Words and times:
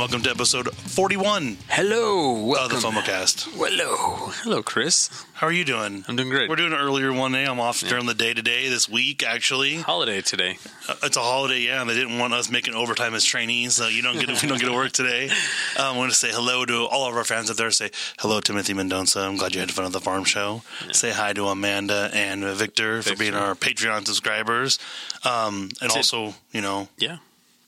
welcome 0.00 0.22
to 0.22 0.30
episode 0.30 0.74
41 0.74 1.58
Hello, 1.68 2.54
of 2.54 2.70
the. 2.70 2.76
FOMOcast. 2.76 3.50
Hello, 3.52 4.30
hello, 4.42 4.62
Chris. 4.62 5.10
How 5.34 5.46
are 5.46 5.52
you 5.52 5.62
doing? 5.64 6.06
I'm 6.08 6.16
doing 6.16 6.30
great. 6.30 6.48
We're 6.48 6.56
doing 6.56 6.72
an 6.72 6.78
earlier 6.78 7.12
one 7.12 7.32
day. 7.32 7.44
I'm 7.44 7.60
off 7.60 7.80
during 7.80 8.06
the 8.06 8.14
day 8.14 8.32
today, 8.32 8.70
this 8.70 8.88
week, 8.88 9.22
actually. 9.22 9.76
Holiday 9.76 10.22
today. 10.22 10.56
Uh, 10.88 10.94
It's 11.02 11.18
a 11.18 11.20
holiday, 11.20 11.60
yeah, 11.60 11.82
and 11.82 11.90
they 11.90 11.94
didn't 11.94 12.18
want 12.18 12.32
us 12.32 12.50
making 12.50 12.72
overtime 12.74 13.12
as 13.14 13.24
trainees, 13.24 13.74
so 13.74 13.88
you 13.88 14.00
don't 14.00 14.14
get 14.18 14.28
we 14.42 14.48
don't 14.48 14.58
get 14.58 14.68
to 14.68 14.72
work 14.74 14.92
today. 14.92 15.26
Um, 15.28 15.34
I 15.78 15.96
want 15.98 16.10
to 16.10 16.16
say 16.16 16.30
hello 16.32 16.64
to 16.64 16.86
all 16.86 17.06
of 17.06 17.14
our 17.14 17.24
fans 17.24 17.50
out 17.50 17.58
there. 17.58 17.70
Say 17.70 17.90
hello, 18.20 18.40
Timothy 18.40 18.72
Mendoza. 18.72 19.20
I'm 19.20 19.36
glad 19.36 19.54
you 19.54 19.60
had 19.60 19.70
fun 19.70 19.84
at 19.84 19.92
the 19.92 20.00
farm 20.00 20.24
show. 20.24 20.62
Say 20.92 21.10
hi 21.10 21.34
to 21.34 21.46
Amanda 21.48 22.10
and 22.14 22.42
Victor, 22.44 23.02
for 23.02 23.10
Victor. 23.10 23.22
being 23.22 23.34
our 23.34 23.54
Patreon 23.54 24.06
subscribers, 24.06 24.78
um, 25.24 25.68
and 25.82 25.90
also, 25.92 26.34
you 26.52 26.62
know, 26.62 26.88
Yeah. 26.96 27.18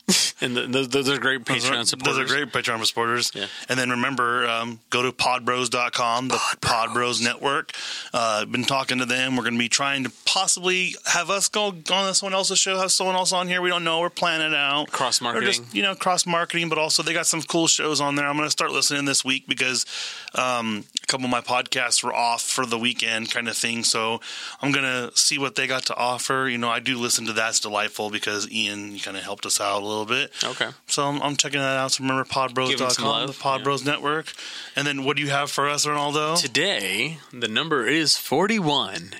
and 0.41 0.57
the, 0.57 0.67
those, 0.67 0.89
those 0.89 1.09
are 1.09 1.19
great 1.19 1.45
Those 1.45 1.65
Patreon 1.65 1.83
are, 1.83 1.85
supporters. 1.85 2.17
Those 2.17 2.31
are 2.31 2.35
great 2.35 2.53
Patreon 2.53 2.85
supporters. 2.85 3.31
Yeah. 3.35 3.47
And 3.69 3.79
then 3.79 3.91
remember, 3.91 4.47
um, 4.49 4.81
go 4.91 5.03
to 5.03 5.13
podbros.com, 5.13 6.29
the 6.29 6.41
Pod 6.61 6.93
Bros 6.93 7.21
Network. 7.21 7.73
Uh, 8.13 8.45
been 8.45 8.65
talking 8.65 8.99
to 8.99 9.07
them. 9.07 9.37
We're 9.37 9.45
going 9.45 9.55
to 9.55 9.59
be 9.59 9.69
trying 9.69 10.05
to 10.05 10.13
possibly 10.27 10.97
have 11.07 11.31
us 11.31 11.49
go 11.49 11.75
on 11.93 12.15
someone 12.15 12.35
else's 12.35 12.59
show, 12.59 12.79
have 12.79 12.93
someone 12.93 13.15
else 13.15 13.33
on 13.33 13.49
here. 13.49 13.63
We 13.63 13.71
don't 13.71 13.85
know. 13.85 14.01
We're 14.01 14.11
planning 14.11 14.49
it 14.49 14.55
out. 14.55 14.91
Cross 14.91 15.21
marketing. 15.21 15.49
just, 15.49 15.75
you 15.75 15.83
know, 15.83 15.95
cross 15.95 16.27
marketing, 16.27 16.69
but 16.69 16.79
also 16.79 17.03
they 17.03 17.13
got 17.13 17.27
some 17.27 17.43
cool 17.43 17.69
shows 17.69 18.01
on 18.01 18.17
there. 18.17 18.27
I'm 18.27 18.37
going 18.37 18.47
to 18.47 18.51
start 18.51 18.73
listening 18.73 19.05
this 19.05 19.25
week 19.25 19.47
because 19.47 19.87
um, 20.35 20.85
a 21.03 21.07
couple 21.07 21.27
of 21.27 21.31
my 21.31 21.41
podcasts 21.41 22.03
were 22.03 22.15
off 22.15 22.43
for 22.43 22.67
the 22.67 22.79
weekend 22.79 23.31
kind 23.31 23.49
of 23.49 23.57
thing. 23.57 23.85
So 23.85 24.21
I'm 24.61 24.73
going 24.73 24.85
to 24.85 25.17
see 25.17 25.39
what 25.39 25.55
they 25.55 25.67
got 25.67 25.87
to 25.87 25.97
offer. 25.97 26.49
You 26.51 26.59
know, 26.59 26.69
I 26.69 26.81
do 26.81 26.99
listen 26.99 27.27
to 27.27 27.33
That's 27.33 27.61
Delightful 27.61 28.11
because 28.11 28.51
Ian 28.51 28.99
kind 28.99 29.17
of 29.17 29.23
helped 29.23 29.47
us 29.47 29.61
out 29.61 29.83
a 29.83 29.87
little 29.87 29.92
bit. 30.07 30.33
Okay. 30.43 30.69
So 30.87 31.05
I'm, 31.05 31.23
I'm 31.23 31.37
checking 31.37 31.61
that 31.61 31.77
out. 31.77 31.93
So 31.93 32.03
remember 32.03 32.25
podbros.com, 32.25 33.27
the 33.27 33.33
Pod 33.33 33.61
yeah. 33.61 33.65
Bros 33.65 33.85
Network. 33.85 34.33
And 34.75 34.87
then 34.87 35.05
what 35.05 35.17
do 35.17 35.23
you 35.23 35.31
have 35.31 35.51
for 35.51 35.69
us, 35.69 35.87
Ronaldo? 35.87 36.41
Today, 36.41 37.19
the 37.33 37.49
number 37.49 37.87
is 37.87 38.17
41. 38.17 39.15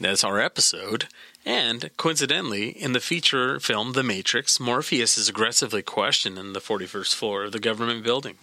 That's 0.00 0.22
our 0.22 0.38
episode. 0.38 1.06
And 1.44 1.90
coincidentally, 1.96 2.68
in 2.68 2.92
the 2.92 3.00
feature 3.00 3.58
film 3.58 3.92
The 3.92 4.02
Matrix, 4.02 4.60
Morpheus 4.60 5.16
is 5.16 5.28
aggressively 5.28 5.82
questioned 5.82 6.38
in 6.38 6.52
the 6.52 6.60
41st 6.60 7.14
floor 7.14 7.44
of 7.44 7.52
the 7.52 7.60
government 7.60 8.04
building 8.04 8.36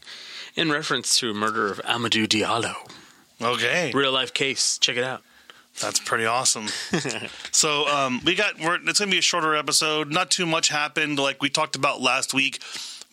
in 0.55 0.71
reference 0.71 1.17
to 1.19 1.31
a 1.31 1.33
murder 1.33 1.71
of 1.71 1.79
Amadou 1.83 2.27
Diallo. 2.27 2.75
Okay. 3.41 3.91
Real 3.93 4.11
life 4.11 4.33
case. 4.33 4.77
Check 4.77 4.97
it 4.97 5.03
out. 5.03 5.21
That's 5.81 5.99
pretty 5.99 6.25
awesome. 6.25 6.67
so 7.51 7.87
um, 7.87 8.21
we 8.23 8.35
got 8.35 8.59
we're, 8.59 8.75
it's 8.75 8.99
going 8.99 9.09
to 9.09 9.15
be 9.15 9.19
a 9.19 9.21
shorter 9.21 9.55
episode. 9.55 10.11
Not 10.11 10.31
too 10.31 10.45
much 10.45 10.69
happened, 10.69 11.19
like 11.19 11.41
we 11.41 11.49
talked 11.49 11.75
about 11.75 12.01
last 12.01 12.33
week. 12.33 12.59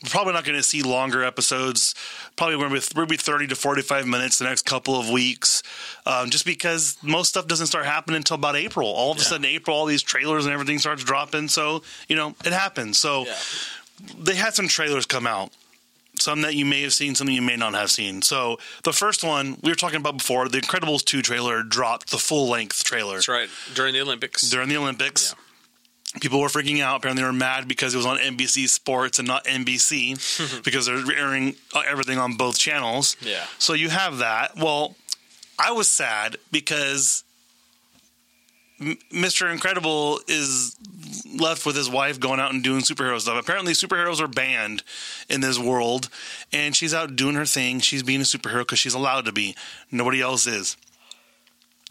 We're 0.05 0.11
probably 0.11 0.33
not 0.33 0.45
going 0.45 0.57
to 0.59 0.63
see 0.65 0.83
longer 0.83 1.23
episodes. 1.25 1.95
Probably 2.37 2.57
going 2.57 2.71
to 2.71 2.75
be 2.81 2.87
we'll 2.97 3.07
be 3.07 3.17
thirty 3.17 3.47
to 3.49 3.55
forty 3.57 3.83
five 3.83 4.07
minutes 4.07 4.39
the 4.39 4.45
next 4.47 4.63
couple 4.63 4.99
of 4.99 5.09
weeks, 5.11 5.63
um, 6.07 6.31
just 6.31 6.45
because 6.45 6.97
most 7.03 7.29
stuff 7.31 7.47
doesn't 7.47 7.67
start 7.69 7.85
happening 7.85 8.17
until 8.17 8.35
about 8.37 8.57
April. 8.57 8.89
All 8.89 9.13
of 9.13 9.19
a 9.19 9.21
Yeah. 9.21 9.27
sudden, 9.27 9.45
April, 9.47 9.77
all 9.77 9.87
these 9.87 10.03
trailers 10.03 10.45
and 10.45 10.53
everything 10.55 10.79
starts 10.79 11.05
dropping. 11.05 11.49
So 11.49 11.83
you 12.09 12.17
know 12.17 12.35
it 12.45 12.53
happens. 12.53 12.99
So 12.99 13.27
they 14.19 14.35
had 14.35 14.55
some 14.55 14.67
trailers 14.69 15.07
come 15.07 15.27
out. 15.27 15.53
Some 16.23 16.43
that 16.43 16.55
you 16.55 16.65
may 16.65 16.83
have 16.83 16.93
seen, 16.93 17.15
some 17.15 17.27
that 17.27 17.33
you 17.33 17.43
may 17.43 17.57
not 17.57 17.75
have 17.75 17.91
seen. 17.91 18.23
So 18.23 18.59
the 18.85 18.93
first 18.93 19.25
one 19.25 19.59
we 19.63 19.71
were 19.71 19.75
talking 19.77 19.99
about 20.01 20.19
before, 20.19 20.49
the 20.49 20.59
Incredibles 20.61 21.05
2 21.05 21.21
trailer 21.23 21.63
dropped 21.63 22.11
the 22.11 22.19
full 22.19 22.49
length 22.49 22.85
trailer 22.85 23.15
That's 23.17 23.29
right. 23.29 23.49
During 23.75 23.93
the 23.93 24.01
Olympics. 24.01 24.49
during 24.49 24.69
the 24.69 24.77
Olympics. 24.77 25.35
People 26.21 26.41
were 26.41 26.49
freaking 26.49 26.81
out. 26.83 26.97
Apparently, 26.99 27.23
they 27.23 27.27
were 27.27 27.33
mad 27.33 27.67
because 27.67 27.95
it 27.95 27.97
was 27.97 28.05
on 28.07 28.19
NBC 28.19 28.69
Sports 28.69 29.19
and 29.19 29.27
not 29.27 29.45
NBC 29.47 30.63
because 30.65 30.85
they're 30.87 31.03
airing 31.17 31.55
uh, 31.75 31.83
everything 31.89 32.19
on 32.19 32.37
both 32.37 32.59
channels. 32.59 33.17
Yeah. 33.23 33.45
So 33.59 33.73
you 33.73 33.89
have 33.89 34.19
that. 34.19 34.55
Well, 34.57 34.95
I 35.59 35.73
was 35.73 35.89
sad 35.91 36.37
because 36.51 37.25
Mr. 39.13 39.51
Incredible 39.51 40.21
is 40.29 40.77
left 41.39 41.65
with 41.65 41.77
his 41.77 41.89
wife 41.89 42.21
going 42.21 42.41
out 42.41 42.53
and 42.53 42.63
doing 42.63 42.83
superhero 42.83 43.21
stuff. 43.21 43.39
Apparently, 43.39 43.73
superheroes 43.73 44.21
are 44.21 44.29
banned 44.29 44.83
in 45.29 45.41
this 45.41 45.59
world, 45.59 46.09
and 46.53 46.77
she's 46.77 46.95
out 46.95 47.17
doing 47.17 47.35
her 47.35 47.47
thing. 47.47 47.81
She's 47.81 48.03
being 48.03 48.21
a 48.21 48.25
superhero 48.25 48.61
because 48.61 48.79
she's 48.79 48.95
allowed 48.95 49.25
to 49.27 49.33
be. 49.33 49.57
Nobody 49.91 50.21
else 50.21 50.47
is. 50.47 50.77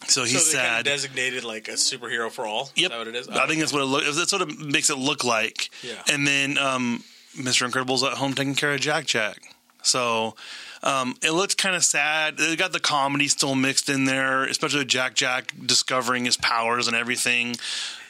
So 0.08 0.24
he's 0.24 0.46
so 0.46 0.58
they 0.58 0.64
kind 0.64 0.70
sad. 0.74 0.80
of 0.80 0.86
designated 0.86 1.44
like 1.44 1.68
a 1.68 1.74
superhero 1.74 2.32
for 2.32 2.46
all. 2.46 2.72
Yep. 2.76 2.86
Is 2.86 2.90
that 2.90 2.98
what 2.98 3.08
it 3.08 3.16
is? 3.16 3.30
I 3.30 3.48
think 3.48 3.60
that's 3.60 3.74
what 3.74 3.84
it 3.84 3.86
look. 3.86 4.04
That's 4.04 4.32
what 4.32 4.42
it 4.42 4.60
makes 4.60 4.90
it 4.90 4.98
look 4.98 5.24
like. 5.24 5.70
Yeah. 5.84 6.02
And 6.12 6.26
then 6.26 6.58
um, 6.58 7.04
Mr. 7.38 7.66
Incredible's 7.66 8.04
at 8.04 8.14
home 8.14 8.34
taking 8.34 8.56
care 8.56 8.74
of 8.74 8.82
Jack 8.82 9.06
Jack. 9.06 9.56
So 9.84 10.36
um, 10.84 11.16
it 11.22 11.32
looks 11.32 11.56
kind 11.56 11.76
of 11.76 11.84
sad. 11.84 12.38
They 12.38 12.56
got 12.56 12.72
the 12.74 12.80
comedy 12.80 13.28
still 13.28 13.56
mixed 13.56 13.90
in 13.90 14.06
there, 14.06 14.44
especially 14.46 14.86
Jack 14.86 15.14
Jack 15.16 15.54
discovering 15.66 16.26
his 16.26 16.38
powers 16.38 16.88
and 16.88 16.96
everything. 16.96 17.56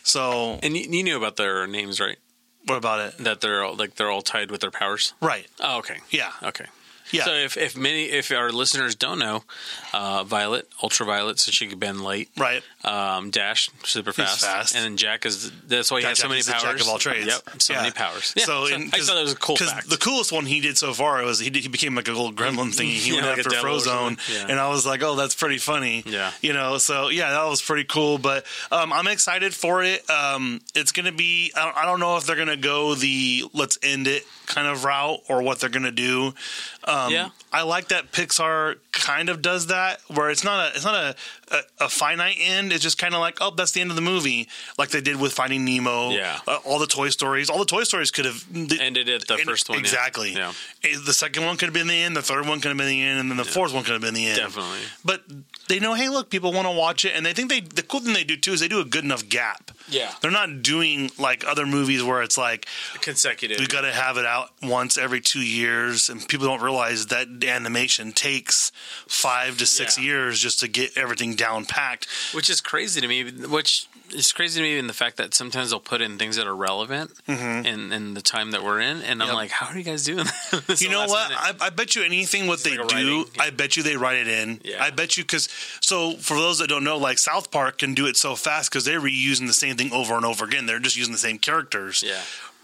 So 0.04 0.60
And 0.64 0.76
you, 0.76 0.86
you 0.90 1.04
knew 1.04 1.18
about 1.18 1.36
their 1.36 1.68
names, 1.68 2.00
right? 2.00 2.18
what 2.66 2.78
about 2.78 3.00
it? 3.00 3.18
That 3.24 3.42
they're 3.42 3.64
all, 3.64 3.76
like 3.76 3.96
they're 3.96 4.10
all 4.12 4.22
tied 4.22 4.52
with 4.52 4.62
their 4.62 4.72
powers. 4.72 5.14
Right. 5.22 5.48
Oh, 5.60 5.80
okay. 5.80 5.98
Yeah. 6.12 6.32
Okay. 6.44 6.66
Yeah. 7.12 7.26
So 7.26 7.34
if, 7.34 7.58
if 7.58 7.76
many 7.78 8.04
if 8.06 8.32
our 8.32 8.52
listeners 8.52 8.96
don't 8.96 9.20
know, 9.20 9.44
uh, 9.94 10.24
Violet, 10.24 10.68
ultraviolet, 10.82 11.40
so 11.40 11.52
she 11.52 11.68
could 11.68 11.80
bend 11.80 12.02
light. 12.02 12.30
Right. 12.38 12.64
Um, 12.84 13.30
Dash, 13.32 13.70
super 13.84 14.14
fast. 14.14 14.42
fast. 14.46 14.76
And 14.76 14.84
then 14.84 14.98
Jack 14.98 15.26
is 15.26 15.52
that's 15.68 15.92
why 15.92 15.98
he 16.00 16.02
Jack 16.04 16.10
has 16.12 16.18
so 16.20 16.24
Jack 16.24 16.30
many 16.30 16.44
powers. 16.44 16.62
jack 16.64 16.82
of 16.82 16.88
all 16.88 16.98
trades. 16.98 17.28
Yep. 17.28 17.62
So 17.62 17.74
Yeah. 17.74 17.80
many 17.82 17.92
powers. 17.92 18.34
Yeah. 18.36 18.46
So, 18.46 18.66
So, 18.66 18.76
in- 18.76 18.90
I 18.94 19.00
thought 19.00 19.16
that 19.16 19.22
was 19.24 19.34
a 19.34 19.36
cool 19.36 19.56
fact. 19.58 19.90
the 19.90 19.98
coolest 19.98 20.32
one 20.32 20.46
he 20.46 20.62
did 20.62 20.78
so 20.78 20.94
far 20.94 21.24
was 21.24 21.40
he, 21.40 21.50
did, 21.50 21.64
he 21.64 21.70
became 21.70 21.96
like 21.96 22.08
a 22.08 22.12
little 22.12 22.32
gremlin 22.34 22.70
thingy. 22.74 22.94
He 22.96 23.10
Yeah, 23.16 23.16
went 23.26 23.28
like 23.28 23.38
after 23.46 23.50
Frozone. 23.52 24.18
Yeah. 24.34 24.48
and 24.50 24.60
I 24.60 24.70
was 24.70 24.86
like, 24.86 25.04
"Oh, 25.04 25.16
that's 25.16 25.36
pretty 25.36 25.58
funny." 25.58 26.04
Yeah. 26.06 26.32
you 26.42 26.54
know. 26.54 26.78
So 26.78 27.10
yeah, 27.10 27.32
that 27.32 27.46
was 27.46 27.62
pretty 27.62 27.84
cool. 27.86 28.18
But 28.18 28.46
um, 28.72 28.94
I'm 28.94 29.08
excited 29.08 29.54
for 29.54 29.84
it. 29.84 30.10
Um, 30.10 30.62
it's 30.76 30.92
gonna 30.92 31.12
be. 31.12 31.52
I 31.56 31.66
don't, 31.66 31.78
I 31.78 31.86
don't 31.86 32.00
know 32.00 32.18
if 32.18 32.26
they're 32.26 32.36
gonna 32.36 32.56
go 32.58 32.96
the 32.96 33.44
let's 33.54 33.78
end 33.84 34.08
it 34.08 34.24
kind 34.46 34.68
of 34.68 34.84
route 34.84 35.20
or 35.30 35.42
what 35.42 35.60
they're 35.60 35.70
gonna 35.70 35.92
do. 35.92 36.34
Um, 36.84 37.01
Yeah. 37.10 37.30
I 37.54 37.64
like 37.64 37.90
that 37.90 38.12
Pixar 38.12 38.76
kind 38.92 39.30
of 39.30 39.42
does 39.42 39.68
that, 39.68 40.00
where 40.08 40.30
it's 40.30 40.44
not 40.44 40.68
a 40.72 40.76
it's 40.76 40.86
not 40.86 40.96
a 40.96 41.16
a, 41.54 41.86
a 41.86 41.90
finite 41.90 42.38
end. 42.40 42.72
It's 42.72 42.84
just 42.84 42.98
kind 42.98 43.14
of 43.14 43.20
like, 43.20 43.38
oh, 43.42 43.52
that's 43.52 43.72
the 43.72 43.82
end 43.82 43.90
of 43.90 43.96
the 43.96 44.02
movie, 44.02 44.48
like 44.78 44.90
they 44.90 45.02
did 45.02 45.20
with 45.20 45.34
Finding 45.34 45.66
Nemo. 45.66 46.12
Yeah. 46.12 46.40
uh, 46.48 46.60
all 46.64 46.80
the 46.80 46.88
Toy 46.88 47.10
Stories, 47.10 47.50
all 47.50 47.60
the 47.60 47.66
Toy 47.66 47.84
Stories 47.84 48.12
could 48.12 48.26
have 48.26 48.46
Ended 48.54 49.10
at 49.10 49.28
the 49.28 49.34
and- 49.36 49.44
first 49.44 49.68
one. 49.70 49.80
Exactly. 49.80 50.34
Yeah. 50.34 50.54
The 50.84 51.14
second 51.14 51.46
one 51.46 51.58
could 51.58 51.66
have 51.68 51.74
been 51.74 51.88
the 51.88 52.02
end. 52.02 52.16
The 52.16 52.22
third 52.22 52.48
one 52.48 52.62
could 52.62 52.70
have 52.70 52.78
been 52.78 52.88
the 52.88 53.02
end, 53.02 53.20
and 53.20 53.30
then 53.30 53.38
the 53.38 53.44
fourth 53.44 53.74
one 53.74 53.84
could 53.84 53.94
have 53.94 54.02
been 54.02 54.14
the 54.14 54.28
end. 54.28 54.38
Definitely. 54.38 54.80
But 55.04 55.24
they 55.72 55.80
know, 55.80 55.94
hey, 55.94 56.10
look, 56.10 56.30
people 56.30 56.52
want 56.52 56.68
to 56.68 56.72
watch 56.72 57.06
it, 57.06 57.14
and 57.16 57.26
they 57.26 57.32
think 57.34 57.50
they. 57.50 57.62
The 57.62 57.82
cool 57.82 58.02
thing 58.02 58.14
they 58.14 58.26
do 58.26 58.36
too 58.36 58.52
is 58.52 58.60
they 58.60 58.68
do 58.68 58.82
a 58.82 58.86
good 58.86 59.06
enough 59.06 59.30
gap. 59.30 59.72
Yeah. 59.88 60.14
They're 60.22 60.30
not 60.30 60.62
doing 60.62 61.10
like 61.18 61.46
other 61.48 61.66
movies 61.66 62.04
where 62.04 62.22
it's 62.22 62.38
like 62.38 62.66
Consecutive. 63.02 63.58
we 63.60 63.68
got 63.68 63.82
to 63.82 63.92
have 63.92 64.18
it 64.18 64.26
out 64.26 64.50
once 64.62 64.98
every 64.98 65.22
two 65.22 65.40
years, 65.40 66.10
and 66.10 66.28
people 66.28 66.46
don't 66.48 66.62
realize 66.62 67.08
that 67.08 67.28
animation 67.44 68.12
takes 68.12 68.72
five 69.08 69.58
to 69.60 69.66
six 69.66 69.98
Yeah. 69.98 70.04
years 70.04 70.40
just 70.40 70.60
to 70.60 70.68
get 70.68 70.98
everything 70.98 71.36
down 71.36 71.66
packed. 71.66 72.08
which 72.34 72.50
is 72.50 72.60
crazy 72.62 73.00
to 73.02 73.08
me. 73.08 73.24
Which 73.32 73.88
is 74.14 74.32
crazy 74.32 74.60
to 74.60 74.64
me 74.64 74.78
in 74.78 74.88
the 74.88 74.94
fact 74.94 75.18
that 75.18 75.34
sometimes 75.34 75.70
they'll 75.70 75.80
put 75.80 76.02
in 76.02 76.18
things 76.18 76.36
that 76.36 76.48
are 76.48 76.56
relevant 76.56 77.12
mm-hmm. 77.28 77.66
in, 77.66 77.92
in 77.92 78.14
the 78.14 78.22
time 78.22 78.52
that 78.52 78.64
we're 78.64 78.80
in, 78.80 79.02
and 79.02 79.22
I'm 79.22 79.34
like, 79.34 79.52
how 79.52 79.68
are 79.68 79.78
you 79.78 79.84
guys 79.84 80.04
doing 80.04 80.26
that? 80.26 80.78
You 80.82 80.90
know 80.90 81.06
what? 81.06 81.32
I, 81.32 81.54
I 81.60 81.70
bet 81.70 81.96
you 81.96 82.04
anything 82.04 82.48
what 82.48 82.64
they 82.64 82.78
like 82.78 82.88
do, 82.90 82.96
writing, 82.96 83.26
yeah. 83.36 83.44
I 83.44 83.50
bet 83.52 83.78
you 83.78 83.84
they 83.84 83.98
write 83.98 84.18
it 84.18 84.28
in. 84.28 84.60
Yeah. 84.64 84.84
I 84.84 84.90
bet 84.90 85.18
you 85.18 85.24
because 85.24 85.48
so 85.82 86.14
for 86.14 86.36
those 86.36 86.60
that 86.60 86.70
don't 86.70 86.84
know, 86.84 86.98
like 86.98 87.20
South 87.20 87.52
Park 87.52 87.80
can 87.80 87.94
do 87.94 88.08
it 88.08 88.18
so 88.18 88.36
fast 88.36 88.72
because 88.72 88.86
they're 88.86 89.02
reusing 89.02 89.48
the 89.48 89.54
same 89.54 89.76
thing 89.78 89.92
over 89.92 90.16
and 90.16 90.26
over 90.26 90.46
again. 90.46 90.66
They're 90.66 90.80
just 90.80 90.98
using 90.98 91.12
the 91.12 91.20
same 91.20 91.38
characters. 91.38 92.04
yeah. 92.06 92.22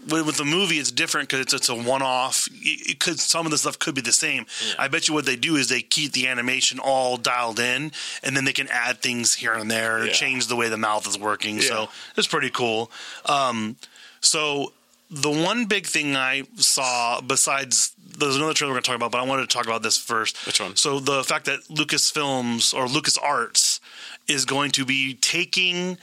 With, 0.09 0.25
with 0.25 0.37
the 0.37 0.45
movie, 0.45 0.75
it's 0.77 0.91
different 0.91 1.27
because 1.27 1.41
it's, 1.41 1.53
it's 1.53 1.69
a 1.69 1.75
one-off. 1.75 2.47
It, 2.51 2.91
it 2.91 2.99
could 2.99 3.19
some 3.19 3.45
of 3.45 3.51
the 3.51 3.57
stuff 3.57 3.79
could 3.79 3.95
be 3.95 4.01
the 4.01 4.11
same. 4.13 4.45
Yeah. 4.67 4.75
I 4.79 4.87
bet 4.87 5.07
you 5.07 5.13
what 5.13 5.25
they 5.25 5.35
do 5.35 5.55
is 5.55 5.69
they 5.69 5.81
keep 5.81 6.13
the 6.13 6.27
animation 6.27 6.79
all 6.79 7.17
dialed 7.17 7.59
in, 7.59 7.91
and 8.23 8.35
then 8.37 8.45
they 8.45 8.53
can 8.53 8.67
add 8.69 9.01
things 9.01 9.33
here 9.35 9.53
and 9.53 9.69
there, 9.69 10.05
Yeah. 10.05 10.11
change 10.13 10.47
the 10.47 10.55
way 10.55 10.69
the 10.69 10.77
mouth 10.77 11.07
is 11.07 11.17
working. 11.17 11.55
Yeah. 11.57 11.61
So 11.63 11.89
it's 12.15 12.27
pretty 12.27 12.49
cool. 12.51 12.91
Um, 13.25 13.75
so 14.21 14.73
the 15.09 15.31
one 15.31 15.65
big 15.65 15.85
thing 15.87 16.15
I 16.15 16.43
saw 16.55 17.21
besides 17.21 17.93
there's 18.19 18.35
another 18.35 18.53
trailer 18.53 18.71
we're 18.71 18.75
going 18.75 18.83
to 18.83 18.87
talk 18.87 18.95
about, 18.95 19.11
but 19.11 19.19
I 19.19 19.25
wanted 19.25 19.43
to 19.49 19.55
talk 19.55 19.65
about 19.67 19.83
this 19.83 19.97
first. 19.97 20.43
Which 20.47 20.59
one? 20.59 20.75
So 20.75 20.99
the 20.99 21.23
fact 21.23 21.45
that 21.45 21.59
Lucasfilms 21.69 22.73
or 22.73 22.87
Lucas 22.87 23.17
Arts 23.17 23.79
is 24.27 24.43
going 24.45 24.71
to 24.71 24.85
be 24.85 25.13
taking 25.15 25.97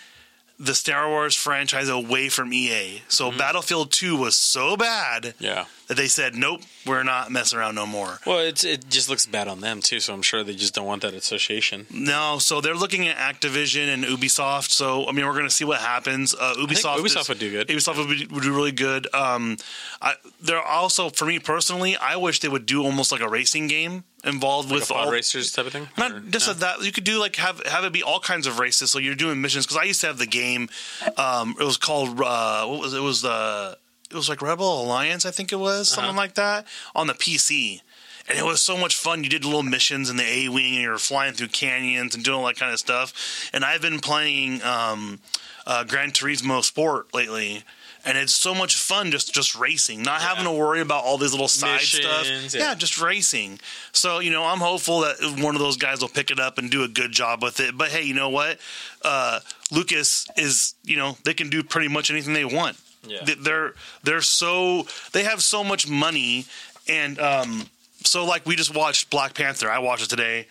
the 0.59 0.75
Star 0.75 1.09
Wars 1.09 1.35
franchise 1.35 1.89
away 1.89 2.29
from 2.29 2.53
EA. 2.53 3.03
So 3.09 3.31
Battlefield 3.33 3.91
2 3.91 4.17
was 4.17 4.37
so 4.37 4.77
bad 4.77 5.35
Yeah. 5.41 5.65
that 5.89 5.97
they 5.97 6.07
said, 6.07 6.37
"Nope, 6.37 6.63
we're 6.87 7.03
not 7.03 7.31
messing 7.33 7.59
around 7.59 7.75
no 7.75 7.87
more." 7.87 8.21
Well, 8.25 8.39
it's 8.39 8.63
it 8.63 8.89
just 8.89 9.09
looks 9.09 9.27
bad 9.27 9.49
on 9.49 9.61
them 9.61 9.83
too. 9.83 9.99
So 9.99 10.15
I'm 10.15 10.23
sure 10.23 10.45
they 10.45 10.55
just 10.55 10.73
don't 10.75 10.87
want 10.87 11.03
that 11.03 11.13
association. 11.13 11.87
No, 11.91 12.39
so 12.39 12.61
they're 12.61 12.77
looking 12.77 13.09
at 13.09 13.17
Activision 13.17 13.93
and 13.93 14.05
Ubisoft. 14.05 14.71
So 14.71 15.09
I 15.09 15.13
mean, 15.13 15.27
we're 15.27 15.33
going 15.33 15.45
to 15.45 15.51
see 15.51 15.65
what 15.65 15.81
happens. 15.81 16.35
Uh, 16.35 16.55
Ubisoft, 16.59 16.99
Ubisoft 16.99 17.21
is- 17.23 17.29
would 17.31 17.39
do 17.41 17.51
good. 17.51 17.69
Ubisoft 17.69 17.97
would, 17.97 18.09
be, 18.09 18.27
would 18.27 18.45
do 18.45 18.55
really 18.55 18.73
good. 18.73 19.13
Um, 19.13 19.57
I, 20.01 20.15
they're 20.41 20.63
also 20.63 21.11
for 21.11 21.25
me 21.27 21.41
personally, 21.41 21.97
I 21.97 22.15
wish 22.17 22.41
they 22.41 22.49
would 22.49 22.67
do 22.67 22.85
almost 22.85 23.11
like 23.11 23.21
a 23.23 23.29
racing 23.29 23.67
game 23.67 24.05
involved 24.25 24.71
Like 24.71 24.81
with 24.81 24.91
all 24.91 25.11
racers 25.11 25.53
type 25.53 25.67
of 25.67 25.73
thing. 25.73 25.89
Not 25.99 26.13
Or- 26.13 26.21
just 26.21 26.47
no? 26.49 26.53
that 26.55 26.83
you 26.85 26.93
could 26.93 27.05
do 27.05 27.19
like 27.19 27.37
have 27.37 27.61
have 27.67 27.85
it 27.85 27.93
be 27.93 28.03
all 28.03 28.21
kinds 28.21 28.47
of 28.47 28.59
races. 28.59 28.91
So 28.91 28.99
you're 28.99 29.15
doing 29.15 29.41
missions 29.41 29.67
because 29.67 29.77
I 29.77 29.85
used 29.85 30.01
to 30.03 30.07
have 30.09 30.19
the 30.19 30.27
game. 30.27 30.69
Um, 31.17 31.55
it 31.61 31.65
was 31.65 31.77
called 31.77 32.21
uh, 32.21 32.67
what 32.67 32.81
was 32.81 32.95
it? 32.95 32.99
it 32.99 33.01
was 33.01 33.23
the 33.23 33.77
it 34.11 34.15
was 34.17 34.29
like 34.29 34.41
Rebel 34.43 34.83
Alliance, 34.83 35.27
I 35.27 35.31
think 35.33 35.53
it 35.53 35.57
was 35.57 35.89
something 35.89 36.11
Uh-huh. 36.11 36.17
like 36.19 36.35
that 36.35 36.67
on 36.95 37.07
the 37.09 37.15
PC. 37.15 37.81
And 38.27 38.39
it 38.39 38.45
was 38.45 38.63
so 38.63 38.79
much 38.79 38.95
fun. 38.97 39.23
You 39.23 39.29
did 39.29 39.45
little 39.45 39.63
missions 39.63 40.09
in 40.09 40.17
the 40.17 40.25
A 40.25 40.49
wing, 40.49 40.73
and 40.75 40.83
you 40.83 40.89
were 40.89 40.97
flying 40.99 41.35
through 41.35 41.49
canyons 41.49 42.15
and 42.15 42.25
doing 42.25 42.39
all 42.39 42.47
that 42.47 42.57
kind 42.57 42.73
of 42.73 42.79
stuff. 42.79 43.51
And 43.53 43.65
I've 43.67 43.83
been 43.83 43.99
playing 44.01 44.63
um, 44.63 45.21
uh, 45.67 45.85
Gran 45.85 46.11
Turismo 46.11 46.65
Sport 46.65 47.13
lately, 47.13 47.65
and 48.07 48.19
it's 48.19 48.35
so 48.35 48.55
much 48.55 48.77
fun 48.77 49.11
just 49.11 49.33
just 49.35 49.55
racing, 49.55 50.03
not 50.03 50.21
having 50.21 50.45
to 50.45 50.53
worry 50.53 50.81
about 50.81 51.05
all 51.05 51.19
these 51.19 51.33
little 51.33 51.49
side 51.49 51.81
stuff. 51.81 52.27
Yeah, 52.29 52.49
yeah. 52.69 52.75
just 52.75 53.01
racing. 53.01 53.61
So, 53.93 54.19
you 54.19 54.31
know, 54.31 54.45
I'm 54.45 54.59
hopeful 54.59 55.01
that 55.01 55.17
one 55.43 55.55
of 55.55 55.61
those 55.61 55.77
guys 55.77 56.01
will 56.01 56.09
pick 56.09 56.31
it 56.31 56.39
up 56.39 56.59
and 56.59 56.71
do 56.71 56.83
a 56.85 56.89
good 56.89 57.13
job 57.13 57.43
with 57.43 57.61
it. 57.61 57.77
But 57.77 57.89
hey, 57.91 58.03
you 58.03 58.15
know 58.15 58.29
what? 58.31 58.59
Uh, 59.03 59.41
Lucas 59.71 60.27
is, 60.37 60.75
you 60.85 60.97
know, 60.97 61.17
they 61.25 61.35
can 61.35 61.49
do 61.51 61.63
pretty 61.63 61.89
much 61.89 62.11
anything 62.11 62.35
they 62.35 62.45
want. 62.45 62.77
Yeah. 63.07 63.23
They- 63.25 63.35
They're 63.35 63.75
they're 64.03 64.21
so 64.23 64.87
they 65.13 65.25
have 65.25 65.43
so 65.43 65.63
much 65.65 65.89
money 65.89 66.47
and 66.89 67.19
um 67.19 67.67
so 68.05 68.25
like 68.27 68.45
we 68.47 68.57
just 68.57 68.75
watched 68.75 69.11
Black 69.11 69.35
Panther. 69.35 69.71
I 69.71 69.79
watched 69.79 70.05
it 70.05 70.11
today. 70.11 70.47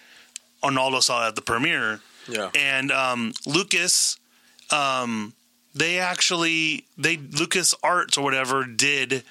Arnaldo 0.63 0.99
saw 1.01 1.25
it 1.25 1.27
at 1.29 1.35
the 1.35 1.41
premiere 1.41 1.99
Yeah. 2.27 2.49
and 2.56 2.91
um, 2.91 3.33
Lucas, 3.45 4.17
um, 4.71 5.33
they 5.73 5.99
actually 5.99 6.85
they 6.97 7.17
Lucas 7.17 7.73
Arts 7.83 8.17
or 8.17 8.23
whatever 8.23 8.65
did, 8.65 9.23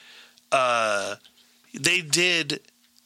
uh, 0.51 1.17
they 1.75 2.01
did 2.01 2.61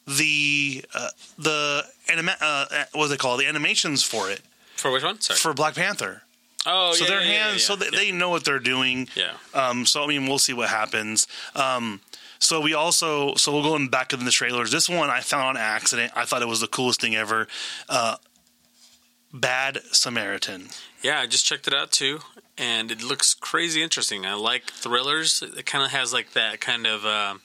the 0.07 0.83
uh, 0.93 1.09
the 1.37 1.83
anima- 2.09 2.37
uh, 2.41 2.65
what 2.93 3.11
it 3.11 3.19
called 3.19 3.39
the 3.39 3.47
animations 3.47 4.03
for 4.03 4.29
it 4.31 4.41
For 4.75 4.91
which 4.91 5.03
one? 5.03 5.19
Sorry. 5.21 5.37
for 5.37 5.53
Black 5.53 5.75
Panther. 5.75 6.23
oh, 6.65 6.93
so 6.93 7.03
yeah, 7.03 7.09
their 7.09 7.21
yeah, 7.21 7.31
hands, 7.47 7.61
yeah, 7.61 7.67
so 7.67 7.75
they, 7.75 7.89
they 7.89 8.11
know 8.11 8.29
what 8.29 8.43
they're 8.45 8.59
doing. 8.59 9.07
Yeah. 9.15 9.33
Um, 9.53 9.85
so 9.85 10.03
I 10.03 10.07
mean, 10.07 10.27
we'll 10.27 10.39
see 10.39 10.53
what 10.53 10.69
happens. 10.69 11.27
Um, 11.55 12.01
so 12.39 12.61
we 12.61 12.73
also, 12.75 13.33
so 13.35 13.51
we'll 13.51 13.63
go 13.63 13.75
in 13.75 13.87
back 13.89 14.13
in 14.13 14.23
the 14.23 14.31
trailers. 14.31 14.71
This 14.71 14.87
one 14.87 15.09
I 15.09 15.21
found 15.21 15.43
on 15.43 15.57
accident. 15.57 16.11
I 16.15 16.23
thought 16.25 16.41
it 16.43 16.47
was 16.47 16.59
the 16.61 16.67
coolest 16.67 17.01
thing 17.01 17.15
ever. 17.15 17.47
Uh, 17.89 18.17
Bad 19.33 19.79
Samaritan. 19.91 20.69
Yeah, 21.01 21.19
I 21.19 21.27
just 21.27 21.45
checked 21.45 21.67
it 21.67 21.73
out 21.73 21.91
too, 21.91 22.19
and 22.57 22.91
it 22.91 23.03
looks 23.03 23.33
crazy 23.33 23.81
interesting. 23.83 24.25
I 24.25 24.33
like 24.33 24.71
thrillers. 24.71 25.41
It 25.41 25.65
kind 25.65 25.83
of 25.85 25.91
has 25.91 26.13
like 26.13 26.31
that 26.33 26.59
kind 26.61 26.87
of 26.87 27.05
uh, 27.05 27.35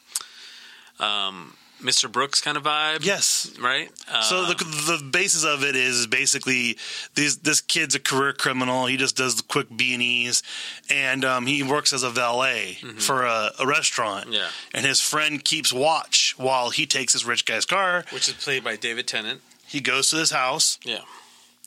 um, 1.04 1.54
Mr. 1.82 2.10
Brooks 2.10 2.40
kind 2.40 2.56
of 2.56 2.62
vibe. 2.62 3.04
Yes. 3.04 3.52
Right. 3.60 3.90
Uh, 4.10 4.22
So 4.22 4.46
the 4.46 4.54
the 4.54 5.04
basis 5.10 5.44
of 5.44 5.64
it 5.64 5.74
is 5.74 6.06
basically 6.06 6.78
these 7.16 7.38
this 7.38 7.60
kid's 7.60 7.94
a 7.96 8.00
career 8.00 8.32
criminal. 8.32 8.86
He 8.86 8.96
just 8.96 9.16
does 9.16 9.34
the 9.36 9.42
quick 9.42 9.66
B 9.76 9.92
and 9.92 10.02
E's, 10.02 10.42
and 10.88 11.24
um, 11.24 11.46
he 11.46 11.62
works 11.64 11.92
as 11.92 12.04
a 12.04 12.10
valet 12.10 12.78
for 12.98 13.24
a, 13.24 13.50
a 13.58 13.66
restaurant. 13.66 14.26
Mm-hmm. 14.26 14.34
Yeah. 14.34 14.48
and 14.72 14.86
his 14.86 15.00
friend 15.00 15.44
keeps 15.44 15.72
watch 15.72 16.34
while 16.38 16.70
he 16.70 16.86
takes 16.86 17.12
this 17.14 17.24
rich 17.24 17.44
guy's 17.44 17.64
car. 17.66 18.04
which 18.12 18.28
is 18.28 18.34
played 18.34 18.62
by 18.62 18.76
David 18.76 19.06
Tennant. 19.08 19.40
He 19.66 19.80
goes 19.80 20.10
to 20.10 20.16
this 20.16 20.30
house, 20.30 20.78
Yeah. 20.84 21.00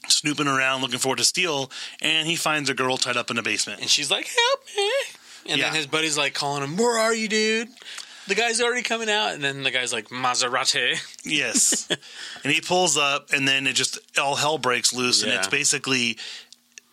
Snooping 0.10 0.48
around 0.48 0.82
looking 0.82 1.00
for 1.00 1.10
what 1.10 1.18
to 1.18 1.24
steal, 1.24 1.72
and 2.02 2.28
he 2.28 2.36
finds 2.36 2.70
a 2.70 2.74
girl 2.74 2.98
tied 2.98 3.18
up 3.18 3.30
in 3.32 3.38
a 3.38 3.44
basement. 3.44 3.82
And 3.82 3.90
she's 3.90 4.10
like, 4.12 4.28
"Help 4.28 4.64
me!" 4.78 4.92
And 5.48 5.60
Yeah. 5.60 5.66
then 5.68 5.76
his 5.76 5.88
buddy's 5.88 6.18
like 6.18 6.34
calling 6.34 6.64
him, 6.64 6.78
"Where 6.78 6.98
are 6.98 7.14
you, 7.14 7.28
dude?" 7.28 7.70
The 8.28 8.34
guy's 8.36 8.60
already 8.60 8.82
coming 8.82 9.10
out, 9.10 9.34
and 9.36 9.44
then 9.44 9.62
the 9.62 9.70
guy's 9.70 9.94
like, 9.94 10.10
"Maserati." 10.10 10.98
Yes. 11.24 11.88
and 12.44 12.52
he 12.52 12.60
pulls 12.62 12.98
up, 12.98 13.32
and 13.32 13.48
then 13.48 13.68
it 13.68 13.74
just 13.74 14.00
all 14.18 14.36
hell 14.36 14.58
breaks 14.58 14.92
loose, 14.94 15.22
and 15.22 15.32
it's 15.32 15.48
basically 15.48 16.18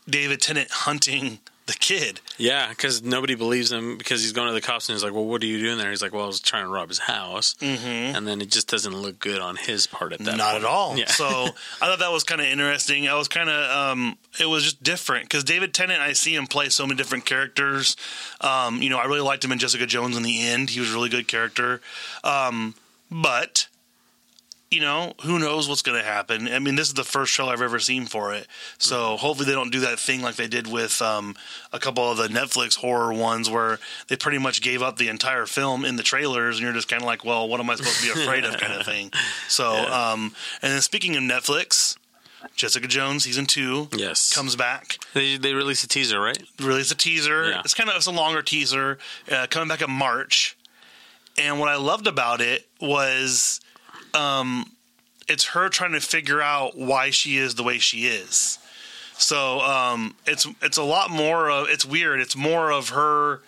David 0.08 0.40
Tennant 0.42 0.70
hunting 0.70 1.38
the 1.72 1.78
kid. 1.78 2.20
Yeah, 2.38 2.68
because 2.68 3.02
nobody 3.02 3.34
believes 3.34 3.72
him 3.72 3.96
because 3.98 4.22
he's 4.22 4.32
going 4.32 4.48
to 4.48 4.54
the 4.54 4.60
cops 4.60 4.88
and 4.88 4.94
he's 4.94 5.04
like, 5.04 5.12
"Well, 5.12 5.24
what 5.24 5.42
are 5.42 5.46
you 5.46 5.58
doing 5.58 5.78
there?" 5.78 5.90
He's 5.90 6.02
like, 6.02 6.12
"Well, 6.12 6.24
I 6.24 6.26
was 6.26 6.40
trying 6.40 6.64
to 6.64 6.70
rob 6.70 6.88
his 6.88 6.98
house," 6.98 7.54
mm-hmm. 7.60 8.16
and 8.16 8.26
then 8.26 8.40
it 8.40 8.50
just 8.50 8.68
doesn't 8.68 8.94
look 8.94 9.18
good 9.18 9.40
on 9.40 9.56
his 9.56 9.86
part 9.86 10.12
at 10.12 10.20
that. 10.20 10.36
Not 10.36 10.52
point. 10.52 10.64
at 10.64 10.70
all. 10.70 10.96
Yeah. 10.96 11.08
So 11.08 11.26
I 11.82 11.86
thought 11.86 11.98
that 11.98 12.12
was 12.12 12.24
kind 12.24 12.40
of 12.40 12.46
interesting. 12.46 13.08
I 13.08 13.14
was 13.14 13.28
kind 13.28 13.48
of, 13.48 13.70
um, 13.70 14.18
it 14.38 14.46
was 14.46 14.64
just 14.64 14.82
different 14.82 15.24
because 15.24 15.44
David 15.44 15.74
Tennant, 15.74 16.00
I 16.00 16.12
see 16.12 16.34
him 16.34 16.46
play 16.46 16.68
so 16.68 16.86
many 16.86 16.96
different 16.96 17.24
characters. 17.24 17.96
Um, 18.40 18.82
you 18.82 18.90
know, 18.90 18.98
I 18.98 19.04
really 19.06 19.20
liked 19.20 19.44
him 19.44 19.52
in 19.52 19.58
Jessica 19.58 19.86
Jones 19.86 20.16
in 20.16 20.22
the 20.22 20.46
end. 20.46 20.70
He 20.70 20.80
was 20.80 20.90
a 20.90 20.94
really 20.94 21.08
good 21.08 21.28
character. 21.28 21.80
Um, 22.24 22.74
but, 23.10 23.68
you 24.72 24.80
know, 24.80 25.12
who 25.22 25.38
knows 25.38 25.68
what's 25.68 25.82
going 25.82 25.98
to 25.98 26.04
happen? 26.04 26.48
I 26.48 26.58
mean, 26.58 26.76
this 26.76 26.88
is 26.88 26.94
the 26.94 27.04
first 27.04 27.32
show 27.32 27.46
I've 27.48 27.60
ever 27.60 27.78
seen 27.78 28.06
for 28.06 28.32
it. 28.32 28.46
So 28.78 29.16
hopefully 29.16 29.46
they 29.46 29.54
don't 29.54 29.70
do 29.70 29.80
that 29.80 29.98
thing 29.98 30.22
like 30.22 30.36
they 30.36 30.48
did 30.48 30.66
with 30.66 31.00
um, 31.02 31.36
a 31.72 31.78
couple 31.78 32.10
of 32.10 32.16
the 32.16 32.28
Netflix 32.28 32.76
horror 32.76 33.12
ones 33.12 33.50
where 33.50 33.78
they 34.08 34.16
pretty 34.16 34.38
much 34.38 34.62
gave 34.62 34.82
up 34.82 34.96
the 34.96 35.08
entire 35.08 35.46
film 35.46 35.84
in 35.84 35.96
the 35.96 36.02
trailers 36.02 36.56
and 36.56 36.64
you're 36.64 36.72
just 36.72 36.88
kind 36.88 37.02
of 37.02 37.06
like, 37.06 37.24
well, 37.24 37.48
what 37.48 37.60
am 37.60 37.68
I 37.68 37.74
supposed 37.76 38.00
to 38.00 38.14
be 38.14 38.20
afraid 38.22 38.44
of 38.44 38.58
kind 38.58 38.72
of 38.72 38.86
thing. 38.86 39.12
So, 39.48 39.70
um, 39.74 40.34
and 40.62 40.72
then 40.72 40.80
speaking 40.80 41.14
of 41.16 41.22
Netflix, 41.22 41.96
Jessica 42.54 42.86
Jones 42.86 43.24
season 43.24 43.46
two 43.46 43.88
yes, 43.92 44.32
comes 44.32 44.56
back. 44.56 44.98
They 45.14 45.36
they 45.36 45.52
released 45.52 45.84
a 45.84 45.88
teaser, 45.88 46.20
right? 46.20 46.42
Release 46.60 46.90
a 46.90 46.94
teaser. 46.94 47.50
Yeah. 47.50 47.60
It's 47.60 47.74
kind 47.74 47.90
of 47.90 47.96
it's 47.96 48.06
a 48.06 48.12
longer 48.12 48.42
teaser 48.42 48.98
uh, 49.30 49.46
coming 49.50 49.68
back 49.68 49.82
in 49.82 49.90
March. 49.90 50.56
And 51.38 51.58
what 51.58 51.68
I 51.68 51.76
loved 51.76 52.06
about 52.06 52.40
it 52.40 52.66
was, 52.80 53.60
um, 54.14 54.72
it's 55.28 55.46
her 55.46 55.68
trying 55.68 55.92
to 55.92 56.00
figure 56.00 56.40
out 56.40 56.76
why 56.76 57.10
she 57.10 57.36
is 57.36 57.54
the 57.54 57.62
way 57.62 57.78
she 57.78 58.06
is. 58.06 58.58
So 59.18 59.60
um, 59.60 60.16
it's 60.26 60.46
it's 60.60 60.78
a 60.78 60.82
lot 60.82 61.10
more 61.10 61.50
of 61.50 61.68
it's 61.68 61.84
weird. 61.84 62.20
It's 62.20 62.36
more 62.36 62.72
of 62.72 62.90
her 62.90 63.40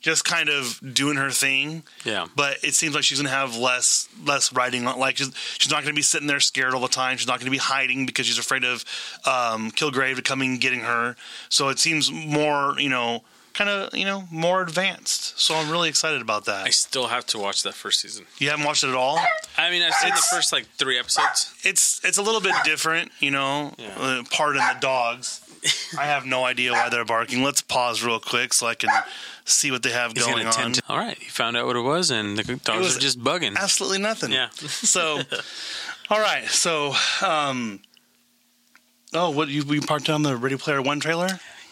just 0.00 0.24
kind 0.24 0.48
of 0.48 0.80
doing 0.94 1.16
her 1.16 1.30
thing. 1.30 1.82
Yeah. 2.04 2.26
But 2.34 2.64
it 2.64 2.74
seems 2.74 2.94
like 2.94 3.04
she's 3.04 3.18
gonna 3.18 3.28
have 3.28 3.56
less 3.56 4.08
less 4.24 4.52
writing. 4.52 4.84
Like 4.84 5.18
she's 5.18 5.30
she's 5.58 5.70
not 5.70 5.82
gonna 5.82 5.94
be 5.94 6.02
sitting 6.02 6.26
there 6.26 6.40
scared 6.40 6.74
all 6.74 6.80
the 6.80 6.88
time. 6.88 7.16
She's 7.18 7.26
not 7.26 7.38
gonna 7.38 7.50
be 7.50 7.58
hiding 7.58 8.06
because 8.06 8.26
she's 8.26 8.38
afraid 8.38 8.64
of 8.64 8.84
um, 9.26 9.70
Kilgrave 9.72 10.22
coming 10.24 10.52
and 10.52 10.60
getting 10.60 10.80
her. 10.80 11.16
So 11.48 11.68
it 11.68 11.78
seems 11.78 12.10
more 12.10 12.74
you 12.78 12.88
know 12.88 13.22
kind 13.52 13.70
of 13.70 13.94
you 13.94 14.04
know 14.04 14.24
more 14.30 14.62
advanced. 14.62 15.38
So 15.38 15.54
I'm 15.54 15.70
really 15.70 15.88
excited 15.88 16.22
about 16.22 16.44
that. 16.46 16.66
I 16.66 16.70
still 16.70 17.08
have 17.08 17.26
to 17.26 17.38
watch 17.38 17.62
that 17.62 17.74
first 17.74 18.00
season. 18.00 18.26
You 18.38 18.50
haven't 18.50 18.64
watched 18.64 18.84
it 18.84 18.88
at 18.88 18.94
all. 18.94 19.18
I 19.56 19.70
mean, 19.70 19.82
I've 19.82 19.94
seen 19.94 20.10
the 20.10 20.26
first 20.30 20.52
like 20.52 20.66
three 20.78 20.98
episodes. 20.98 21.54
It's 21.62 22.00
it's 22.04 22.18
a 22.18 22.22
little 22.22 22.40
bit 22.40 22.54
different, 22.64 23.10
you 23.20 23.30
know. 23.30 23.74
Yeah. 23.78 23.94
Uh, 23.98 24.22
pardon 24.30 24.62
the 24.62 24.80
dogs. 24.80 25.42
I 25.98 26.04
have 26.04 26.24
no 26.24 26.44
idea 26.44 26.72
why 26.72 26.88
they're 26.88 27.04
barking. 27.04 27.42
Let's 27.42 27.60
pause 27.60 28.02
real 28.02 28.18
quick 28.18 28.54
so 28.54 28.66
I 28.66 28.74
can 28.74 28.88
see 29.44 29.70
what 29.70 29.82
they 29.82 29.90
have 29.90 30.12
He's 30.12 30.24
going 30.24 30.46
on. 30.46 30.74
All 30.88 30.96
right, 30.96 31.18
you 31.20 31.28
found 31.28 31.56
out 31.56 31.66
what 31.66 31.76
it 31.76 31.82
was, 31.82 32.10
and 32.10 32.38
the 32.38 32.56
dogs 32.56 32.96
are 32.96 33.00
just 33.00 33.20
bugging. 33.20 33.56
Absolutely 33.56 33.98
nothing. 33.98 34.32
Yeah. 34.32 34.48
So, 34.50 35.20
all 36.10 36.20
right. 36.20 36.46
So, 36.48 36.94
um, 37.22 37.80
oh, 39.12 39.30
what 39.30 39.48
you 39.48 39.62
you 39.64 39.82
parked 39.82 40.08
on 40.08 40.22
the 40.22 40.36
Ready 40.36 40.56
Player 40.56 40.80
One 40.80 41.00
trailer? 41.00 41.28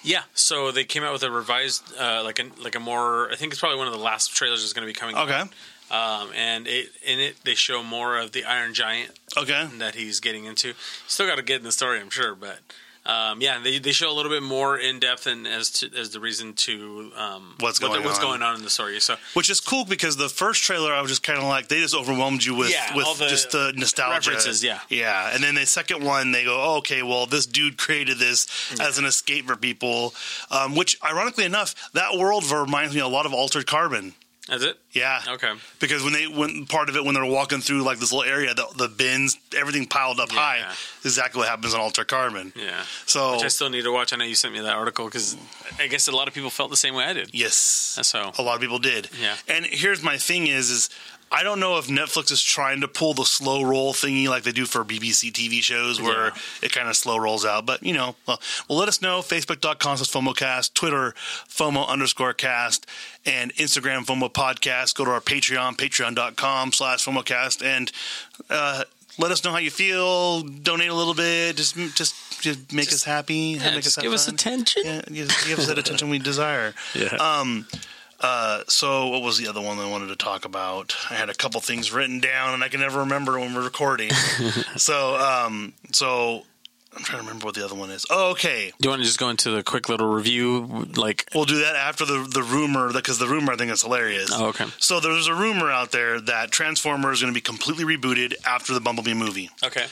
Yeah, 0.09 0.23
so 0.33 0.71
they 0.73 0.85
came 0.85 1.03
out 1.05 1.13
with 1.13 1.23
a 1.23 1.31
revised, 1.31 1.83
uh, 1.99 2.23
like 2.25 2.39
a 2.39 2.47
like 2.63 2.75
a 2.75 2.81
more. 2.81 3.31
I 3.31 3.37
think 3.37 3.53
it's 3.53 3.61
probably 3.61 3.77
one 3.77 3.89
of 3.89 3.93
the 3.93 3.99
last 3.99 4.35
trailers 4.35 4.63
that's 4.63 4.73
going 4.73 4.87
to 4.89 4.91
be 4.91 4.99
coming. 4.99 5.15
Okay. 5.17 5.35
out. 5.35 5.49
Um, 5.91 6.31
and 6.35 6.67
it 6.67 6.89
in 7.05 7.21
it 7.21 7.37
they 7.45 7.55
show 7.55 7.83
more 7.83 8.17
of 8.17 8.33
the 8.33 8.45
Iron 8.45 8.73
Giant 8.73 9.11
Okay. 9.37 9.69
that 9.77 9.95
he's 9.95 10.19
getting 10.21 10.47
into. 10.47 10.73
Still 11.07 11.27
got 11.27 11.37
to 11.37 11.43
get 11.43 11.59
in 11.59 11.65
the 11.65 11.73
story, 11.73 12.01
I'm 12.01 12.09
sure, 12.09 12.35
but 12.35 12.61
um, 13.09 13.41
yeah, 13.41 13.59
they, 13.61 13.79
they 13.79 13.93
show 13.93 14.13
a 14.13 14.15
little 14.15 14.31
bit 14.31 14.43
more 14.43 14.79
in 14.79 15.01
depth 15.01 15.27
and 15.27 15.47
as 15.47 15.71
to 15.71 15.91
as 15.99 16.11
the 16.11 16.21
reason 16.21 16.53
to 16.53 17.11
um, 17.17 17.55
What's 17.59 17.81
what 17.81 17.89
the- 17.89 17.95
going 17.95 18.05
what's 18.05 18.19
on. 18.19 18.25
going 18.25 18.43
on 18.43 18.57
in 18.57 18.63
the 18.63 18.71
story. 18.71 19.01
So 19.01 19.17
Which 19.35 19.49
is 19.51 19.61
cool 19.61 19.85
because 19.87 20.17
the 20.17 20.29
first 20.29 20.63
trailer 20.63 20.93
I 20.93 21.01
was 21.01 21.11
just 21.11 21.23
kind 21.23 21.39
of 21.39 21.45
like 21.47 21.69
they 21.69 21.81
just 21.81 21.95
overwhelmed 21.95 22.45
you 22.45 22.55
with 22.55 22.71
Yeah, 22.71 22.95
with 22.95 23.19
the 23.19 23.27
just 23.29 23.51
the 23.53 23.73
nostalgia 23.75 24.31
references, 24.31 24.63
yeah. 24.63 24.81
yeah. 24.91 25.31
And 25.35 25.43
then 25.43 25.55
the 25.55 25.67
second 25.67 26.05
one 26.05 26.33
they 26.33 26.45
go, 26.45 26.61
oh, 26.63 26.77
okay, 26.79 27.03
well 27.03 27.27
this 27.27 27.47
dude 27.47 27.79
created 27.79 28.19
this 28.19 28.47
as 28.81 28.99
an 28.99 29.05
escape 29.07 29.47
for 29.47 29.57
people, 29.57 30.15
um, 30.51 30.77
which 30.77 30.99
ironically 31.03 31.45
enough 31.45 31.75
that 31.95 32.17
world 32.19 32.49
reminds 32.51 32.95
me 32.95 33.01
a 33.01 33.09
lot 33.09 33.25
of 33.27 33.33
Altered 33.33 33.67
Carbon. 33.67 34.15
Is 34.51 34.63
it? 34.63 34.79
Yeah. 34.93 35.21
Okay. 35.29 35.53
Because 35.79 36.03
when 36.03 36.13
they 36.15 36.27
when 36.27 36.65
part 36.67 36.89
of 36.89 36.97
it 36.97 37.05
when 37.05 37.15
they're 37.15 37.25
walking 37.25 37.61
through 37.61 37.83
like 37.83 37.99
this 37.99 38.13
little 38.13 38.31
area, 38.31 38.55
the, 38.55 38.67
the 38.77 38.89
bins, 38.89 39.37
everything 39.57 39.87
piled 39.87 40.21
up 40.21 40.31
Yeah. 40.33 40.39
high, 40.41 40.75
exactly 41.05 41.41
what 41.41 41.49
happens 41.49 41.75
on 41.75 41.81
Alter 41.81 42.05
Carbon. 42.05 42.53
Yeah. 42.57 42.83
So 43.07 43.33
Which 43.37 43.45
I 43.45 43.49
still 43.49 43.69
need 43.71 43.83
to 43.83 43.93
watch. 43.93 44.13
I 44.13 44.17
know 44.17 44.25
you 44.25 44.35
sent 44.35 44.55
me 44.55 44.61
that 44.61 44.75
article 44.75 45.05
because 45.05 45.37
I 45.79 45.87
guess 45.87 46.09
a 46.09 46.13
lot 46.13 46.29
of 46.29 46.35
people 46.35 46.51
felt 46.51 46.71
the 46.71 46.77
same 46.77 46.95
way 46.95 47.05
I 47.05 47.13
did. 47.13 47.31
yes, 47.35 47.55
So 48.03 48.33
a 48.39 48.43
lot 48.43 48.55
of 48.55 48.61
people 48.61 48.79
did. 48.79 49.11
Yeah. 49.21 49.37
And 49.49 49.67
here's 49.67 50.03
my 50.03 50.17
thing 50.17 50.47
is 50.47 50.71
is 50.71 50.91
I 51.31 51.43
don't 51.43 51.61
know 51.61 51.79
if 51.79 51.89
Netflix 51.89 52.31
is 52.33 52.43
trying 52.43 52.81
to 52.81 52.89
pull 52.89 53.15
the 53.15 53.25
slow 53.25 53.63
roll 53.63 53.93
thingy 53.93 54.29
like 54.29 54.45
they 54.45 54.53
do 54.53 54.65
for 54.67 54.85
BBC 54.85 55.31
TV 55.33 55.63
shows 55.63 56.01
where 56.01 56.27
Yeah. 56.29 56.39
it 56.63 56.73
kind 56.73 56.89
of 56.89 56.97
slow 56.97 57.19
rolls 57.19 57.45
out. 57.45 57.67
But, 57.67 57.83
you 57.83 57.93
know, 57.93 58.17
well, 58.27 58.41
well 58.69 58.79
let 58.79 58.89
us 58.89 59.03
know. 59.03 59.21
Facebook.com 59.21 59.97
slash 59.99 60.11
FOMOcast, 60.11 60.75
Twitter, 60.75 61.15
FOMO 61.49 61.87
underscore 61.87 62.33
cast, 62.33 62.87
and 63.27 63.55
Instagram, 63.57 64.07
FOMO 64.07 64.33
podcast. 64.33 64.95
Go 64.95 65.05
to 65.05 65.11
our 65.11 65.21
Patreon, 65.21 65.77
patreon.com 65.77 66.73
slash 66.73 67.05
FOMOcast, 67.05 67.63
and 67.65 67.93
uh, 68.49 68.85
let 69.19 69.31
us 69.33 69.45
know 69.45 69.51
how 69.51 69.59
you 69.59 69.71
feel. 69.71 70.41
Donate 70.43 70.89
a 70.89 70.95
little 70.95 71.15
bit. 71.15 71.57
Just 71.57 71.75
just, 71.95 72.41
just 72.41 72.73
make 72.73 72.89
us 72.93 73.05
happy. 73.05 73.59
Yeah, 73.61 73.73
make 73.75 73.83
just 73.83 73.97
have 73.97 74.03
give 74.05 74.13
us 74.13 74.27
fun. 74.27 74.35
attention. 74.35 74.83
Yeah, 74.85 75.03
give 75.13 75.29
give 75.47 75.59
us 75.59 75.67
that 75.67 75.77
attention 75.79 76.09
we 76.09 76.19
desire. 76.19 76.75
Yeah. 76.95 77.09
Um, 77.17 77.67
uh, 78.21 78.63
so 78.69 79.09
what 79.09 79.23
was 79.23 79.39
the 79.39 79.47
other 79.49 79.61
one 79.61 79.79
I 79.79 79.89
wanted 79.89 80.09
to 80.09 80.17
talk 80.17 80.45
about? 80.45 80.97
I 81.11 81.15
had 81.15 81.31
a 81.31 81.35
couple 81.35 81.61
things 81.61 81.93
written 81.93 82.21
down, 82.21 82.55
and 82.55 82.65
I 82.65 82.69
can 82.69 82.81
never 82.81 83.01
remember 83.01 83.39
when 83.39 83.55
we're 83.55 83.63
recording. 83.65 84.11
so, 84.77 85.17
um, 85.17 85.73
so 85.93 86.45
I'm 86.97 87.05
trying 87.05 87.21
to 87.21 87.27
remember 87.27 87.47
what 87.47 87.55
the 87.55 87.65
other 87.65 87.75
one 87.77 87.91
is. 87.91 88.05
Oh, 88.11 88.31
okay. 88.33 88.73
Do 88.81 88.87
you 88.87 88.91
want 88.91 89.01
to 89.03 89.07
just 89.07 89.19
go 89.19 89.29
into 89.29 89.51
the 89.51 89.63
quick 89.63 89.89
little 89.89 90.09
review? 90.09 90.89
Like, 90.97 91.29
We'll 91.35 91.45
do 91.45 91.59
that 91.61 91.77
after 91.77 92.05
the 92.05 92.29
the 92.33 92.43
rumor 92.43 92.93
because 92.93 93.19
the 93.19 93.29
rumor 93.29 93.53
I 93.53 93.57
think 93.57 93.71
is 93.71 93.83
hilarious. 93.83 94.31
oh, 94.33 94.47
okay. 94.49 94.67
So 94.79 94.99
there's 94.99 95.29
a 95.29 95.35
rumor 95.35 95.71
out 95.71 95.93
there 95.93 96.21
that 96.21 96.51
Transformers 96.51 97.19
is 97.19 97.23
going 97.23 97.33
to 97.33 97.37
be 97.37 97.43
completely 97.43 97.85
rebooted 97.85 98.35
after 98.45 98.75
the 98.75 98.81
Bumblebee 98.81 99.15
movie. 99.15 99.51
Okay. 99.65 99.87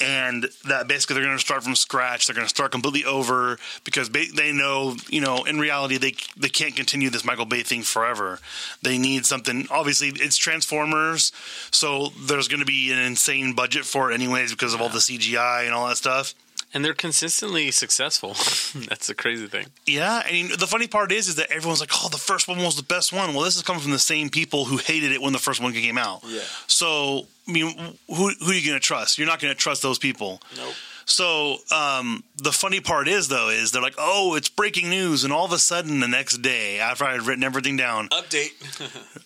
And 0.00 0.48
that 0.66 0.88
basically 0.88 1.14
they're 1.14 1.24
going 1.24 1.36
to 1.36 1.44
start 1.44 1.62
from 1.62 1.76
scratch. 1.76 2.26
They're 2.26 2.34
going 2.34 2.46
to 2.46 2.50
start 2.50 2.72
completely 2.72 3.04
over 3.04 3.58
because 3.84 4.08
ba- 4.08 4.24
they 4.34 4.52
know, 4.52 4.96
you 5.08 5.20
know, 5.20 5.44
in 5.44 5.58
reality 5.58 5.98
they 5.98 6.14
they 6.36 6.48
can't 6.48 6.76
continue 6.76 7.10
this 7.10 7.24
Michael 7.24 7.46
Bay 7.46 7.62
thing 7.62 7.82
forever. 7.82 8.38
They 8.82 8.98
need 8.98 9.26
something. 9.26 9.66
Obviously, 9.70 10.08
it's 10.08 10.36
Transformers, 10.36 11.32
so 11.70 12.08
there's 12.26 12.48
going 12.48 12.60
to 12.60 12.66
be 12.66 12.92
an 12.92 12.98
insane 12.98 13.54
budget 13.54 13.84
for 13.84 14.10
it 14.10 14.14
anyways 14.14 14.50
because 14.52 14.74
of 14.74 14.80
all 14.80 14.88
the 14.88 14.98
CGI 14.98 15.64
and 15.64 15.74
all 15.74 15.88
that 15.88 15.96
stuff. 15.96 16.34
And 16.72 16.84
they're 16.84 16.92
consistently 16.92 17.70
successful. 17.70 18.30
That's 18.88 19.06
the 19.06 19.14
crazy 19.14 19.46
thing. 19.46 19.66
Yeah, 19.86 20.22
and 20.28 20.50
the 20.50 20.66
funny 20.66 20.88
part 20.88 21.12
is, 21.12 21.28
is 21.28 21.36
that 21.36 21.48
everyone's 21.52 21.78
like, 21.78 21.92
"Oh, 21.94 22.08
the 22.08 22.18
first 22.18 22.48
one 22.48 22.58
was 22.58 22.74
the 22.74 22.82
best 22.82 23.12
one." 23.12 23.32
Well, 23.32 23.44
this 23.44 23.54
is 23.54 23.62
coming 23.62 23.80
from 23.80 23.92
the 23.92 23.98
same 24.00 24.28
people 24.28 24.64
who 24.64 24.78
hated 24.78 25.12
it 25.12 25.22
when 25.22 25.32
the 25.32 25.38
first 25.38 25.62
one 25.62 25.72
came 25.72 25.96
out. 25.96 26.22
Yeah. 26.26 26.40
So, 26.66 27.28
I 27.46 27.52
mean, 27.52 27.96
who 28.08 28.30
who 28.30 28.50
are 28.50 28.54
you 28.54 28.66
going 28.66 28.80
to 28.80 28.80
trust? 28.80 29.18
You're 29.18 29.26
not 29.26 29.40
going 29.40 29.52
to 29.52 29.58
trust 29.58 29.82
those 29.82 29.98
people. 29.98 30.40
Nope. 30.56 30.74
So 31.06 31.56
um, 31.70 32.24
the 32.38 32.52
funny 32.52 32.80
part 32.80 33.08
is, 33.08 33.28
though, 33.28 33.50
is 33.50 33.72
they're 33.72 33.82
like, 33.82 33.96
"Oh, 33.98 34.34
it's 34.36 34.48
breaking 34.48 34.88
news," 34.88 35.24
and 35.24 35.32
all 35.32 35.44
of 35.44 35.52
a 35.52 35.58
sudden, 35.58 36.00
the 36.00 36.08
next 36.08 36.38
day, 36.38 36.78
after 36.78 37.04
I 37.04 37.12
had 37.12 37.22
written 37.22 37.44
everything 37.44 37.76
down, 37.76 38.08
Update. 38.08 38.52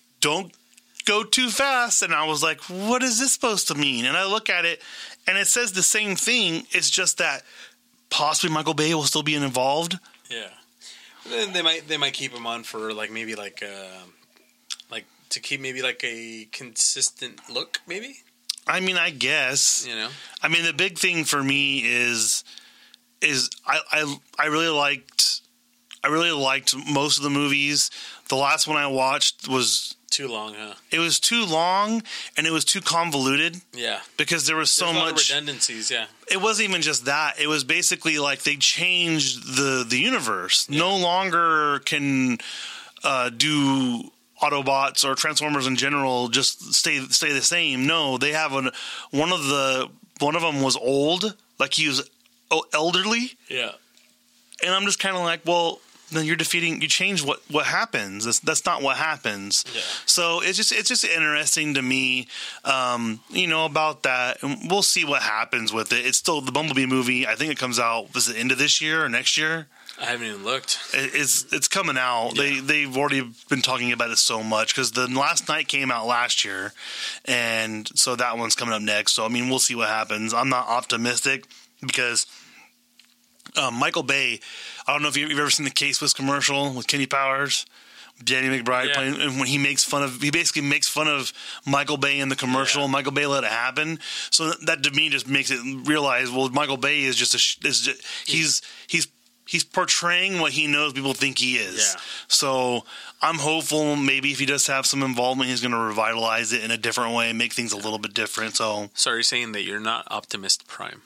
don't 0.21 0.53
go 1.05 1.23
too 1.23 1.49
fast. 1.51 2.03
And 2.03 2.13
I 2.13 2.27
was 2.27 2.43
like, 2.43 2.61
"What 2.63 3.03
is 3.05 3.21
this 3.21 3.33
supposed 3.33 3.69
to 3.69 3.75
mean?" 3.77 4.05
And 4.07 4.17
I 4.17 4.27
look 4.27 4.51
at 4.51 4.65
it, 4.65 4.83
and 5.29 5.39
it 5.39 5.47
says 5.47 5.71
the 5.73 5.85
same 5.85 6.17
thing. 6.17 6.67
It's 6.73 6.91
just 6.91 7.19
that 7.19 7.43
possibly 8.11 8.53
Michael 8.53 8.75
Bay 8.75 8.93
will 8.95 9.05
still 9.05 9.23
be 9.23 9.37
involved. 9.37 9.99
yeah. 10.29 10.49
Then 11.29 11.53
they 11.53 11.63
might 11.63 11.87
they 11.87 11.99
might 11.99 12.15
keep 12.15 12.33
him 12.33 12.47
on 12.47 12.65
for 12.65 12.93
like 12.93 13.13
maybe 13.13 13.35
like 13.37 13.63
uh, 13.63 13.69
like 13.69 14.09
to 15.31 15.41
keep 15.41 15.61
maybe 15.61 15.83
like 15.83 16.03
a 16.05 16.49
consistent 16.53 17.41
look 17.51 17.81
maybe? 17.87 18.19
I 18.67 18.81
mean, 18.81 18.97
I 18.97 19.11
guess. 19.11 19.87
you 19.87 19.95
know? 19.95 20.11
I 20.43 20.49
mean, 20.49 20.65
the 20.65 20.75
big 20.75 20.99
thing 20.99 21.25
for 21.25 21.43
me 21.43 21.81
is 21.81 22.45
is 23.21 23.51
I 23.67 23.81
I, 23.91 24.17
I 24.39 24.47
really 24.47 24.69
liked 24.69 25.41
I 26.05 26.09
really 26.09 26.31
liked 26.31 26.75
most 26.91 27.17
of 27.19 27.25
the 27.25 27.31
movies. 27.31 27.91
The 28.29 28.37
last 28.37 28.69
one 28.69 28.77
I 28.77 28.87
watched 28.87 29.49
was 29.49 29.95
too 30.11 30.29
long 30.29 30.55
huh? 30.55 30.75
It 30.91 30.99
was 30.99 31.19
too 31.21 31.45
long 31.45 32.03
and 32.37 32.47
it 32.47 32.51
was 32.51 32.65
too 32.65 32.81
convoluted. 32.81 33.61
Yeah. 33.75 34.01
Because 34.17 34.47
there 34.47 34.57
was 34.57 34.71
so 34.71 34.87
a 34.87 34.93
lot 34.93 35.09
of 35.09 35.15
much 35.15 35.31
redundancies 35.31 35.91
yeah. 35.91 36.07
It 36.31 36.41
wasn't 36.41 36.69
even 36.69 36.83
just 36.83 37.07
that. 37.07 37.41
It 37.41 37.47
was 37.49 37.65
basically 37.65 38.19
like 38.19 38.43
they 38.43 38.57
changed 38.57 39.57
the 39.57 39.85
the 39.89 39.99
universe. 39.99 40.69
No 40.69 40.97
longer 40.97 41.81
can 41.81 42.39
uh, 43.03 43.31
do 43.31 44.11
autobots 44.43 45.05
or 45.05 45.15
transformers 45.15 45.67
in 45.67 45.77
general 45.77 46.29
just 46.29 46.75
stay 46.75 47.01
stay 47.09 47.33
the 47.33 47.43
same. 47.43 47.87
No 47.87 48.19
they 48.19 48.33
have 48.33 48.53
an 48.53 48.71
one 49.11 49.33
of 49.33 49.45
the 49.45 49.89
one 50.21 50.37
of 50.37 50.43
them 50.43 50.61
was 50.63 50.77
old 50.77 51.35
like 51.59 51.75
he 51.75 51.89
was 51.89 52.09
elderly. 52.73 53.33
Yeah. 53.49 53.73
And 54.65 54.75
i'm 54.75 54.85
just 54.85 54.99
kind 54.99 55.17
of 55.17 55.23
like 55.23 55.41
well 55.45 55.81
then 56.11 56.25
you're 56.25 56.37
defeating 56.37 56.81
you 56.81 56.89
change 56.89 57.23
what 57.23 57.43
what 57.51 57.67
happens. 57.67 58.25
That's, 58.25 58.39
that's 58.41 58.65
not 58.65 58.81
what 58.83 58.97
happens. 58.97 59.65
Yeah. 59.75 59.81
so 60.07 60.41
it's 60.43 60.57
just 60.57 60.73
it's 60.73 60.89
just 60.89 61.05
interesting 61.05 61.75
to 61.75 61.83
me 61.83 62.29
um 62.65 63.21
you 63.31 63.47
know 63.47 63.65
about 63.65 64.05
that. 64.05 64.43
And 64.43 64.71
we'll 64.71 64.83
see 64.83 65.05
what 65.05 65.23
happens 65.23 65.73
with 65.73 65.93
it. 65.93 66.07
It's 66.07 66.19
still 66.19 66.41
the 66.41 66.53
bumblebee 66.53 66.87
movie. 66.87 67.27
I 67.27 67.35
think 67.35 67.53
it 67.53 67.59
comes 67.59 67.79
out 67.79 68.15
was 68.15 68.29
it 68.29 68.37
end 68.37 68.53
of 68.53 68.59
this 68.59 68.81
year 68.81 69.05
or 69.05 69.09
next 69.09 69.37
year 69.37 69.67
I 70.01 70.05
haven't 70.07 70.27
even 70.27 70.45
looked 70.45 70.79
it's 70.95 71.45
it's 71.53 71.67
coming 71.69 71.97
out 71.99 72.35
they 72.37 72.61
they've 72.61 72.97
already 72.97 73.29
been 73.49 73.63
talking 73.63 73.91
about 73.93 74.11
it 74.11 74.19
so 74.19 74.43
much 74.45 74.75
because 74.75 74.93
the 74.93 75.09
last 75.09 75.49
night 75.49 75.67
came 75.69 75.91
out 75.91 76.07
last 76.07 76.45
year 76.45 76.73
and 77.25 77.89
so 77.99 78.15
that 78.15 78.39
one's 78.39 78.55
coming 78.55 78.75
up 78.75 78.83
next 78.83 79.13
so 79.13 79.25
i 79.25 79.29
mean 79.29 79.49
we'll 79.49 79.59
see 79.59 79.75
what 79.75 79.89
happens 79.89 80.33
i'm 80.33 80.49
not 80.49 80.69
optimistic 80.69 81.47
because 81.85 82.27
um, 83.57 83.75
Michael 83.75 84.03
Bay. 84.03 84.41
I 84.87 84.93
don't 84.93 85.01
know 85.03 85.09
if 85.09 85.17
you- 85.17 85.27
you've 85.27 85.39
ever 85.39 85.49
seen 85.51 85.65
the 85.65 85.71
K 85.73 85.93
Swiss 85.93 86.13
commercial 86.13 86.71
with 86.75 86.87
Kenny 86.87 87.07
Powers, 87.07 87.65
Danny 88.23 88.47
McBride 88.49 88.89
Yeah. 88.89 88.95
playing, 88.95 89.21
and 89.23 89.39
when 89.39 89.49
he 89.49 89.57
makes 89.57 89.83
fun 89.85 90.03
of, 90.03 90.21
he 90.21 90.31
basically 90.31 90.63
makes 90.63 90.87
fun 90.87 91.09
of 91.09 91.33
Michael 91.65 91.97
Bay 91.97 92.21
in 92.21 92.29
the 92.29 92.37
commercial. 92.37 92.83
Yeah. 92.83 92.89
Michael 92.89 93.13
Bay 93.13 93.27
let 93.27 93.45
it 93.45 93.51
happen. 93.51 94.01
So 94.31 94.51
that 94.67 94.83
to 94.83 94.91
me 94.91 95.09
just 95.09 95.27
makes 95.27 95.51
it 95.51 95.61
realize, 95.89 96.31
well, 96.31 96.51
Michael 96.51 96.77
Bay 96.77 97.03
is 97.05 97.17
just 97.17 97.33
a, 97.35 97.67
is 97.67 97.81
just, 97.81 98.03
he's 98.27 98.61
he's 98.87 99.07
he's 99.49 99.65
portraying 99.65 100.41
what 100.41 100.53
he 100.53 100.67
knows 100.67 100.93
people 100.93 101.15
think 101.15 101.39
he 101.39 101.57
is. 101.57 101.95
Yeah. 101.95 102.01
So 102.29 102.85
I'm 103.23 103.39
hopeful 103.39 103.97
maybe 103.97 104.31
if 104.31 104.39
he 104.39 104.47
does 104.47 104.67
have 104.67 104.85
some 104.85 105.03
involvement, 105.03 105.49
he's 105.49 105.63
going 105.63 105.73
to 105.73 105.79
revitalize 105.79 106.53
it 106.53 106.63
in 106.63 106.71
a 106.71 106.77
different 106.77 107.15
way, 107.15 107.31
and 107.31 107.39
make 107.39 107.55
things 107.55 107.73
a 107.73 107.77
little 107.77 107.99
bit 107.99 108.13
different. 108.13 108.57
So 108.57 108.91
so 108.95 109.13
are 109.13 109.17
you 109.17 109.23
saying 109.23 109.53
that 109.53 109.63
you're 109.63 109.81
not 109.81 110.07
optimist 110.11 110.67
prime 110.69 111.01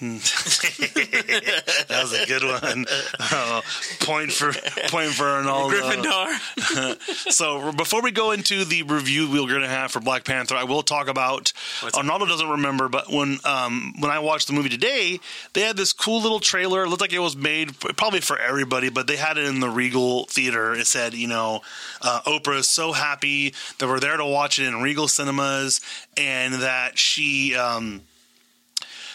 that 1.88 1.98
was 2.00 2.12
a 2.14 2.24
good 2.24 2.42
one. 2.42 2.86
Uh, 3.18 3.60
point 4.00 4.32
for 4.32 4.50
point 4.88 5.10
for 5.10 5.24
Arnaldo. 5.24 5.76
Gryffindor 5.76 7.32
So 7.32 7.70
before 7.72 8.00
we 8.00 8.10
go 8.10 8.30
into 8.30 8.64
the 8.64 8.82
review 8.84 9.30
we're 9.30 9.46
going 9.46 9.60
to 9.60 9.68
have 9.68 9.92
for 9.92 10.00
Black 10.00 10.24
Panther, 10.24 10.54
I 10.56 10.64
will 10.64 10.82
talk 10.82 11.08
about. 11.08 11.52
What's? 11.82 11.98
Arnaldo 11.98 12.24
doesn't 12.24 12.48
remember, 12.48 12.88
but 12.88 13.10
when 13.10 13.40
um, 13.44 13.92
when 13.98 14.10
I 14.10 14.20
watched 14.20 14.46
the 14.46 14.54
movie 14.54 14.70
today, 14.70 15.20
they 15.52 15.60
had 15.60 15.76
this 15.76 15.92
cool 15.92 16.22
little 16.22 16.40
trailer. 16.40 16.84
It 16.84 16.88
looked 16.88 17.02
like 17.02 17.12
it 17.12 17.18
was 17.18 17.36
made 17.36 17.78
probably 17.78 18.20
for 18.20 18.38
everybody, 18.38 18.88
but 18.88 19.06
they 19.06 19.16
had 19.16 19.36
it 19.36 19.44
in 19.44 19.60
the 19.60 19.68
Regal 19.68 20.24
Theater. 20.26 20.72
It 20.72 20.86
said, 20.86 21.12
you 21.12 21.28
know, 21.28 21.60
uh, 22.00 22.22
Oprah 22.24 22.60
is 22.60 22.70
so 22.70 22.92
happy 22.92 23.52
that 23.78 23.86
we're 23.86 24.00
there 24.00 24.16
to 24.16 24.24
watch 24.24 24.58
it 24.58 24.66
in 24.66 24.80
Regal 24.80 25.08
Cinemas, 25.08 25.82
and 26.16 26.54
that 26.54 26.98
she. 26.98 27.54
Um, 27.54 28.00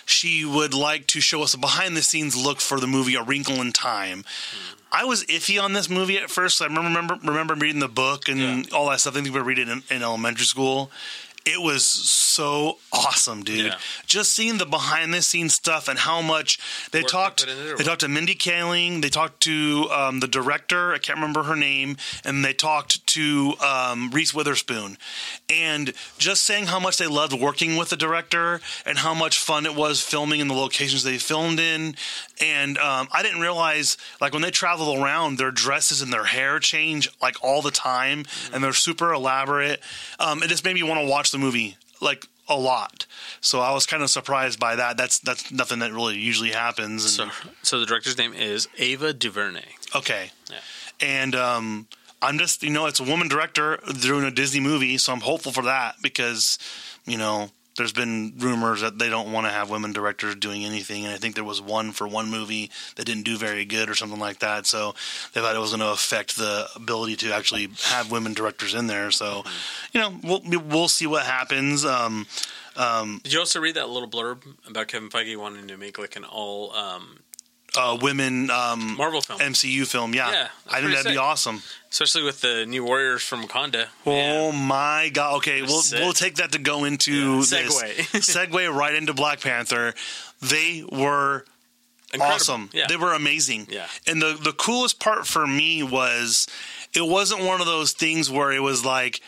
she 0.06 0.46
would 0.46 0.74
like 0.74 1.08
to 1.08 1.20
show 1.22 1.42
us 1.44 1.54
a 1.54 1.58
behind 1.58 1.98
the 1.98 2.02
scenes 2.02 2.36
look 2.36 2.62
for 2.62 2.80
the 2.80 2.88
movie 2.88 3.16
A 3.16 3.24
Wrinkle 3.24 3.56
in 3.62 3.72
Time. 3.72 4.24
I 4.92 5.04
was 5.04 5.24
iffy 5.26 5.62
on 5.62 5.74
this 5.74 5.90
movie 5.90 6.18
at 6.18 6.30
first. 6.30 6.62
I 6.62 6.66
remember 6.68 7.18
remember 7.24 7.56
reading 7.56 7.80
the 7.80 7.88
book 7.88 8.30
and 8.30 8.40
Yeah. 8.40 8.76
all 8.78 8.90
that 8.90 9.00
stuff. 9.02 9.18
I 9.18 9.22
think 9.22 9.34
we 9.36 9.42
read 9.42 9.60
it 9.60 9.68
in, 9.68 9.84
in 9.90 10.04
elementary 10.04 10.46
school. 10.46 10.92
It 11.46 11.62
was 11.62 11.86
so 11.86 12.80
awesome, 12.92 13.44
dude. 13.44 13.66
Yeah. 13.68 13.78
Just 14.08 14.34
seeing 14.34 14.58
the 14.58 14.66
behind 14.66 15.14
the 15.14 15.22
scenes 15.22 15.54
stuff 15.54 15.88
and 15.88 16.00
how 16.00 16.20
much 16.22 16.60
they 16.92 17.02
Work 17.02 17.12
talked. 17.12 17.48
They 17.78 17.84
talked 17.84 18.02
to 18.02 18.08
Mindy 18.08 18.34
Kaling. 18.34 19.04
They 19.04 19.10
talked 19.10 19.44
to 19.44 19.88
um, 19.92 20.22
the 20.22 20.28
director. 20.28 20.94
I 20.94 20.98
can't 20.98 21.18
remember 21.20 21.44
her 21.44 21.56
name. 21.56 21.98
And 22.24 22.44
they 22.44 22.54
talked 22.54 23.06
to 23.08 23.54
um, 23.64 24.10
Reese 24.10 24.34
Witherspoon. 24.34 24.98
And 25.48 25.94
just 26.18 26.44
saying 26.44 26.66
how 26.66 26.80
much 26.80 26.98
they 26.98 27.06
loved 27.06 27.40
working 27.40 27.76
with 27.76 27.90
the 27.90 27.96
director 27.96 28.60
and 28.84 28.98
how 28.98 29.14
much 29.14 29.38
fun 29.38 29.68
it 29.68 29.76
was 29.76 30.02
filming 30.02 30.40
in 30.40 30.48
the 30.48 30.56
locations 30.56 31.04
they 31.04 31.20
filmed 31.20 31.60
in. 31.60 31.96
And 32.42 32.78
um, 32.80 33.08
I 33.14 33.22
didn't 33.22 33.42
realize, 33.42 33.98
like, 34.20 34.34
when 34.34 34.42
they 34.42 34.52
travel 34.52 35.02
around, 35.02 35.38
their 35.38 35.52
dresses 35.52 36.02
and 36.02 36.12
their 36.12 36.26
hair 36.26 36.60
change 36.60 37.08
like 37.22 37.36
all 37.44 37.62
the 37.62 37.72
time, 37.72 38.26
and 38.52 38.64
they're 38.64 38.74
super 38.74 39.14
elaborate. 39.14 39.80
Um, 40.20 40.42
it 40.42 40.48
just 40.48 40.66
made 40.66 40.74
me 40.74 40.84
want 40.84 41.00
to 41.02 41.08
watch 41.08 41.32
the 41.36 41.46
movie 41.46 41.78
like 42.02 42.26
a 42.48 42.58
lot. 42.58 43.06
So 43.42 43.60
I 43.60 43.74
was 43.74 43.86
kind 43.86 44.04
of 44.04 44.10
surprised 44.10 44.60
by 44.60 44.76
that. 44.76 44.98
That's 44.98 45.20
that's 45.20 45.52
nothing 45.52 45.80
that 45.80 45.92
really 45.92 46.18
usually 46.18 46.52
happens. 46.52 47.20
And, 47.20 47.32
so 47.32 47.50
so 47.64 47.80
the 47.80 47.86
director's 47.86 48.18
name 48.18 48.34
is 48.34 48.68
Ava 48.78 49.14
DuVernay 49.14 49.76
Okay. 49.96 50.32
Yeah. 50.50 50.58
And 51.02 51.36
um, 51.36 51.88
I'm 52.22 52.38
just 52.38 52.64
you 52.64 52.70
know 52.70 52.86
it's 52.86 53.00
a 53.00 53.04
woman 53.04 53.28
director 53.28 53.80
doing 54.02 54.24
a 54.24 54.32
Disney 54.32 54.60
movie, 54.60 54.98
so 54.98 55.14
I'm 55.14 55.22
hopeful 55.22 55.52
for 55.52 55.64
that 55.64 55.96
because 56.02 56.58
you 57.06 57.18
know 57.18 57.50
there's 57.76 57.94
been 57.94 58.34
rumors 58.38 58.82
that 58.82 58.98
they 58.98 59.10
don't 59.10 59.32
want 59.32 59.48
to 59.48 59.52
have 59.52 59.70
women 59.70 59.92
directors 59.94 60.36
doing 60.36 60.64
anything, 60.66 61.06
and 61.06 61.14
I 61.14 61.18
think 61.18 61.36
there 61.36 61.44
was 61.44 61.62
one 61.62 61.92
for 61.92 62.08
one 62.08 62.30
movie 62.30 62.72
that 62.96 63.06
didn't 63.06 63.24
do 63.24 63.38
very 63.38 63.66
good 63.66 63.90
or 63.90 63.96
something 63.96 64.20
like 64.20 64.40
that. 64.40 64.66
So 64.66 64.96
they 65.34 65.42
thought 65.42 65.56
it 65.56 65.60
was 65.60 65.72
going 65.72 65.82
to 65.82 65.92
affect 65.92 66.38
the 66.38 66.68
ability 66.76 67.16
to 67.18 67.34
actually 67.34 67.70
have 67.86 68.12
women 68.12 68.34
directors 68.34 68.74
in 68.74 68.88
there. 68.88 69.12
So 69.12 69.44
you 69.92 70.00
know 70.00 70.18
we'll 70.24 70.42
we'll 70.62 70.88
see 70.88 71.08
what 71.08 71.26
happens. 71.26 71.86
Um, 71.86 72.26
Did 73.24 73.34
you 73.34 73.40
also 73.40 73.60
read 73.62 73.76
that 73.76 73.90
little 73.90 74.10
blurb 74.10 74.44
about 74.68 74.88
Kevin 74.90 75.10
Feige 75.10 75.38
wanting 75.38 75.68
to 75.68 75.78
make 75.78 75.98
like 75.98 76.16
an 76.16 76.26
all 76.26 76.74
um, 76.74 77.20
uh, 77.78 77.98
women 78.02 78.50
um, 78.50 78.96
Marvel 78.98 79.22
film, 79.22 79.40
MCU 79.40 79.86
film, 79.88 80.14
yeah, 80.14 80.32
Yeah, 80.32 80.48
I 80.70 80.82
think 80.82 80.94
that'd 80.94 81.12
be 81.12 81.18
awesome. 81.18 81.62
especially 81.92 82.24
with 82.24 82.42
the 82.42 82.66
new 82.66 82.84
Warriors 82.86 83.22
from 83.24 83.44
Wakanda? 83.44 83.88
Oh 84.06 84.52
my 84.52 85.10
god! 85.14 85.36
Okay, 85.38 85.62
we'll 85.62 85.82
sick. 85.82 86.00
we'll 86.00 86.14
take 86.14 86.36
that 86.36 86.52
to 86.54 86.60
go 86.60 86.84
into 86.86 87.12
Yeah, 87.14 87.40
segue. 87.42 87.96
segue 88.50 88.74
right 88.74 88.96
into 88.96 89.14
Black 89.14 89.42
Panther. 89.42 89.94
They 90.42 90.84
were 90.92 91.46
Incredible. 92.14 92.36
awesome. 92.36 92.70
Yeah. 92.74 92.86
They 92.88 92.98
were 92.98 93.14
amazing. 93.14 93.68
Yeah. 93.70 93.88
And 94.08 94.22
the 94.22 94.38
the 94.42 94.54
coolest 94.54 95.00
part 95.00 95.26
for 95.28 95.46
me 95.48 95.84
was 95.84 96.48
it 96.94 97.06
wasn't 97.08 97.42
one 97.44 97.60
of 97.62 97.68
those 97.68 97.92
things 97.94 98.30
where 98.32 98.52
it 98.52 98.62
was 98.62 98.86
like 98.86 99.20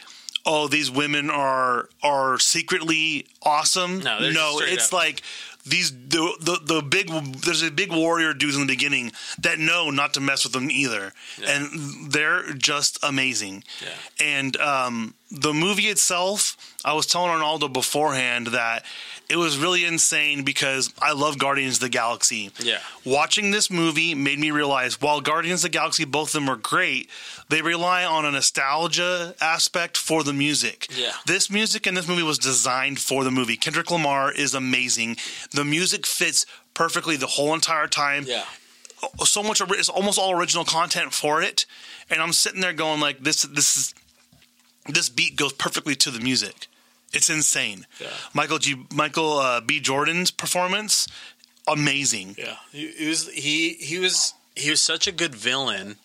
oh 0.46 0.68
these 0.70 0.90
women 0.90 1.30
are 1.30 1.90
are 2.04 2.40
secretly 2.40 3.28
awesome. 3.44 4.00
No, 4.00 4.20
no, 4.30 4.60
it's 4.62 4.88
up. 4.88 4.94
like 4.94 5.22
these 5.68 5.92
the, 5.92 6.36
the 6.40 6.60
the 6.64 6.82
big 6.82 7.10
there's 7.42 7.64
a 7.64 7.72
big 7.72 7.92
warrior 7.92 8.34
dudes 8.34 8.56
in 8.56 8.62
the 8.62 8.68
beginning 8.68 9.12
that 9.40 9.60
know 9.60 9.90
not 9.90 10.14
to 10.16 10.20
mess 10.20 10.44
with 10.44 10.54
them 10.54 10.70
either, 10.72 11.14
and 11.46 12.12
they're 12.12 12.54
just 12.54 13.00
amazing. 13.04 13.64
Yeah. 13.82 14.26
And 14.26 14.58
um, 14.58 15.14
the 15.32 15.54
movie 15.54 15.88
itself, 15.88 16.58
I 16.88 16.94
was 16.94 17.06
telling 17.06 17.30
Arnaldo 17.32 17.68
beforehand 17.68 18.48
that 18.48 18.86
it 19.30 19.36
was 19.36 19.58
really 19.58 19.84
insane 19.84 20.44
because 20.44 20.94
I 21.02 21.12
love 21.12 21.38
Guardians 21.38 21.76
of 21.76 21.82
the 21.82 21.90
Galaxy. 21.90 22.50
Yeah. 22.60 22.80
Watching 23.04 23.52
this 23.52 23.70
movie 23.70 24.16
made 24.16 24.40
me 24.40 24.52
realize 24.52 25.02
while 25.02 25.20
Guardians 25.20 25.66
of 25.66 25.72
the 25.72 25.78
Galaxy, 25.78 26.06
both 26.06 26.30
of 26.30 26.34
them 26.34 26.50
are 26.50 26.56
great, 26.56 27.10
they 27.50 27.62
rely 27.62 28.06
on 28.06 28.24
a 28.24 28.32
nostalgia 28.32 29.36
aspect 29.42 29.98
for 29.98 30.24
the 30.24 30.32
music. 30.32 30.88
Yeah. 30.96 31.12
This 31.26 31.50
music 31.52 31.86
in 31.88 31.94
this 31.96 32.08
movie 32.08 32.24
was 32.24 32.38
designed 32.40 33.00
for 33.00 33.26
the 33.26 33.32
movie. 33.32 33.58
Kendrick 33.58 33.92
Lamar 33.92 34.32
is 34.32 34.54
amazing. 34.54 35.18
The 35.52 35.66
music 35.66 36.06
fits 36.06 36.46
perfectly 36.74 37.18
the 37.18 37.28
whole 37.28 37.54
entire 37.54 37.88
time 37.88 38.24
Yeah. 38.26 38.46
so 39.26 39.44
much 39.44 39.62
it's 39.62 39.90
almost 39.90 40.18
all 40.20 40.32
original 40.32 40.64
content 40.64 41.12
for 41.14 41.42
it 41.42 41.66
and 42.10 42.22
i'm 42.22 42.32
sitting 42.34 42.62
there 42.62 42.74
going 42.74 43.00
like 43.00 43.20
this 43.24 43.42
this 43.44 43.76
is 43.78 43.96
this 44.88 45.10
beat 45.10 45.36
goes 45.36 45.54
perfectly 45.54 45.96
to 45.96 46.12
the 46.12 46.20
music 46.20 46.68
it's 47.14 47.30
insane 47.30 47.86
Yeah. 48.00 48.08
michael 48.34 48.60
g 48.60 48.76
michael 48.94 49.40
uh, 49.40 49.62
b 49.62 49.80
jordan's 49.80 50.32
performance 50.32 51.08
amazing 51.68 52.36
Yeah, 52.38 52.56
he, 52.72 52.88
he 52.92 53.08
was 53.10 53.28
he 53.30 53.74
he 53.74 54.00
was 54.00 54.34
he 54.56 54.70
was 54.70 54.82
such 54.82 55.08
a 55.08 55.12
good 55.12 55.36
villain 55.36 55.98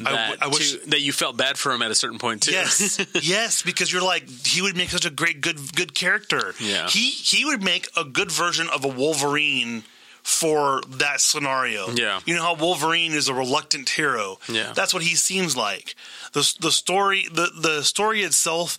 I 0.00 0.10
that 0.10 0.42
I 0.42 0.46
wish- 0.48 0.72
to- 0.72 0.90
that 0.90 1.00
you 1.02 1.12
felt 1.12 1.36
bad 1.36 1.56
for 1.56 1.72
him 1.72 1.80
at 1.82 1.90
a 1.90 1.94
certain 1.94 2.18
point 2.18 2.42
too. 2.42 2.50
yes 2.52 2.98
yes 3.22 3.62
because 3.62 3.92
you're 3.92 4.02
like 4.02 4.28
he 4.46 4.60
would 4.60 4.76
make 4.76 4.90
such 4.90 5.04
a 5.06 5.10
great 5.10 5.40
good 5.40 5.74
good 5.76 5.94
character 5.94 6.54
Yeah. 6.58 6.88
he 6.88 7.10
he 7.10 7.44
would 7.44 7.62
make 7.62 7.88
a 7.96 8.04
good 8.04 8.30
version 8.32 8.68
of 8.70 8.84
a 8.84 8.88
wolverine 8.88 9.84
for 10.24 10.80
that 10.88 11.20
scenario 11.20 11.88
Yeah. 11.90 12.18
you 12.24 12.34
know 12.34 12.42
how 12.42 12.54
wolverine 12.54 13.12
is 13.12 13.28
a 13.28 13.34
reluctant 13.34 13.88
hero 13.90 14.38
Yeah. 14.48 14.72
that's 14.74 14.92
what 14.94 15.02
he 15.02 15.14
seems 15.16 15.54
like 15.56 15.94
the 16.32 16.40
the 16.60 16.72
story 16.72 17.28
the 17.30 17.50
the 17.54 17.82
story 17.84 18.22
itself 18.22 18.78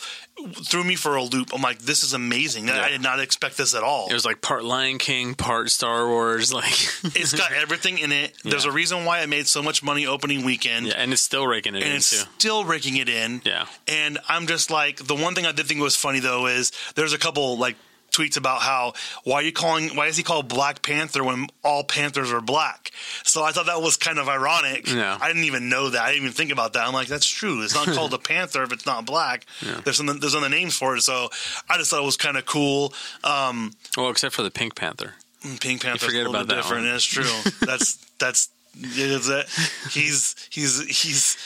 threw 0.70 0.84
me 0.84 0.96
for 0.96 1.16
a 1.16 1.24
loop 1.24 1.52
i'm 1.54 1.62
like 1.62 1.80
this 1.80 2.04
is 2.04 2.14
amazing 2.14 2.70
i 2.70 2.90
did 2.90 3.02
not 3.02 3.20
expect 3.20 3.58
this 3.58 3.74
at 3.76 3.84
all 3.84 4.08
It 4.10 4.14
was 4.14 4.26
like 4.26 4.42
part 4.42 4.66
Lion 4.66 4.98
King, 4.98 5.36
part 5.36 5.70
Star 5.70 6.08
Wars, 6.08 6.52
like 6.52 6.66
it's 7.16 7.34
got 7.34 7.52
everything 7.54 8.00
in 8.00 8.12
it 8.12 8.34
there's 8.44 8.66
a 8.66 8.72
reason 8.72 9.06
why 9.06 9.22
it 9.22 9.30
made 9.30 9.48
so 9.48 9.62
much 9.62 9.84
money 9.84 10.08
opening 10.08 10.44
weekend 10.44 10.88
yeah, 10.88 10.96
and 10.98 11.14
it's 11.14 11.22
still 11.22 11.46
raking 11.46 11.76
it 11.76 11.84
and 11.84 11.92
in 11.92 11.98
it's 11.98 12.10
too. 12.24 12.30
still 12.40 12.66
raking 12.66 12.98
it 12.98 13.08
in. 13.08 13.42
Yeah. 13.46 13.66
And 13.88 14.18
I'm 14.28 14.48
just 14.48 14.70
like, 14.72 14.98
the 14.98 15.16
one 15.16 15.36
thing 15.36 15.46
I 15.46 15.52
did 15.52 15.66
think 15.68 15.80
was 15.82 15.96
funny 15.96 16.20
though 16.20 16.48
is 16.48 16.72
there's 16.96 17.14
a 17.14 17.18
couple 17.18 17.58
like 17.58 17.76
tweets 18.16 18.38
about 18.38 18.62
how 18.62 18.94
why 19.24 19.36
are 19.36 19.42
you 19.44 19.52
calling 19.52 19.90
why 19.96 20.08
is 20.08 20.16
he 20.18 20.24
called 20.24 20.48
Black 20.48 20.82
Panther 20.82 21.24
when 21.24 21.48
all 21.64 21.84
Panthers 21.84 22.32
are 22.32 22.42
black? 22.42 22.92
So 23.24 23.44
I 23.44 23.52
thought 23.52 23.66
that 23.66 23.82
was 23.82 23.98
kind 23.98 24.20
of 24.20 24.30
ironic. 24.30 24.90
Yeah. 24.92 25.18
I 25.20 25.28
didn't 25.28 25.44
even 25.46 25.68
know 25.70 25.90
that. 25.90 26.02
I 26.02 26.08
didn't 26.12 26.24
even 26.24 26.34
think 26.34 26.52
about 26.52 26.74
that. 26.74 26.88
I'm 26.88 26.94
like, 26.94 27.08
that's 27.08 27.28
true. 27.28 27.64
It's 27.64 27.76
not 27.76 27.88
called 27.88 28.14
a 28.14 28.18
panther 28.32 28.64
if 28.64 28.72
it's 28.72 28.86
not 28.86 29.06
black. 29.06 29.46
There's 29.84 29.98
some 29.98 30.08
there's 30.20 30.36
other 30.36 30.50
names 30.50 30.78
for 30.78 30.96
it. 30.96 31.02
So 31.02 31.30
I 31.70 31.78
just 31.78 31.92
thought 31.92 32.02
it 32.02 32.06
was 32.06 32.18
kind 32.18 32.38
of 32.38 32.46
cool. 32.46 32.94
Um, 33.24 33.74
Well, 33.98 34.10
except 34.10 34.34
for 34.36 34.44
the 34.44 34.52
Pink 34.52 34.76
Panther. 34.76 35.16
Pink 35.62 35.84
Panther. 35.84 36.06
forget 36.08 36.26
about 36.26 36.48
that 36.48 36.56
different. 36.56 36.84
one. 36.84 36.92
That's 36.92 37.04
true. 37.06 37.52
that's 37.62 37.96
that's 38.20 38.50
is 38.82 39.28
that 39.28 39.48
he's 39.92 40.36
he's 40.50 40.82
he's 40.88 41.38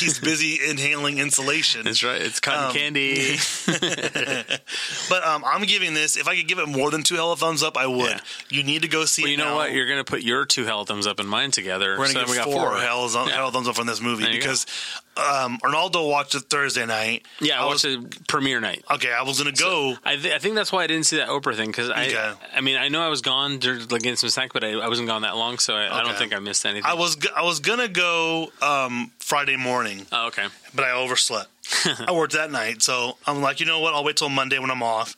he's 0.00 0.18
busy 0.18 0.58
inhaling 0.68 1.18
insulation. 1.18 1.84
That's 1.84 2.02
right. 2.02 2.20
It's 2.20 2.40
cotton 2.40 2.64
Um, 2.68 2.72
candy. 2.74 3.36
But 5.08 5.26
um, 5.26 5.44
I'm 5.44 5.62
giving 5.64 5.94
this. 5.94 6.16
If 6.16 6.28
I 6.28 6.36
could 6.36 6.46
give 6.46 6.58
it 6.58 6.68
more 6.68 6.90
than 6.90 7.02
two 7.02 7.16
hella 7.16 7.36
thumbs 7.36 7.62
up, 7.62 7.76
I 7.76 7.86
would. 7.86 8.10
Yeah. 8.10 8.20
You 8.48 8.62
need 8.62 8.82
to 8.82 8.88
go 8.88 9.04
see. 9.04 9.22
well, 9.22 9.28
it 9.28 9.32
you 9.32 9.36
know 9.38 9.44
now. 9.50 9.56
what? 9.56 9.72
You're 9.72 9.88
gonna 9.88 10.04
put 10.04 10.22
your 10.22 10.44
two 10.44 10.64
hell 10.64 10.84
thumbs 10.84 11.06
up 11.06 11.18
and 11.18 11.28
mine 11.28 11.50
together. 11.50 11.90
We're 11.98 12.06
gonna 12.12 12.14
then 12.14 12.24
get 12.26 12.30
we 12.30 12.36
got 12.36 12.44
four, 12.44 12.70
four. 12.70 12.78
hell, 12.80 13.08
Yeah. 13.26 13.50
thumbs 13.50 13.66
up 13.68 13.78
on 13.78 13.86
this 13.86 14.00
movie 14.00 14.24
There 14.24 14.32
because 14.32 14.66
um, 15.16 15.58
Arnaldo 15.62 16.06
watched 16.08 16.34
it 16.34 16.44
Thursday 16.48 16.86
night. 16.86 17.26
Yeah, 17.40 17.60
I 17.60 17.66
was 17.66 17.84
watched 17.84 17.96
it 17.96 18.26
premiere 18.28 18.60
night. 18.60 18.84
okay. 18.90 19.12
I 19.12 19.22
was 19.22 19.38
gonna 19.38 19.52
go. 19.52 19.94
I, 20.04 20.16
th- 20.16 20.32
I 20.34 20.38
think 20.38 20.54
that's 20.54 20.72
why 20.72 20.84
I 20.84 20.86
didn't 20.86 21.04
see 21.06 21.16
that 21.18 21.28
Oprah 21.28 21.54
thing 21.56 21.70
because 21.70 21.90
I 21.90 22.06
Okay. 22.06 22.32
I 22.54 22.60
mean 22.60 22.76
I 22.76 22.88
know 22.88 23.02
I 23.02 23.08
was 23.08 23.20
gone 23.20 23.58
during, 23.58 23.80
like 23.88 24.02
getting 24.02 24.16
some 24.16 24.30
snack, 24.30 24.52
but 24.52 24.64
I, 24.64 24.72
I 24.72 24.88
wasn't 24.88 25.08
gone 25.08 25.22
that 25.22 25.36
long, 25.36 25.58
so 25.58 25.74
I, 25.74 26.00
I 26.00 26.02
don't 26.04 26.16
think 26.16 26.34
I 26.34 26.38
missed 26.38 26.64
anything. 26.64 26.88
I 26.90 26.94
was 26.94 27.16
g- 27.16 27.28
I 27.36 27.42
was 27.42 27.60
gonna 27.60 27.88
go 27.88 28.50
um, 28.62 29.10
Friday 29.18 29.56
morning, 29.56 30.06
oh, 30.12 30.28
okay. 30.28 30.46
but 30.74 30.84
I 30.84 30.92
overslept. 30.92 31.48
I 32.06 32.12
worked 32.12 32.32
that 32.32 32.50
night, 32.50 32.82
so 32.82 33.16
I'm 33.26 33.42
like, 33.42 33.60
you 33.60 33.66
know 33.66 33.80
what? 33.80 33.94
I'll 33.94 34.02
wait 34.04 34.16
till 34.16 34.28
Monday 34.28 34.58
when 34.58 34.70
I'm 34.70 34.82
off. 34.82 35.14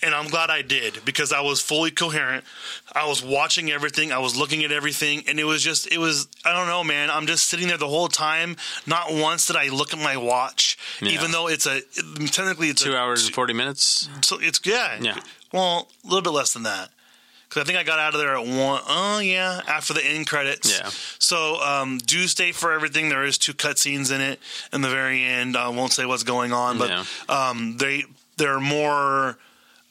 And 0.00 0.14
I'm 0.14 0.28
glad 0.28 0.48
I 0.48 0.62
did 0.62 1.04
because 1.04 1.32
I 1.32 1.40
was 1.40 1.60
fully 1.60 1.90
coherent. 1.90 2.44
I 2.92 3.08
was 3.08 3.20
watching 3.24 3.70
everything. 3.72 4.12
I 4.12 4.18
was 4.18 4.36
looking 4.36 4.62
at 4.62 4.70
everything, 4.70 5.24
and 5.26 5.40
it 5.40 5.44
was 5.44 5.60
just, 5.60 5.90
it 5.92 5.98
was, 5.98 6.28
I 6.44 6.52
don't 6.52 6.68
know, 6.68 6.84
man. 6.84 7.10
I'm 7.10 7.26
just 7.26 7.48
sitting 7.48 7.66
there 7.66 7.78
the 7.78 7.88
whole 7.88 8.06
time. 8.06 8.56
Not 8.86 9.12
once 9.12 9.46
did 9.46 9.56
I 9.56 9.68
look 9.70 9.92
at 9.92 9.98
my 9.98 10.16
watch, 10.16 10.78
Yeah. 11.02 11.10
even 11.10 11.32
though 11.32 11.48
it's 11.48 11.66
a 11.66 11.80
technically 12.28 12.68
it's 12.68 12.82
Two 12.84 12.92
a, 12.92 12.96
hours 12.96 13.26
and 13.26 13.34
forty 13.34 13.54
minutes. 13.54 14.08
So 14.22 14.38
it's 14.40 14.60
yeah, 14.64 14.98
Yeah. 15.00 15.18
Well, 15.52 15.88
a 16.04 16.06
little 16.06 16.22
bit 16.22 16.30
less 16.30 16.52
than 16.52 16.62
that 16.62 16.90
because 17.48 17.62
I 17.62 17.64
think 17.66 17.78
I 17.78 17.82
got 17.82 17.98
out 17.98 18.14
of 18.14 18.20
there 18.20 18.36
at 18.36 18.46
one. 18.46 18.80
Oh 18.86 19.18
yeah, 19.18 19.62
after 19.66 19.94
the 19.94 20.04
end 20.06 20.28
credits. 20.28 20.78
Yeah. 20.78 20.90
So 21.18 21.60
um, 21.60 21.98
do 21.98 22.28
stay 22.28 22.52
for 22.52 22.70
everything. 22.72 23.08
There 23.08 23.24
is 23.24 23.36
two 23.36 23.52
cutscenes 23.54 24.14
in 24.14 24.20
it 24.20 24.38
in 24.72 24.80
the 24.82 24.90
very 24.90 25.24
end. 25.24 25.56
I 25.56 25.68
won't 25.70 25.92
say 25.92 26.04
what's 26.06 26.22
going 26.22 26.52
on, 26.52 26.78
but 26.78 26.88
Yeah. 26.90 27.04
um, 27.28 27.78
they 27.78 28.04
they're 28.36 28.60
more 28.60 29.38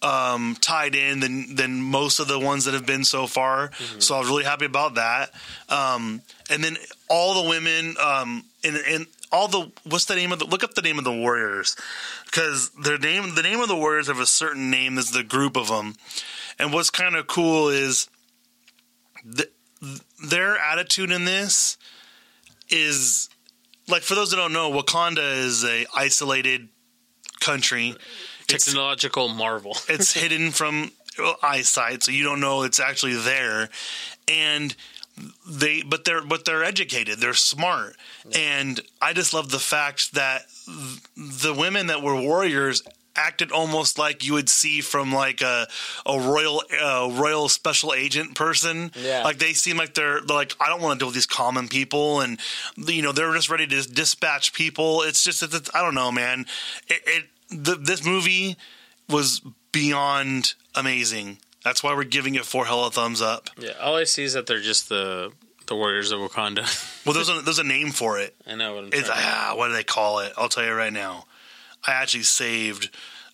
um, 0.01 0.55
tied 0.61 0.95
in 0.95 1.19
than 1.19 1.55
than 1.55 1.81
most 1.81 2.19
of 2.19 2.27
the 2.27 2.39
ones 2.39 2.65
that 2.65 2.73
have 2.73 2.85
been 2.85 3.03
so 3.03 3.27
far. 3.27 3.69
Mm-hmm. 3.69 3.99
So 3.99 4.15
I 4.15 4.19
was 4.19 4.29
really 4.29 4.43
happy 4.43 4.65
about 4.65 4.95
that. 4.95 5.31
Um, 5.69 6.21
and 6.49 6.63
then 6.63 6.77
all 7.09 7.43
the 7.43 7.49
women 7.49 7.95
um, 8.01 8.43
and 8.63 8.77
and 8.87 9.07
all 9.31 9.47
the 9.47 9.71
what's 9.83 10.05
the 10.05 10.15
name 10.15 10.31
of 10.31 10.39
the 10.39 10.45
look 10.45 10.63
up 10.63 10.73
the 10.73 10.81
name 10.81 10.97
of 10.97 11.03
the 11.03 11.11
warriors 11.11 11.75
because 12.25 12.69
their 12.71 12.97
name 12.97 13.35
the 13.35 13.43
name 13.43 13.59
of 13.59 13.67
the 13.67 13.75
warriors 13.75 14.07
have 14.07 14.19
a 14.19 14.25
certain 14.25 14.69
name. 14.69 14.95
There's 14.95 15.11
the 15.11 15.23
group 15.23 15.57
of 15.57 15.67
them, 15.67 15.95
and 16.59 16.71
what's 16.71 16.89
kind 16.89 17.15
of 17.15 17.27
cool 17.27 17.69
is 17.69 18.07
th- 19.35 19.51
their 20.23 20.57
attitude 20.57 21.11
in 21.11 21.25
this 21.25 21.77
is 22.69 23.29
like 23.87 24.03
for 24.03 24.15
those 24.15 24.31
that 24.31 24.37
don't 24.37 24.53
know, 24.53 24.71
Wakanda 24.71 25.37
is 25.37 25.63
a 25.63 25.85
isolated 25.95 26.69
country. 27.39 27.95
It's 28.49 28.65
Technological 28.65 29.27
marvel. 29.29 29.75
it's 29.89 30.13
hidden 30.13 30.51
from 30.51 30.91
eyesight, 31.41 32.03
so 32.03 32.11
you 32.11 32.23
don't 32.23 32.39
know 32.39 32.63
it's 32.63 32.79
actually 32.79 33.15
there. 33.15 33.69
And 34.27 34.75
they, 35.49 35.81
but 35.81 36.05
they're 36.05 36.21
but 36.23 36.45
they're 36.45 36.63
educated, 36.63 37.19
they're 37.19 37.33
smart, 37.33 37.95
and 38.35 38.79
I 39.01 39.13
just 39.13 39.33
love 39.33 39.49
the 39.49 39.59
fact 39.59 40.13
that 40.13 40.43
the 41.15 41.53
women 41.57 41.87
that 41.87 42.03
were 42.03 42.15
warriors 42.15 42.83
acted 43.15 43.51
almost 43.51 43.97
like 43.97 44.23
you 44.23 44.33
would 44.33 44.47
see 44.47 44.79
from 44.79 45.11
like 45.11 45.41
a 45.41 45.67
a 46.05 46.19
royal 46.19 46.61
uh, 46.79 47.09
royal 47.11 47.49
special 47.49 47.95
agent 47.95 48.35
person. 48.35 48.91
Yeah. 48.95 49.23
Like 49.23 49.39
they 49.39 49.53
seem 49.53 49.75
like 49.77 49.95
they're, 49.95 50.21
they're 50.21 50.37
like 50.37 50.55
I 50.59 50.69
don't 50.69 50.83
want 50.83 50.99
to 50.99 51.03
deal 51.03 51.07
with 51.07 51.15
these 51.15 51.25
common 51.25 51.67
people, 51.67 52.21
and 52.21 52.39
you 52.77 53.01
know 53.01 53.11
they're 53.11 53.33
just 53.33 53.49
ready 53.49 53.65
to 53.65 53.81
dispatch 53.89 54.53
people. 54.53 55.01
It's 55.01 55.23
just 55.23 55.41
it's, 55.41 55.55
it's- 55.55 55.71
I 55.73 55.81
don't 55.81 55.95
know, 55.95 56.11
man. 56.11 56.45
It, 56.87 57.01
it 57.07 57.23
the, 57.49 57.75
this 57.75 58.05
movie 58.05 58.57
was 59.09 59.41
beyond 59.71 60.53
amazing. 60.75 61.37
That's 61.63 61.83
why 61.83 61.93
we're 61.95 62.03
giving 62.03 62.35
it 62.35 62.45
four 62.45 62.65
hella 62.65 62.91
thumbs 62.91 63.21
up. 63.21 63.49
Yeah, 63.57 63.71
all 63.81 63.95
I 63.95 64.03
see 64.05 64.23
is 64.23 64.33
that 64.33 64.47
they're 64.47 64.61
just 64.61 64.89
the 64.89 65.31
The 65.65 65.75
Warriors 65.75 66.11
of 66.11 66.19
Wakanda. 66.19 66.65
Well, 67.05 67.13
there's 67.13 67.29
a 67.29 67.41
there's 67.41 67.59
a 67.59 67.63
name 67.63 67.91
for 67.91 68.19
it. 68.19 68.35
I 68.45 68.55
know 68.55 68.75
what 68.75 68.83
I'm 68.85 68.89
It's 68.91 69.07
trying 69.07 69.19
ah, 69.23 69.53
what 69.55 69.67
do 69.67 69.73
they 69.73 69.83
call 69.83 70.19
it? 70.19 70.33
I'll 70.37 70.49
tell 70.49 70.65
you 70.65 70.73
right 70.73 70.91
now. 70.91 71.25
I 71.85 71.93
actually 71.93 72.23
saved 72.23 72.89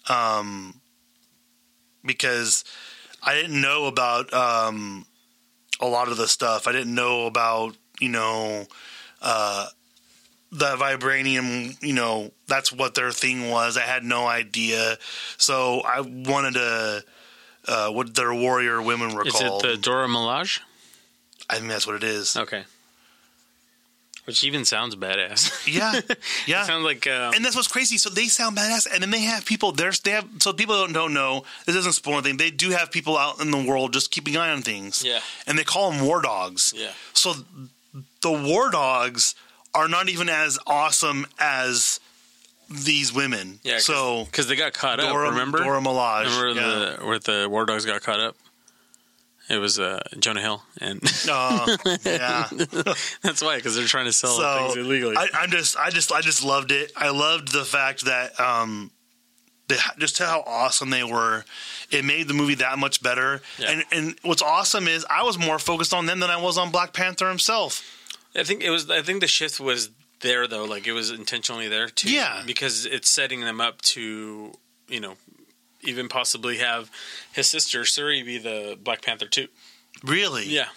um, 0.09 0.79
because 2.05 2.63
I 3.23 3.33
didn't 3.33 3.59
know 3.59 3.85
about 3.85 4.31
um, 4.33 5.05
a 5.79 5.87
lot 5.87 6.07
of 6.09 6.17
the 6.17 6.27
stuff. 6.27 6.67
I 6.67 6.71
didn't 6.71 6.93
know 6.93 7.25
about 7.25 7.75
you 7.99 8.09
know 8.09 8.65
uh, 9.23 9.67
the 10.53 10.75
vibranium. 10.77 11.81
You 11.83 11.93
know 11.93 12.31
that's 12.47 12.71
what 12.71 12.95
their 12.95 13.11
thing 13.11 13.49
was. 13.49 13.77
I 13.77 13.81
had 13.81 14.03
no 14.03 14.27
idea, 14.27 14.97
so 15.37 15.81
I 15.81 16.01
wanted 16.01 16.53
to. 16.55 17.03
Uh, 17.65 17.89
what 17.91 18.13
their 18.13 18.33
warrior 18.33 18.81
women 18.81 19.15
were 19.15 19.25
Is 19.25 19.33
called? 19.33 19.65
Is 19.65 19.71
it 19.71 19.75
the 19.75 19.81
Dora 19.81 20.07
Milaje? 20.07 20.59
I 21.49 21.55
think 21.57 21.69
that's 21.69 21.87
what 21.87 21.95
it 21.95 22.03
is. 22.03 22.35
Okay. 22.35 22.65
Which 24.25 24.43
even 24.43 24.63
sounds 24.63 24.95
badass. 24.95 25.67
Yeah, 25.67 25.99
yeah. 26.45 26.63
sounds 26.63 26.85
like 26.85 27.07
um, 27.07 27.33
and 27.33 27.43
that's 27.43 27.55
what's 27.55 27.67
crazy. 27.67 27.97
So 27.97 28.09
they 28.09 28.27
sound 28.27 28.55
badass, 28.57 28.87
and 28.91 29.01
then 29.01 29.11
they 29.11 29.21
have 29.21 29.45
people. 29.45 29.73
There's 29.73 29.99
they 29.99 30.11
have 30.11 30.27
so 30.39 30.53
people 30.53 30.75
don't, 30.75 30.93
don't 30.93 31.13
know. 31.13 31.43
This 31.65 31.75
doesn't 31.75 31.93
spoil 31.93 32.15
anything. 32.15 32.37
They 32.37 32.51
do 32.51 32.69
have 32.69 32.91
people 32.91 33.17
out 33.17 33.41
in 33.41 33.51
the 33.51 33.61
world 33.61 33.91
just 33.91 34.11
keeping 34.11 34.35
an 34.35 34.41
eye 34.41 34.51
on 34.51 34.61
things. 34.61 35.03
Yeah. 35.05 35.19
and 35.45 35.57
they 35.57 35.65
call 35.65 35.91
them 35.91 36.05
war 36.05 36.21
dogs. 36.21 36.73
Yeah. 36.75 36.91
So 37.13 37.33
the 38.21 38.31
war 38.31 38.71
dogs 38.71 39.35
are 39.75 39.87
not 39.87 40.09
even 40.09 40.29
as 40.29 40.59
awesome 40.67 41.25
as 41.39 41.99
these 42.69 43.13
women. 43.13 43.59
yeah. 43.63 43.79
So 43.79 44.25
because 44.25 44.47
they 44.47 44.55
got 44.55 44.73
caught 44.73 44.99
Dora, 44.99 45.27
up. 45.27 45.33
Remember? 45.33 45.59
Dora 45.59 45.81
Milaje. 45.81 46.25
Remember 46.41 46.59
yeah. 46.59 46.95
the 46.97 47.05
where 47.05 47.19
the 47.19 47.47
War 47.49 47.65
Dogs 47.65 47.85
got 47.85 48.01
caught 48.01 48.19
up? 48.19 48.35
It 49.49 49.57
was 49.57 49.77
uh, 49.77 50.01
Jonah 50.19 50.41
Hill, 50.41 50.63
and 50.79 51.01
Uh, 51.29 51.77
yeah. 52.05 52.47
that's 53.21 53.41
why 53.41 53.57
because 53.57 53.75
they're 53.75 53.85
trying 53.85 54.05
to 54.05 54.13
sell 54.13 54.37
so 54.37 54.57
things 54.59 54.77
illegally. 54.77 55.17
I, 55.17 55.27
I'm 55.33 55.51
just, 55.51 55.77
I 55.77 55.89
just, 55.89 56.13
I 56.13 56.21
just 56.21 56.45
loved 56.45 56.71
it. 56.71 56.93
I 56.95 57.09
loved 57.09 57.51
the 57.51 57.65
fact 57.65 58.05
that, 58.05 58.39
um, 58.39 58.89
the, 59.67 59.77
just 59.99 60.17
how 60.17 60.43
awesome 60.47 60.91
they 60.91 61.03
were. 61.03 61.43
It 61.91 62.05
made 62.05 62.29
the 62.29 62.33
movie 62.33 62.55
that 62.55 62.79
much 62.79 63.03
better. 63.03 63.41
Yeah. 63.59 63.71
And 63.71 63.83
and 63.91 64.15
what's 64.23 64.41
awesome 64.41 64.87
is 64.87 65.05
I 65.09 65.23
was 65.23 65.37
more 65.37 65.59
focused 65.59 65.93
on 65.93 66.05
them 66.05 66.21
than 66.21 66.29
I 66.29 66.41
was 66.41 66.57
on 66.57 66.71
Black 66.71 66.93
Panther 66.93 67.27
himself. 67.27 67.92
I 68.35 68.43
think 68.43 68.63
it 68.63 68.69
was. 68.69 68.89
I 68.89 69.01
think 69.01 69.21
the 69.21 69.27
shift 69.27 69.59
was 69.59 69.89
there 70.21 70.47
though. 70.47 70.65
Like 70.65 70.87
it 70.87 70.93
was 70.93 71.11
intentionally 71.11 71.67
there 71.67 71.87
too. 71.87 72.11
Yeah. 72.11 72.43
because 72.45 72.85
it's 72.85 73.09
setting 73.09 73.41
them 73.41 73.59
up 73.61 73.81
to 73.93 74.53
you 74.87 74.99
know 74.99 75.15
even 75.81 76.07
possibly 76.07 76.57
have 76.57 76.89
his 77.33 77.47
sister 77.47 77.83
Shuri 77.85 78.23
be 78.23 78.37
the 78.37 78.77
Black 78.81 79.01
Panther 79.01 79.27
too. 79.27 79.47
Really? 80.03 80.45
Yeah, 80.47 80.67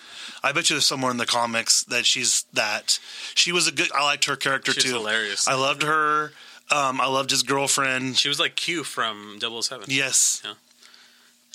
I 0.43 0.53
bet 0.53 0.69
you 0.69 0.75
there's 0.77 0.87
somewhere 0.87 1.11
in 1.11 1.17
the 1.17 1.27
comics 1.27 1.85
that 1.85 2.05
she's 2.07 2.45
that. 2.53 2.99
She 3.35 3.51
was 3.53 3.67
a 3.67 3.73
good. 3.73 3.91
I 3.93 4.05
liked 4.05 4.27
her 4.27 4.37
character 4.37 4.73
She's 4.73 4.85
too. 4.85 4.93
hilarious. 4.93 5.49
I 5.49 5.55
loved 5.55 5.83
her. 5.83 6.33
Um, 6.71 7.01
I 7.01 7.07
loved 7.07 7.31
his 7.31 7.43
girlfriend. 7.45 8.17
she 8.19 8.29
was 8.29 8.41
like 8.41 8.57
Q 8.57 8.83
from 8.85 9.39
007. 9.41 9.87
Yes. 9.89 10.43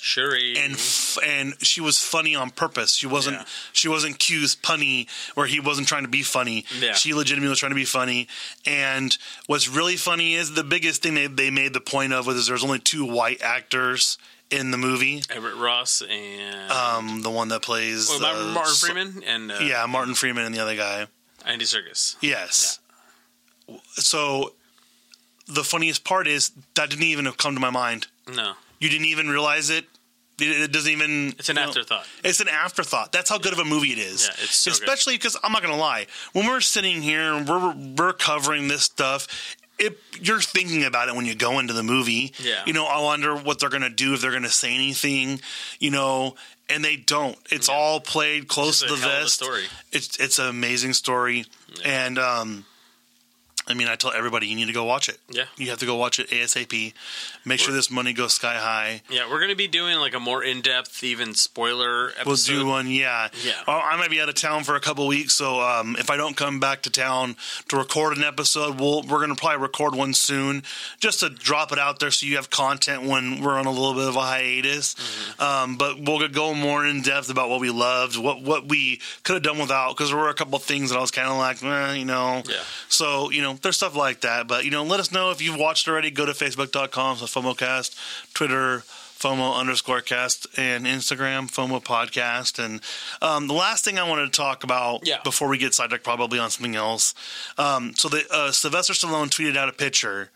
Shuri 0.04 0.56
and 0.58 0.72
f- 0.72 1.16
and 1.24 1.54
she 1.62 1.80
was 1.80 1.98
funny 2.00 2.34
on 2.34 2.50
purpose. 2.50 2.94
She 2.96 3.06
wasn't 3.06 3.36
Yeah. 3.36 3.44
she 3.72 3.86
wasn't 3.88 4.18
Q's 4.18 4.56
punny 4.56 5.06
where 5.34 5.46
he 5.46 5.60
wasn't 5.60 5.86
trying 5.86 6.02
to 6.02 6.08
be 6.08 6.22
funny. 6.24 6.64
Yeah. 6.80 6.94
She 6.94 7.14
legitimately 7.14 7.48
was 7.50 7.60
trying 7.60 7.70
to 7.70 7.76
be 7.76 7.84
funny. 7.84 8.26
And 8.66 9.16
what's 9.46 9.68
really 9.68 9.96
funny 9.96 10.34
is 10.34 10.54
the 10.54 10.64
biggest 10.64 11.02
thing 11.02 11.14
they, 11.14 11.28
they 11.28 11.50
made 11.50 11.72
the 11.72 11.80
point 11.80 12.12
of 12.12 12.26
was 12.26 12.48
there's 12.48 12.64
only 12.64 12.80
two 12.80 13.04
white 13.04 13.42
actors 13.42 14.18
in 14.50 14.72
the 14.72 14.76
movie. 14.76 15.22
Everett 15.30 15.54
Ross 15.56 16.02
and 16.02 16.70
Um, 16.72 17.22
the 17.22 17.30
one 17.30 17.48
that 17.48 17.62
plays 17.62 18.08
well, 18.08 18.24
uh, 18.50 18.52
Martin 18.52 18.74
Freeman 18.74 19.22
and 19.24 19.52
uh, 19.52 19.58
yeah, 19.62 19.86
Martin 19.86 20.14
Freeman 20.16 20.44
and 20.44 20.52
the 20.54 20.58
other 20.58 20.74
guy. 20.76 21.06
Andy 21.46 21.64
Serkis. 21.64 22.16
Yes. 22.20 22.80
So 23.94 24.54
the 25.46 25.64
funniest 25.64 26.04
part 26.04 26.26
is 26.26 26.50
that 26.74 26.90
didn't 26.90 27.04
even 27.04 27.24
have 27.26 27.36
come 27.36 27.54
to 27.54 27.60
my 27.60 27.70
mind. 27.70 28.08
No, 28.32 28.54
You 28.82 28.88
didn't 28.88 29.06
even 29.06 29.28
realize 29.28 29.70
it. 29.70 29.84
It, 30.40 30.62
it 30.64 30.72
doesn't 30.72 30.90
even. 30.90 31.34
it's 31.38 31.48
an 31.48 31.56
you 31.56 31.62
know, 31.62 31.68
afterthought. 31.68 32.06
It's 32.24 32.40
an 32.40 32.48
afterthought. 32.48 33.12
That's 33.12 33.30
how 33.30 33.38
good 33.38 33.52
of 33.52 33.58
a 33.60 33.64
movie 33.64 33.92
it 33.92 33.98
is. 33.98 34.26
Yeah, 34.26 34.44
it's 34.44 34.56
so 34.56 34.70
especially 34.72 35.14
because 35.14 35.36
I'm 35.44 35.52
not 35.52 35.62
gonna 35.62 35.76
lie. 35.76 36.06
When 36.32 36.46
we're 36.46 36.60
sitting 36.60 37.00
here 37.00 37.32
and 37.34 37.48
we're 37.48 37.74
we're 37.96 38.12
covering 38.12 38.66
this 38.66 38.82
stuff, 38.82 39.28
it, 39.78 39.98
you're 40.20 40.40
thinking 40.40 40.84
about 40.84 41.08
it 41.08 41.14
when 41.14 41.26
you 41.26 41.34
go 41.36 41.58
into 41.60 41.74
the 41.74 41.82
movie. 41.84 42.32
Yeah. 42.38 42.62
You 42.66 42.72
know, 42.72 42.86
I 42.86 43.00
wonder 43.02 43.36
what 43.36 43.60
they're 43.60 43.68
gonna 43.70 43.88
do 43.90 44.14
if 44.14 44.20
they're 44.20 44.32
gonna 44.32 44.48
say 44.48 44.74
anything. 44.74 45.40
You 45.78 45.90
know, 45.92 46.34
and 46.68 46.84
they 46.84 46.96
don't. 46.96 47.36
It's 47.50 47.68
Yeah. 47.68 47.74
all 47.76 48.00
played 48.00 48.48
close 48.48 48.80
to 48.80 48.86
the 48.86 48.96
hell 48.96 49.10
of 49.10 49.16
a 49.16 49.20
vest. 49.20 49.34
story. 49.34 49.64
It's 49.92 50.16
it's 50.18 50.38
an 50.40 50.46
amazing 50.46 50.94
story, 50.94 51.44
Yeah. 51.78 52.06
and 52.06 52.18
um, 52.18 52.64
I 53.66 53.74
mean, 53.74 53.86
I 53.86 53.94
tell 53.94 54.12
everybody 54.12 54.48
you 54.48 54.56
need 54.56 54.66
to 54.66 54.72
go 54.72 54.84
watch 54.84 55.08
it. 55.08 55.18
Yeah. 55.30 55.44
You 55.56 55.70
have 55.70 55.78
to 55.78 55.86
go 55.86 55.94
watch 55.94 56.18
it 56.18 56.28
ASAP. 56.30 56.92
Make 57.44 57.60
sure 57.60 57.72
this 57.72 57.90
money 57.90 58.12
goes 58.12 58.32
sky 58.32 58.56
high. 58.56 59.02
Yeah, 59.08 59.30
we're 59.30 59.40
gonna 59.40 59.54
be 59.54 59.68
doing 59.68 59.98
like 59.98 60.14
a 60.14 60.20
more 60.20 60.42
in 60.42 60.62
depth, 60.62 61.04
even 61.04 61.34
spoiler 61.34 62.10
episode. 62.18 62.52
We'll 62.52 62.62
do 62.64 62.66
one, 62.66 62.90
yeah. 62.90 63.28
Yeah. 63.44 63.52
Oh, 63.68 63.80
I 63.82 63.96
might 63.96 64.10
be 64.10 64.20
out 64.20 64.28
of 64.28 64.34
town 64.34 64.64
for 64.64 64.74
a 64.74 64.80
couple 64.80 65.06
weeks, 65.06 65.34
so 65.34 65.60
um, 65.60 65.96
if 65.98 66.10
I 66.10 66.16
don't 66.16 66.36
come 66.36 66.58
back 66.58 66.82
to 66.82 66.90
town 66.90 67.36
to 67.68 67.76
record 67.76 68.16
an 68.16 68.24
episode, 68.24 68.80
we'll 68.80 69.02
we're 69.02 69.20
gonna 69.20 69.36
probably 69.36 69.62
record 69.62 69.94
one 69.94 70.12
soon, 70.12 70.64
just 70.98 71.20
to 71.20 71.30
drop 71.30 71.70
it 71.72 71.78
out 71.78 72.00
there 72.00 72.10
so 72.10 72.26
you 72.26 72.36
have 72.36 72.50
content 72.50 73.04
when 73.04 73.42
we're 73.42 73.58
on 73.58 73.66
a 73.66 73.70
little 73.70 73.94
bit 73.94 74.08
of 74.08 74.16
a 74.16 74.20
hiatus. 74.20 74.94
Mm-hmm. 74.94 75.42
Um, 75.42 75.76
but 75.76 76.00
we'll 76.00 76.26
go 76.28 76.54
more 76.54 76.84
in 76.84 77.02
depth 77.02 77.30
about 77.30 77.48
what 77.48 77.60
we 77.60 77.70
loved, 77.70 78.16
what 78.16 78.42
what 78.42 78.68
we 78.68 79.00
could 79.22 79.34
have 79.34 79.42
done 79.42 79.58
without, 79.58 79.96
because 79.96 80.10
there 80.10 80.18
were 80.18 80.30
a 80.30 80.34
couple 80.34 80.58
things 80.58 80.90
that 80.90 80.98
I 80.98 81.00
was 81.00 81.12
kind 81.12 81.28
of 81.28 81.36
like, 81.36 81.62
eh, 81.62 81.94
you 81.94 82.04
know. 82.04 82.42
Yeah. 82.48 82.56
So 82.88 83.30
you 83.30 83.42
know, 83.42 83.51
there's 83.60 83.76
stuff 83.76 83.94
like 83.96 84.20
that, 84.22 84.46
but 84.48 84.64
you 84.64 84.70
know, 84.70 84.82
let 84.84 85.00
us 85.00 85.12
know 85.12 85.30
if 85.30 85.42
you've 85.42 85.58
watched 85.58 85.88
already. 85.88 86.10
Go 86.10 86.24
to 86.26 86.32
facebook.com 86.32 87.16
slash 87.18 87.32
FOMOcast, 87.32 87.94
Twitter. 88.34 88.84
FOMO 89.22 89.54
underscore 89.56 90.00
cast 90.00 90.48
and 90.58 90.84
Instagram 90.84 91.48
FOMO 91.48 91.80
podcast. 91.80 92.58
And 92.58 92.80
um, 93.22 93.46
the 93.46 93.54
last 93.54 93.84
thing 93.84 93.96
I 93.96 94.02
wanted 94.08 94.32
to 94.32 94.36
talk 94.36 94.64
about 94.64 95.06
Yeah. 95.06 95.18
before 95.22 95.46
we 95.46 95.58
get 95.58 95.74
sidetracked, 95.74 96.02
probably 96.02 96.40
on 96.40 96.50
something 96.50 96.74
else. 96.74 97.14
Um, 97.56 97.94
so 97.94 98.08
the 98.08 98.24
uh, 98.32 98.50
Sylvester 98.50 98.94
Stallone 98.94 99.28
tweeted 99.30 99.56
out 99.56 99.68
a 99.68 99.72
picture 99.72 100.32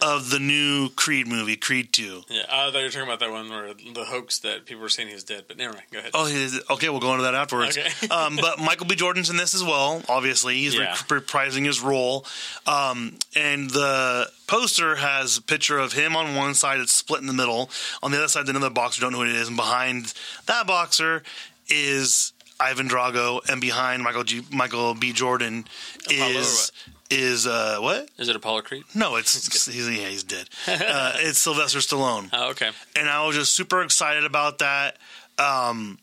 of 0.00 0.30
the 0.30 0.38
new 0.38 0.88
Creed 0.90 1.26
movie, 1.26 1.56
Creed 1.56 1.92
Two. 1.92 2.22
Yeah, 2.28 2.42
I 2.50 2.70
thought 2.70 2.78
you 2.78 2.84
were 2.84 2.88
talking 2.90 3.02
about 3.08 3.20
that 3.20 3.30
one 3.30 3.48
where 3.50 3.72
the 3.74 4.04
hoax 4.04 4.38
that 4.40 4.64
people 4.66 4.82
were 4.82 4.88
saying 4.88 5.08
he 5.08 5.14
was 5.14 5.24
dead, 5.24 5.44
but 5.48 5.56
never 5.56 5.74
mind. 5.74 5.86
Go 5.92 5.98
ahead. 5.98 6.10
Oh, 6.14 6.26
he 6.26 6.42
is- 6.42 6.60
okay. 6.70 6.88
We'll 6.88 7.00
go 7.00 7.12
into 7.12 7.24
that 7.24 7.34
afterwards. 7.34 7.76
Okay. 7.78 8.08
um, 8.10 8.36
but 8.36 8.58
Michael 8.58 8.86
B. 8.86 8.94
Jordan's 8.94 9.30
in 9.30 9.36
this 9.36 9.54
as 9.54 9.62
well. 9.64 10.02
Obviously, 10.08 10.56
he's 10.56 10.74
Yeah. 10.74 10.94
reprising 10.94 11.64
his 11.64 11.80
role. 11.80 12.24
Um, 12.66 13.16
and 13.36 13.70
the 13.70 14.30
poster 14.46 14.96
has 14.96 15.38
a 15.38 15.42
picture 15.42 15.78
of 15.78 15.92
him 15.92 16.16
on 16.16 16.34
one 16.34 16.54
side. 16.54 16.80
It's 16.80 16.92
split 16.92 17.20
in 17.20 17.26
the 17.26 17.32
middle. 17.32 17.70
On 18.02 18.10
the 18.10 18.18
other 18.18 18.28
side, 18.28 18.48
another 18.48 18.70
boxer. 18.70 19.00
Don't 19.00 19.12
know 19.12 19.18
who 19.18 19.24
it 19.24 19.36
is. 19.36 19.48
And 19.48 19.56
behind 19.56 20.12
that 20.46 20.66
boxer 20.66 21.22
is 21.68 22.32
Ivan 22.60 22.88
Drago, 22.88 23.40
and 23.48 23.60
behind 23.60 24.02
Michael 24.04 24.22
G. 24.24 24.42
Michael 24.52 24.94
B. 24.94 25.12
Jordan 25.12 25.64
is 26.10 26.70
is 27.12 27.46
uh, 27.46 27.76
what? 27.80 28.08
Is 28.18 28.28
it 28.28 28.36
Apollo 28.36 28.62
Creed? 28.62 28.84
No, 28.94 29.16
it's 29.16 29.66
he's, 29.66 29.88
yeah, 29.88 30.08
he's 30.08 30.24
dead. 30.24 30.48
Uh, 30.66 31.12
it's 31.16 31.38
Sylvester 31.38 31.78
Stallone 31.80 32.30
Oh, 32.32 32.50
okay. 32.50 32.70
and 32.96 33.08
I 33.08 33.26
was 33.26 33.36
just 33.36 33.54
super 33.54 33.82
excited 33.82 34.24
about 34.24 34.58
that. 34.58 34.96
Um, 35.38 35.98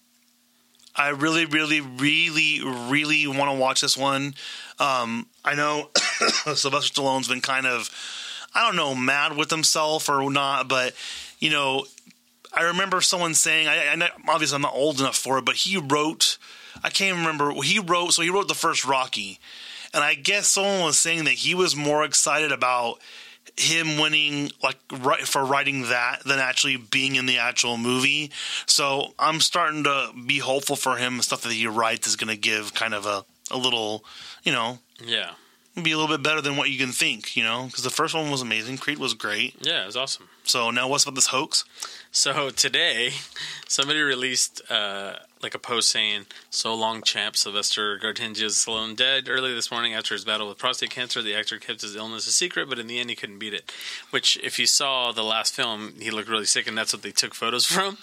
I 0.96 1.10
really, 1.10 1.46
really, 1.46 1.82
really, 1.82 2.62
really 2.90 3.26
want 3.28 3.52
to 3.52 3.58
watch 3.58 3.82
this 3.82 3.98
one. 3.98 4.36
Um, 4.80 5.28
I 5.46 5.56
know 5.56 5.90
Sylvester 6.56 7.02
Stallone's 7.02 7.28
been 7.28 7.42
kind 7.42 7.66
of, 7.66 7.90
I 8.54 8.66
don't 8.66 8.76
know, 8.76 8.96
mad 8.96 9.36
with 9.36 9.50
himself 9.50 10.10
or 10.10 10.30
not, 10.32 10.68
but 10.68 10.94
you 11.40 11.50
know, 11.50 11.86
I 12.54 12.64
remember 12.64 13.02
someone 13.02 13.34
saying, 13.34 13.68
I, 13.68 13.94
I 13.94 14.10
obviously 14.28 14.56
I'm 14.56 14.62
not 14.62 14.74
old 14.76 15.00
enough 15.00 15.18
for 15.18 15.38
it, 15.38 15.46
but 15.46 15.56
he 15.56 15.78
wrote, 15.78 16.38
I 16.84 16.90
can't 16.90 17.18
remember, 17.18 17.54
he 17.62 17.80
wrote, 17.80 18.14
so 18.14 18.22
he 18.22 18.30
wrote 18.30 18.48
the 18.48 18.56
first 18.56 18.86
Rocky, 18.86 19.40
and 19.94 20.04
I 20.04 20.14
guess 20.16 20.48
someone 20.48 20.84
was 20.84 21.00
saying 21.00 21.26
that 21.26 21.34
he 21.34 21.56
was 21.56 21.76
more 21.76 22.04
excited 22.04 22.52
about 22.52 23.00
him 23.58 24.00
winning 24.00 24.52
like 24.64 24.78
right 24.92 25.22
for 25.22 25.44
writing 25.44 25.90
that 25.90 26.22
than 26.26 26.40
actually 26.40 26.78
being 26.78 27.16
in 27.16 27.26
the 27.26 27.38
actual 27.40 27.78
movie. 27.78 28.32
So 28.66 29.14
I'm 29.18 29.40
starting 29.42 29.84
to 29.84 30.12
be 30.26 30.40
hopeful 30.40 30.76
for 30.76 30.98
him. 30.98 31.22
Stuff 31.22 31.42
that 31.42 31.54
he 31.54 31.68
writes 31.68 32.08
is 32.08 32.16
going 32.16 32.34
to 32.34 32.40
give 32.40 32.74
kind 32.74 32.94
of 32.94 33.06
a 33.06 33.26
a 33.52 33.58
little, 33.58 34.04
you 34.44 34.52
know, 34.52 34.80
Yeah. 35.04 35.32
Be 35.84 35.92
a 35.92 35.98
little 35.98 36.16
bit 36.16 36.24
better 36.24 36.42
than 36.42 36.58
what 36.58 36.70
you 36.70 36.78
can 36.78 36.92
think. 36.92 37.36
You 37.36 37.44
know, 37.44 37.66
because 37.66 37.84
the 37.84 37.90
first 37.90 38.14
one 38.14 38.30
was 38.32 38.42
amazing. 38.42 38.78
Creed 38.78 38.98
was 38.98 39.14
great. 39.14 39.56
Yeah, 39.62 39.84
it 39.84 39.88
was 39.88 39.98
awesome. 39.98 40.28
So 40.44 40.72
now 40.72 40.88
what's 40.88 41.04
about 41.04 41.16
this 41.16 41.28
hoax? 41.28 41.64
So 42.12 42.50
today, 42.50 43.12
somebody 43.68 44.02
released 44.02 44.62
uh, 44.70 45.14
like 45.42 45.54
a 45.56 45.60
post 45.60 45.90
saying, 45.90 46.26
"So 46.50 46.74
long, 46.74 47.02
champ." 47.02 47.38
Sylvester 47.38 48.00
Gardenzio's 48.00 48.56
Stallone 48.56 48.96
dead 48.96 49.30
early 49.30 49.54
this 49.54 49.72
morning 49.72 49.94
after 49.94 50.16
his 50.16 50.26
battle 50.26 50.48
with 50.48 50.58
prostate 50.58 50.90
cancer. 50.90 51.22
The 51.22 51.36
actor 51.36 51.58
kept 51.58 51.82
his 51.82 51.96
illness 51.96 52.28
a 52.28 52.32
secret, 52.32 52.70
but 52.70 52.80
in 52.80 52.88
the 52.88 53.00
end, 53.00 53.10
he 53.10 53.16
couldn't 53.16 53.40
beat 53.40 53.54
it. 53.54 53.72
Which, 54.10 54.38
if 54.44 54.60
you 54.60 54.66
saw 54.66 55.12
the 55.12 55.24
last 55.24 55.54
film, 55.54 55.94
he 56.00 56.12
looked 56.12 56.30
really 56.30 56.46
sick, 56.46 56.68
and 56.68 56.78
that's 56.78 56.94
what 56.94 57.04
they 57.04 57.12
took 57.12 57.34
photos 57.34 57.66
from. 57.68 57.98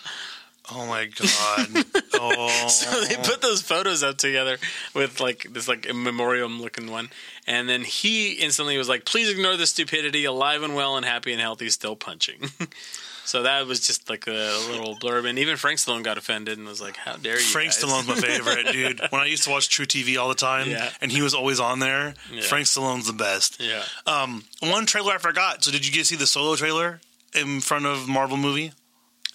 Oh 0.73 0.87
my 0.87 1.07
god. 1.07 1.85
Oh. 2.15 2.67
So 2.69 3.01
they 3.05 3.15
put 3.17 3.41
those 3.41 3.63
photos 3.63 4.03
up 4.03 4.17
together 4.19 4.59
with 4.95 5.21
like 5.21 5.47
this 5.53 5.69
like 5.69 5.89
a 5.89 5.95
memoriam 5.95 6.61
looking 6.61 6.91
one, 6.91 7.11
and 7.47 7.69
then 7.69 7.83
he 7.83 8.33
instantly 8.33 8.77
was 8.77 8.89
like, 8.89 9.05
"Please 9.05 9.29
ignore 9.31 9.57
the 9.57 9.67
stupidity. 9.67 10.25
Alive 10.25 10.63
and 10.63 10.75
well 10.75 10.97
and 10.97 11.05
happy 11.07 11.33
and 11.33 11.41
healthy, 11.41 11.69
still 11.71 11.95
punching." 11.95 12.51
so 13.25 13.43
that 13.45 13.67
was 13.67 13.87
just 13.87 14.11
like 14.11 14.27
a 14.27 14.31
little 14.71 14.97
blurb, 14.97 15.29
and 15.29 15.39
even 15.39 15.57
Frank 15.57 15.79
Stallone 15.79 16.03
got 16.03 16.19
offended 16.19 16.59
and 16.59 16.67
was 16.67 16.81
like, 16.81 16.97
"How 16.97 17.17
dare 17.17 17.35
you?" 17.35 17.41
Frank 17.41 17.71
guys?" 17.71 17.83
Stallone's 17.85 18.09
my 18.09 18.15
favorite, 18.17 18.73
dude. 18.73 19.01
When 19.11 19.21
I 19.21 19.27
used 19.27 19.45
to 19.45 19.51
watch 19.51 19.69
truTV 19.69 20.19
all 20.19 20.29
the 20.29 20.35
time, 20.35 20.69
Yeah. 20.69 20.91
and 21.01 21.13
he 21.13 21.23
was 21.23 21.35
always 21.35 21.61
on 21.61 21.79
there, 21.79 22.15
Yeah. 22.33 22.43
Frank 22.43 22.67
Stallone's 22.67 23.07
the 23.07 23.13
best. 23.13 23.61
Yeah. 23.61 23.85
Um, 24.07 24.45
one 24.61 24.87
trailer 24.87 25.13
I 25.13 25.19
forgot. 25.19 25.63
So 25.63 25.71
did 25.71 25.87
you 25.87 25.93
get 25.93 26.01
to 26.01 26.05
see 26.07 26.17
the 26.17 26.27
solo 26.27 26.57
trailer 26.57 27.01
in 27.35 27.61
front 27.61 27.87
of 27.87 28.09
Marvel 28.09 28.37
movie? 28.37 28.73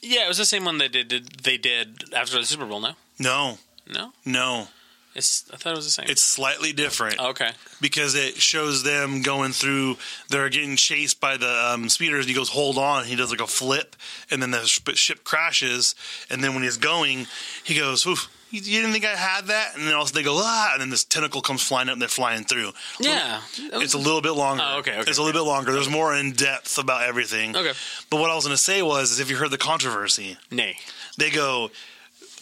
Yeah, 0.01 0.25
it 0.25 0.27
was 0.27 0.37
the 0.37 0.45
same 0.45 0.65
one 0.65 0.77
they 0.77 0.87
did. 0.87 1.07
did 1.07 1.29
they 1.43 1.57
did 1.57 2.13
after 2.13 2.37
the 2.39 2.45
Super 2.45 2.65
Bowl. 2.65 2.79
No, 2.81 2.93
No, 3.19 3.57
no, 3.87 4.13
no. 4.25 4.67
it's. 5.13 5.45
I 5.53 5.57
thought 5.57 5.73
it 5.73 5.75
was 5.75 5.85
the 5.85 5.91
same. 5.91 6.05
It's 6.09 6.23
slightly 6.23 6.73
different 6.73 7.19
okay. 7.19 7.51
because 7.79 8.15
it 8.15 8.35
shows 8.37 8.83
them 8.83 9.21
going 9.21 9.51
through. 9.51 9.97
They're 10.29 10.49
getting 10.49 10.75
chased 10.75 11.19
by 11.19 11.37
the 11.37 11.49
um, 11.73 11.87
speeders. 11.89 12.25
And 12.25 12.29
he 12.29 12.35
goes, 12.35 12.49
"Hold 12.49 12.77
on!" 12.77 13.05
He 13.05 13.15
does 13.15 13.29
like 13.31 13.41
a 13.41 13.47
flip, 13.47 13.95
and 14.31 14.41
then 14.41 14.51
the 14.51 14.65
sh- 14.65 14.79
ship 14.95 15.23
crashes. 15.23 15.93
And 16.29 16.43
then 16.43 16.53
when 16.55 16.63
he's 16.63 16.77
going, 16.77 17.27
he 17.63 17.75
goes, 17.77 18.05
Oof, 18.07 18.27
"You 18.51 18.61
you 18.61 18.81
didn't 18.81 18.91
think 18.93 19.05
I 19.05 19.15
had 19.15 19.47
that?" 19.47 19.75
And 19.75 19.87
then 19.87 19.93
also 19.95 20.13
they 20.13 20.23
go, 20.23 20.39
"Ah!" 20.41 20.71
And 20.73 20.81
then 20.81 20.89
this 20.89 21.03
tentacle 21.03 21.41
comes 21.41 21.61
flying 21.63 21.89
up, 21.89 21.93
and 21.93 22.01
they're 22.01 22.09
flying 22.09 22.43
through. 22.43 22.73
Yeah, 22.99 23.41
It's 23.57 23.93
a 23.93 23.97
little 23.97 24.21
bit 24.21 24.33
longer. 24.33 24.63
Oh, 24.65 24.79
okay, 24.79 24.97
okay, 24.99 25.09
it's 25.09 25.17
a 25.17 25.23
little 25.23 25.41
bit 25.41 25.47
longer. 25.47 25.71
There's 25.71 25.89
more 25.89 26.15
in 26.15 26.33
depth 26.33 26.77
about 26.77 27.03
everything. 27.03 27.55
Okay. 27.55 27.73
But 28.09 28.19
what 28.19 28.29
I 28.29 28.35
was 28.35 28.45
going 28.45 28.55
to 28.55 28.61
say 28.61 28.81
was, 28.81 29.11
is 29.11 29.19
if 29.19 29.29
you 29.29 29.37
heard 29.37 29.51
the 29.51 29.57
controversy, 29.57 30.37
nay. 30.51 30.77
they 31.17 31.29
go 31.29 31.71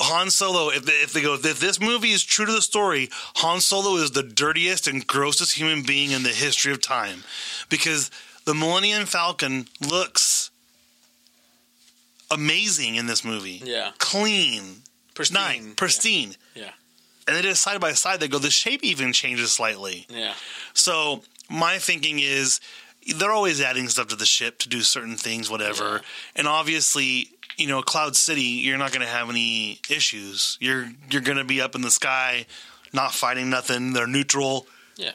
Han 0.02 0.30
Solo. 0.30 0.70
If 0.70 0.86
they, 0.86 0.94
if 0.94 1.14
they 1.14 1.22
go, 1.22 1.36
if 1.36 1.60
this 1.60 1.80
movie 1.80 2.12
is 2.12 2.24
true 2.24 2.46
to 2.46 2.52
the 2.52 2.62
story, 2.62 3.10
Han 3.38 3.62
Solo 3.62 3.96
is 3.98 4.12
the 4.12 4.24
dirtiest 4.24 4.88
and 4.88 5.06
grossest 5.06 5.54
human 5.58 5.84
being 5.84 6.12
in 6.12 6.24
the 6.24 6.30
history 6.30 6.72
of 6.72 6.82
time, 6.82 7.24
because 7.70 8.10
the 8.46 8.54
Millennium 8.56 9.06
Falcon 9.06 9.68
looks 9.82 10.50
amazing 12.32 12.96
in 12.96 13.08
this 13.08 13.24
movie. 13.24 13.62
Yeah. 13.64 13.92
clean, 13.98 14.84
Pristine. 15.20 15.66
nice, 15.66 15.74
pristine. 15.76 16.36
Yeah. 16.56 16.72
And 17.28 17.36
they 17.36 17.42
did 17.42 17.58
side 17.58 17.82
by 17.82 17.92
side. 17.92 18.22
They 18.22 18.30
go, 18.30 18.40
the 18.40 18.50
shape 18.50 18.84
even 18.84 19.12
changes 19.12 19.52
slightly. 19.52 20.08
Yeah. 20.10 20.34
So 20.74 21.24
my 21.50 21.78
thinking 21.78 22.20
is 22.20 22.62
they're 23.18 23.34
always 23.34 23.60
adding 23.60 23.90
stuff 23.90 24.08
to 24.08 24.16
the 24.16 24.26
ship 24.26 24.60
to 24.60 24.70
do 24.70 24.82
certain 24.82 25.18
things, 25.18 25.50
whatever. 25.50 25.84
Yeah. 25.84 26.00
And 26.38 26.48
obviously, 26.48 27.32
you 27.58 27.68
know, 27.68 27.82
Cloud 27.82 28.16
City, 28.16 28.42
you're 28.42 28.78
not 28.78 28.94
going 28.94 29.06
to 29.06 29.12
have 29.12 29.30
any 29.30 29.82
issues. 29.90 30.58
You're 30.62 30.90
you're 31.12 31.22
going 31.22 31.38
to 31.38 31.44
be 31.44 31.60
up 31.60 31.76
in 31.76 31.82
the 31.82 31.92
sky, 31.92 32.46
not 32.94 33.14
fighting 33.14 33.50
nothing. 33.50 33.92
They're 33.92 34.08
neutral. 34.08 34.68
Yeah. 34.96 35.12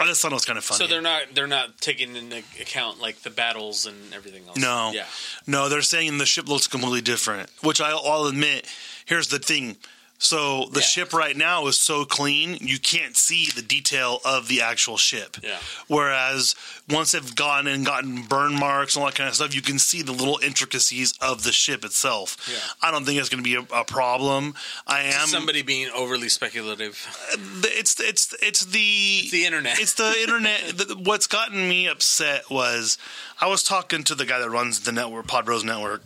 I 0.00 0.06
just 0.06 0.22
thought 0.22 0.32
it 0.32 0.34
was 0.34 0.44
kind 0.44 0.58
of 0.58 0.64
funny. 0.64 0.78
So 0.78 0.86
they're 0.86 1.02
not 1.02 1.22
they're 1.34 1.46
not 1.46 1.78
taking 1.80 2.16
into 2.16 2.38
account 2.60 3.00
like 3.00 3.20
the 3.22 3.30
battles 3.30 3.86
and 3.86 4.12
everything 4.14 4.42
else. 4.48 4.56
No. 4.56 4.90
Yeah. 4.92 5.04
No, 5.46 5.68
they're 5.68 5.82
saying 5.82 6.18
the 6.18 6.26
ship 6.26 6.48
looks 6.48 6.66
completely 6.66 7.02
different, 7.02 7.50
which 7.62 7.80
I, 7.80 7.90
I'll 7.90 8.26
admit. 8.26 8.66
Here's 9.12 9.28
the 9.28 9.38
thing. 9.38 9.76
So 10.16 10.68
the 10.72 10.80
Yeah. 10.80 10.86
ship 10.86 11.12
right 11.12 11.36
now 11.36 11.66
is 11.66 11.76
so 11.76 12.04
clean, 12.06 12.56
you 12.62 12.78
can't 12.78 13.14
see 13.16 13.50
the 13.54 13.60
detail 13.60 14.20
of 14.24 14.46
the 14.48 14.62
actual 14.62 14.96
ship. 14.96 15.36
Yeah. 15.42 15.58
Whereas 15.88 16.54
once 16.88 17.10
they've 17.10 17.34
gone 17.34 17.66
and 17.66 17.84
gotten 17.84 18.22
burn 18.22 18.54
marks 18.54 18.94
and 18.94 19.02
all 19.02 19.10
that 19.10 19.16
kind 19.16 19.28
of 19.28 19.34
stuff, 19.34 19.52
you 19.52 19.60
can 19.60 19.78
see 19.78 20.00
the 20.00 20.12
little 20.12 20.38
intricacies 20.42 21.12
of 21.20 21.42
the 21.42 21.52
ship 21.52 21.84
itself. 21.84 22.38
Yeah. 22.50 22.56
I 22.80 22.90
don't 22.90 23.04
think 23.04 23.18
it's 23.20 23.28
going 23.28 23.44
to 23.44 23.50
be 23.50 23.56
a, 23.56 23.80
a 23.80 23.84
problem. 23.84 24.54
I 24.86 25.00
am. 25.02 25.26
Somebody 25.26 25.60
being 25.62 25.90
overly 25.90 26.30
speculative. 26.30 26.94
Uh, 27.34 27.36
it's 27.64 28.00
it's 28.00 28.32
it's 28.40 28.64
the 28.64 29.28
the 29.30 29.44
internet. 29.44 29.78
It's 29.78 29.92
the 29.92 30.14
internet. 30.22 30.60
The- 30.78 30.94
What's 30.96 31.26
gotten 31.26 31.68
me 31.68 31.86
upset 31.88 32.48
was 32.48 32.96
I 33.42 33.46
was 33.46 33.62
talking 33.62 34.04
to 34.04 34.14
the 34.14 34.24
guy 34.24 34.38
that 34.38 34.48
runs 34.48 34.80
the 34.80 34.92
network, 34.92 35.26
Pod 35.26 35.44
Bros 35.44 35.64
Network, 35.64 36.02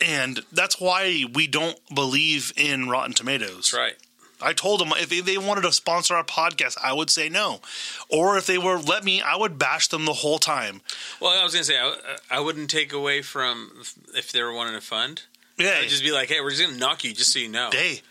and 0.00 0.40
that's 0.52 0.80
why 0.80 1.24
we 1.32 1.46
don't 1.46 1.78
believe 1.94 2.52
in 2.56 2.88
Rotten 2.88 3.12
Tomatoes. 3.12 3.70
That's 3.70 3.74
right. 3.74 3.94
I 4.42 4.52
told 4.52 4.80
them 4.80 4.92
if 4.96 5.08
they 5.08 5.38
wanted 5.38 5.62
to 5.62 5.72
sponsor 5.72 6.14
our 6.14 6.24
podcast, 6.24 6.76
I 6.82 6.92
would 6.92 7.08
say 7.08 7.28
no, 7.28 7.60
or 8.10 8.36
if 8.36 8.46
they 8.46 8.58
were 8.58 8.78
let 8.78 9.04
me, 9.04 9.22
I 9.22 9.36
would 9.36 9.58
bash 9.58 9.88
them 9.88 10.04
the 10.04 10.12
whole 10.12 10.38
time. 10.38 10.82
Well, 11.20 11.38
I 11.38 11.42
was 11.42 11.54
gonna 11.54 11.64
say 11.64 11.78
I, 11.78 11.96
I 12.30 12.40
wouldn't 12.40 12.68
take 12.68 12.92
away 12.92 13.22
from 13.22 13.70
if 14.14 14.32
they 14.32 14.42
were 14.42 14.52
wanting 14.52 14.74
to 14.74 14.80
fund. 14.80 15.22
Yeah, 15.56 15.78
I'd 15.80 15.88
just 15.88 16.02
be 16.02 16.12
like, 16.12 16.28
hey, 16.28 16.40
we're 16.40 16.50
just 16.50 16.62
gonna 16.62 16.76
knock 16.76 17.04
you 17.04 17.14
just 17.14 17.32
so 17.32 17.38
you 17.38 17.48
know. 17.48 17.70
hey, 17.72 18.02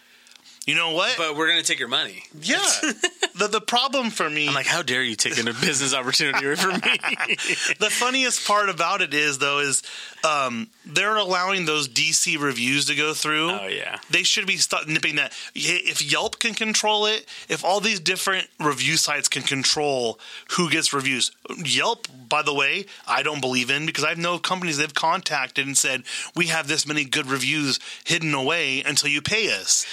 you 0.66 0.76
know 0.76 0.92
what? 0.92 1.16
But 1.18 1.36
we're 1.36 1.50
gonna 1.50 1.64
take 1.64 1.80
your 1.80 1.90
money. 1.90 2.24
yeah, 2.42 2.58
the 3.36 3.48
the 3.48 3.62
problem 3.62 4.10
for 4.10 4.30
me, 4.30 4.48
I'm 4.48 4.54
like, 4.54 4.66
how 4.66 4.82
dare 4.82 5.04
you 5.04 5.16
take 5.16 5.38
in 5.38 5.48
a 5.48 5.54
business 5.54 5.94
opportunity 5.94 6.46
away 6.46 6.56
from 6.56 6.74
me? 6.74 6.80
the 7.80 7.90
funniest 7.92 8.48
part 8.48 8.70
about 8.70 9.02
it 9.02 9.14
is 9.14 9.40
though 9.40 9.60
is 9.60 9.84
um, 10.24 10.70
they're 10.86 11.18
allowing 11.18 11.66
those 11.66 11.90
DC 11.90 12.40
reviews 12.40 12.86
to 12.86 12.96
go 12.96 13.14
through. 13.14 13.52
oh 13.52 13.68
yeah. 13.68 14.00
They 14.10 14.24
should 14.24 14.48
be 14.48 14.56
stop 14.56 14.88
nipping 14.88 15.18
that. 15.18 15.34
If 15.54 16.02
Yelp 16.02 16.40
can 16.40 16.54
control 16.54 17.08
it, 17.08 17.28
if 17.50 17.66
all 17.66 17.82
these 17.82 18.00
different 18.00 18.48
review 18.60 18.96
sites 18.96 19.28
can 19.28 19.44
control 19.44 20.18
who 20.52 20.70
gets 20.70 20.94
reviews, 20.94 21.32
Yelp, 21.58 22.08
by 22.30 22.42
the 22.42 22.54
way, 22.54 22.86
I 23.06 23.22
don't 23.22 23.42
believe 23.42 23.70
in 23.70 23.86
because 23.86 24.06
I 24.06 24.10
have 24.10 24.18
know 24.18 24.40
companies 24.40 24.78
they've 24.78 24.94
contacted 24.94 25.68
and 25.68 25.78
said 25.78 26.04
we 26.36 26.48
have 26.48 26.70
this 26.70 26.88
many 26.88 27.04
good 27.04 27.28
reviews 27.28 27.80
hidden 28.06 28.34
away 28.34 28.82
until 28.82 29.10
you 29.10 29.22
pay 29.22 29.52
us. 29.54 29.86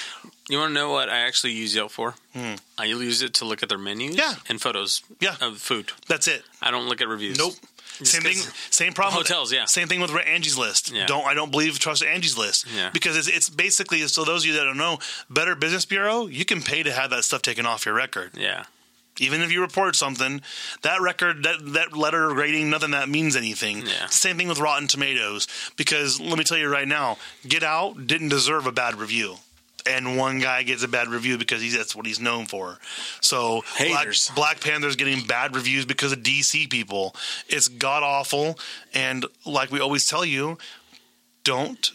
You 0.49 0.59
want 0.59 0.71
to 0.71 0.75
know 0.75 0.91
what 0.91 1.09
I 1.09 1.19
actually 1.21 1.53
use 1.53 1.75
Yelp 1.77 1.93
for? 1.93 2.15
I 2.79 2.85
use 2.85 3.23
it 3.23 3.35
to 3.35 3.45
look 3.45 3.63
at 3.63 3.69
their 3.69 3.79
menus 3.79 4.15
Hmm. 4.15 4.19
Yeah. 4.21 4.35
and 4.49 4.61
photos 4.61 5.03
Yeah. 5.21 5.37
of 5.41 5.59
food. 5.59 5.93
That's 6.09 6.27
it. 6.27 6.45
I 6.61 6.71
don't 6.71 6.89
look 6.89 7.01
at 7.01 7.09
reviews. 7.09 7.39
Nope. 7.39 7.55
Just 7.99 8.13
Same 8.13 8.23
thing. 8.23 8.39
Same 8.71 8.93
problem. 8.95 9.19
with- 9.19 9.29
Hotels, 9.29 9.53
yeah. 9.53 9.67
Same 9.67 9.87
thing 9.87 10.01
with 10.01 10.11
Angie's 10.11 10.57
List. 10.57 10.91
Yeah. 10.91 11.07
Don't 11.07 11.27
I 11.27 11.35
don't 11.35 11.51
believe 11.51 11.79
trust 11.79 12.03
Angie's 12.03 12.37
List. 12.39 12.67
Yeah. 12.75 12.91
Because 12.91 13.17
it's, 13.17 13.29
it's 13.29 13.49
basically 13.51 14.07
so 14.09 14.25
those 14.25 14.43
of 14.43 14.47
you 14.47 14.53
that 14.55 14.65
don't 14.65 14.79
know, 14.79 14.99
Better 15.29 15.55
Business 15.55 15.85
Bureau, 15.85 16.27
you 16.27 16.45
can 16.47 16.63
pay 16.63 16.83
to 16.83 16.93
have 16.93 17.11
that 17.11 17.25
stuff 17.25 17.43
taken 17.43 17.67
off 17.67 17.85
your 17.85 17.95
record. 17.95 18.33
Yeah. 18.37 18.65
Even 19.19 19.43
if 19.43 19.53
you 19.53 19.61
report 19.61 19.97
something, 19.97 20.41
that 20.81 21.03
record, 21.03 21.43
that 21.43 21.57
that 21.75 21.93
letter 21.93 22.33
rating, 22.33 22.71
nothing 22.71 22.93
that 22.93 23.11
means 23.11 23.37
anything. 23.37 23.87
Yeah. 23.87 24.07
Same 24.07 24.39
thing 24.39 24.49
with 24.49 24.59
Rotten 24.61 24.89
Tomatoes. 24.89 25.47
Because 25.77 26.19
let 26.19 26.39
me 26.39 26.45
tell 26.45 26.57
you 26.57 26.69
right 26.69 26.89
now, 26.89 27.19
Get 27.47 27.63
Out 27.63 28.07
didn't 28.07 28.31
deserve 28.31 28.67
a 28.67 28.73
bad 28.73 28.95
review. 28.99 29.37
And 29.87 30.17
one 30.17 30.39
guy 30.41 30.63
gets 30.63 30.83
a 30.83 30.89
bad 30.89 31.09
review 31.09 31.39
because 31.39 31.61
he's 31.63 31.77
that's 31.77 31.95
what 31.97 32.07
he's 32.07 32.21
known 32.21 32.47
for. 32.47 32.79
So 33.21 33.63
Black. 33.79 34.09
Black 34.35 34.61
Panther's 34.61 34.97
getting 34.97 35.25
bad 35.27 35.55
reviews 35.55 35.85
because 35.87 36.13
of 36.13 36.21
DC 36.21 36.69
people. 36.71 37.15
It's 37.49 37.69
god 37.69 38.03
awful. 38.03 38.59
And 38.95 39.25
like 39.47 39.71
we 39.71 39.81
always 39.81 40.07
tell 40.07 40.25
you, 40.25 40.59
don't 41.45 41.93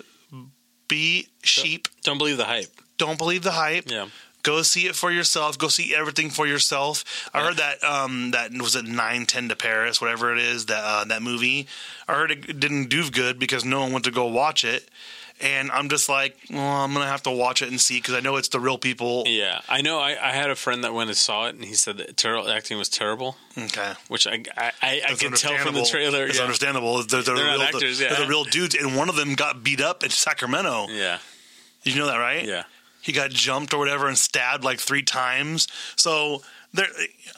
be 0.88 1.28
sheep. 1.44 1.88
Don't 2.04 2.18
believe 2.18 2.38
the 2.38 2.46
hype. 2.46 2.68
Don't 2.98 3.18
believe 3.18 3.44
the 3.44 3.52
hype. 3.52 3.86
Yeah. 3.90 4.08
Go 4.44 4.62
see 4.62 4.86
it 4.86 4.96
for 4.96 5.12
yourself. 5.12 5.58
Go 5.58 5.70
see 5.70 5.96
everything 5.96 6.30
for 6.30 6.46
yourself. 6.46 7.04
I 7.34 7.40
Yeah. 7.40 7.46
heard 7.48 7.58
that 7.58 7.84
um 7.84 8.32
that 8.32 8.52
was 8.54 8.76
it 8.76 8.86
nine 8.86 9.26
ten 9.26 9.50
to 9.50 9.56
Paris, 9.56 10.00
whatever 10.00 10.32
it 10.32 10.40
is 10.40 10.68
that 10.68 10.84
uh, 10.84 11.04
that 11.06 11.22
movie. 11.24 11.68
I 12.08 12.14
heard 12.14 12.32
it 12.32 12.60
didn't 12.60 12.90
do 12.90 13.10
good 13.10 13.40
because 13.40 13.66
no 13.66 13.82
one 13.82 13.92
went 13.92 14.06
to 14.06 14.12
go 14.12 14.26
watch 14.28 14.64
it, 14.64 14.88
and 15.42 15.72
I'm 15.72 15.90
just 15.90 16.08
like, 16.08 16.38
well, 16.50 16.62
I'm 16.62 16.94
gonna 16.94 17.08
have 17.08 17.24
to 17.24 17.32
watch 17.32 17.62
it 17.62 17.70
and 17.70 17.80
see 17.80 17.98
because 17.98 18.14
I 18.14 18.20
know 18.20 18.38
it's 18.38 18.48
the 18.50 18.60
real 18.60 18.78
people. 18.78 19.24
Yeah. 19.26 19.62
I 19.68 19.82
know 19.82 20.00
I, 20.00 20.12
I 20.12 20.32
had 20.32 20.50
a 20.50 20.56
friend 20.56 20.84
that 20.84 20.94
went 20.94 21.10
and 21.10 21.18
saw 21.18 21.48
it 21.48 21.56
and 21.56 21.64
he 21.64 21.74
said 21.74 21.98
that 21.98 22.18
ter- 22.18 22.50
acting 22.50 22.78
was 22.78 22.90
terrible, 22.90 23.36
Okay, 23.58 23.94
which 24.08 24.28
I 24.28 24.44
I, 24.58 24.72
I, 24.82 25.02
I 25.10 25.14
can 25.16 25.34
tell 25.34 25.58
from 25.58 25.76
the 25.76 25.86
trailer. 25.86 26.26
It's 26.26 26.38
yeah. 26.38 26.44
understandable. 26.44 27.04
They're, 27.04 27.22
they're, 27.22 27.36
They're 27.36 27.46
not 27.46 27.54
real, 27.54 27.62
actors, 27.64 28.00
they're 28.00 28.16
the 28.16 28.28
real 28.28 28.44
dudes, 28.46 28.76
and 28.76 28.96
one 28.96 29.10
of 29.10 29.16
them 29.16 29.36
got 29.36 29.64
beat 29.64 29.82
up 29.82 30.04
in 30.04 30.10
Sacramento. 30.10 30.88
Yeah. 30.90 31.20
You 31.84 31.96
know 31.98 32.08
that, 32.08 32.18
right? 32.18 32.44
Yeah. 32.46 32.64
He 33.06 33.12
got 33.12 33.30
jumped 33.30 33.72
or 33.72 33.78
whatever 33.78 34.08
and 34.08 34.18
stabbed 34.18 34.64
like 34.64 34.80
three 34.80 35.04
times. 35.04 35.68
So 35.96 36.42
there, 36.74 36.88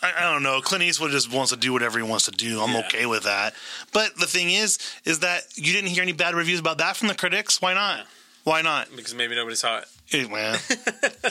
I, 0.01 0.13
I 0.19 0.31
don't 0.31 0.41
know. 0.41 0.61
Clint 0.61 0.81
Eastwood 0.85 1.11
just 1.11 1.29
wants 1.31 1.51
to 1.51 1.57
do 1.57 1.73
whatever 1.73 1.99
he 1.99 2.03
wants 2.05 2.23
to 2.25 2.31
do. 2.31 2.61
I'm 2.61 2.71
Yeah. 2.71 2.85
okay 2.87 3.05
with 3.05 3.23
that. 3.23 3.53
But 3.91 4.15
the 4.15 4.27
thing 4.27 4.49
is, 4.49 4.79
is 5.03 5.19
that 5.19 5.41
you 5.55 5.73
didn't 5.73 5.89
hear 5.89 6.03
any 6.03 6.13
bad 6.13 6.35
reviews 6.35 6.61
about 6.61 6.77
that 6.77 6.95
from 6.95 7.09
the 7.09 7.15
critics. 7.15 7.61
Why 7.61 7.73
not? 7.73 8.05
Why 8.45 8.61
not? 8.61 8.87
Because 8.95 9.13
maybe 9.13 9.35
nobody 9.35 9.57
saw 9.57 9.79
it. 9.79 9.89
Man, 10.13 10.57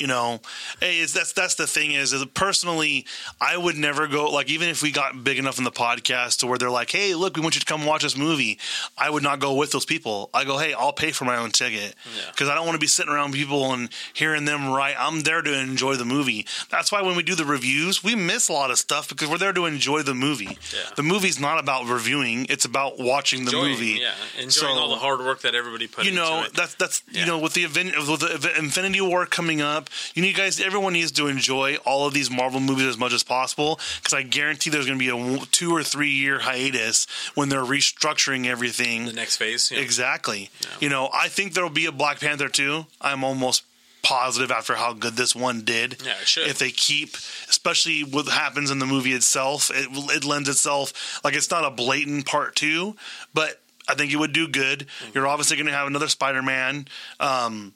you 0.01 0.07
know, 0.07 0.39
hey, 0.81 0.99
it's, 0.99 1.13
that's 1.15 1.33
that's 1.33 1.55
the 1.55 1.67
thing 1.67 1.93
is, 1.93 2.13
is 2.13 2.25
personally, 2.35 3.07
I 3.41 3.57
would 3.57 3.77
never 3.77 4.07
go 4.07 4.27
like 4.31 4.51
even 4.51 4.69
if 4.69 4.83
we 4.83 4.91
got 4.93 5.25
big 5.25 5.39
enough 5.39 5.57
in 5.59 5.65
the 5.65 5.71
podcast 5.71 6.41
to 6.41 6.47
where 6.47 6.59
they're 6.59 6.69
like, 6.71 6.91
hey, 6.91 7.15
look, 7.15 7.37
we 7.37 7.43
want 7.43 7.55
you 7.55 7.61
to 7.61 7.67
come 7.67 7.87
watch 7.87 8.03
this 8.03 8.17
movie. 8.19 8.59
I 8.99 9.09
would 9.09 9.23
not 9.23 9.39
go 9.41 9.55
with 9.55 9.73
those 9.73 9.87
people. 9.87 10.29
I 10.35 10.45
go, 10.45 10.59
hey, 10.59 10.75
I'll 10.75 10.93
pay 10.93 11.11
for 11.13 11.25
my 11.25 11.37
own 11.39 11.53
ticket 11.53 11.95
Yeah. 12.05 12.31
because 12.31 12.49
I 12.51 12.55
don't 12.55 12.67
want 12.67 12.75
to 12.75 12.81
be 12.81 12.87
sitting 12.87 13.11
around 13.13 13.33
people 13.33 13.73
and 13.73 13.89
hearing 14.13 14.45
them 14.45 14.69
right. 14.69 14.95
I'm 14.99 15.21
there 15.23 15.41
to 15.41 15.59
enjoy 15.59 15.95
the 15.97 16.05
movie. 16.05 16.47
That's 16.71 16.93
why 16.93 17.01
when 17.01 17.17
we 17.17 17.23
do 17.23 17.35
the 17.35 17.47
reviews, 17.47 18.05
we 18.05 18.15
miss 18.15 18.49
a 18.51 18.53
lot 18.53 18.71
of 18.71 18.77
stuff 18.79 19.09
because 19.09 19.31
we're 19.31 19.39
there 19.39 19.55
to 19.55 19.65
enjoy 19.65 20.03
the 20.03 20.15
movie. 20.15 20.45
Yeah. 20.75 20.91
The 20.97 21.03
movie's 21.03 21.41
not 21.41 21.59
about 21.59 21.87
reviewing; 21.87 22.47
it's 22.51 22.65
about 22.67 22.99
watching 22.99 23.41
the 23.47 23.53
Enjoying, 23.53 23.73
movie. 23.73 23.99
yeah, 24.03 24.13
enjoying 24.37 24.51
So- 24.51 24.67
all 24.69 24.91
the 24.91 24.97
hard 24.97 25.21
work 25.21 25.41
that 25.43 25.55
everybody 25.55 25.87
put 25.87 26.05
you 26.05 26.11
into 26.11 26.23
know 26.23 26.43
it. 26.45 26.55
that's 26.55 26.75
that's 26.75 27.03
Yeah. 27.11 27.21
you 27.21 27.27
know 27.27 27.39
with 27.39 27.55
the 27.55 27.63
event 27.65 27.97
with 27.97 28.21
the 28.21 28.35
event- 28.35 28.57
Infinity 28.67 29.01
War 29.01 29.27
coming 29.27 29.61
up, 29.61 29.89
you 30.15 30.23
need 30.23 30.37
guys. 30.37 30.61
Everyone 30.61 30.93
needs 30.93 31.13
to 31.13 31.29
enjoy 31.29 31.77
all 31.85 32.07
of 32.07 32.15
these 32.15 32.31
Marvel 32.31 32.61
movies 32.61 32.87
as 32.87 32.99
much 32.99 33.13
as 33.13 33.23
possible 33.23 33.79
because 33.97 34.13
I 34.13 34.23
guarantee 34.23 34.71
there's 34.71 34.87
going 34.87 34.99
to 34.99 35.05
be 35.05 35.11
a 35.11 35.47
two 35.47 35.75
or 35.75 35.83
three 35.83 36.11
year 36.11 36.41
hiatus 36.41 37.07
when 37.35 37.49
they're 37.49 37.65
restructuring 37.65 38.47
everything. 38.47 39.07
the 39.07 39.13
next 39.13 39.37
phase. 39.37 39.71
Yeah. 39.71 39.79
Exactly. 39.79 40.51
You 40.81 40.89
know, 40.89 41.09
I 41.15 41.29
think 41.29 41.55
there'll 41.55 41.71
be 41.71 41.87
a 41.87 41.93
Black 41.93 42.21
Panther 42.21 42.49
too. 42.49 42.87
I'm 43.01 43.25
almost 43.25 43.63
positive 44.03 44.51
after 44.51 44.75
how 44.77 44.93
good 44.93 45.15
this 45.15 45.35
one 45.35 45.63
did. 45.63 46.01
Yeah, 46.05 46.13
it 46.21 46.29
should. 46.29 46.47
If 46.47 46.59
they 46.59 46.71
keep, 46.71 47.15
especially 47.49 48.03
what 48.03 48.29
happens 48.29 48.71
in 48.71 48.79
the 48.79 48.87
movie 48.87 49.13
itself, 49.13 49.71
it 49.75 49.89
it 50.17 50.25
lends 50.25 50.49
itself 50.49 51.21
like 51.25 51.35
it's 51.35 51.51
not 51.51 51.65
a 51.65 51.71
blatant 51.71 52.27
part 52.27 52.55
two, 52.55 52.97
but 53.35 53.61
I 53.89 53.95
think 53.95 54.13
it 54.13 54.17
would 54.17 54.33
do 54.33 54.49
good. 54.49 54.81
Mm-hmm. 54.81 55.11
You're 55.15 55.27
obviously 55.29 55.57
going 55.57 55.67
to 55.67 55.73
have 55.73 55.87
another 55.87 56.09
Spider-Man. 56.09 56.89
Um, 57.21 57.73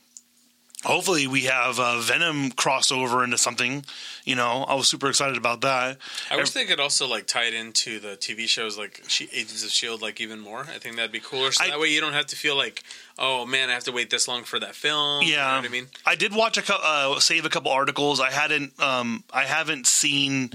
hopefully, 0.85 1.27
we 1.27 1.43
have 1.43 1.79
uh, 1.79 2.01
Venom 2.01 2.51
crossover 2.51 3.23
into 3.25 3.39
something. 3.39 3.85
You 4.25 4.35
know, 4.37 4.65
I 4.69 4.75
was 4.75 4.89
super 4.89 5.09
excited 5.09 5.37
about 5.37 5.61
that. 5.63 5.99
I 6.31 6.37
wish 6.37 6.51
they 6.51 6.65
could 6.65 6.81
also 6.81 7.07
like 7.07 7.27
tie 7.27 7.45
it 7.45 7.55
into 7.55 7.99
the 8.01 8.17
TV 8.17 8.47
shows 8.47 8.77
like 8.79 9.03
She- 9.09 9.29
Agents 9.33 9.65
of 9.65 9.71
Shield 9.71 10.03
like 10.03 10.21
even 10.21 10.41
more. 10.41 10.61
I 10.61 10.79
think 10.79 10.97
that'd 10.97 11.13
be 11.13 11.21
cooler. 11.21 11.53
So 11.53 11.65
I- 11.65 11.71
that 11.71 11.81
way 11.81 11.89
you 11.89 12.01
don't 12.01 12.13
have 12.13 12.27
to 12.27 12.37
feel 12.37 12.57
like, 12.57 12.83
oh 13.19 13.47
man, 13.47 13.71
I 13.71 13.73
have 13.75 13.85
to 13.85 13.93
wait 13.93 14.11
this 14.11 14.29
long 14.29 14.45
for 14.45 14.59
that 14.61 14.75
film. 14.75 15.23
you 15.23 15.33
know 15.33 15.37
Yeah, 15.39 15.57
what 15.57 15.65
I 15.65 15.69
mean. 15.69 15.87
I 16.07 16.15
did 16.15 16.35
watch 16.35 16.57
a 16.59 16.63
cou- 16.63 16.75
uh, 16.83 17.21
save 17.21 17.45
a 17.45 17.49
couple 17.51 17.71
articles. 17.73 18.21
I 18.21 18.31
hadn't 18.31 18.79
um, 18.81 19.25
I 19.33 19.45
haven't 19.45 19.87
seen 19.87 20.51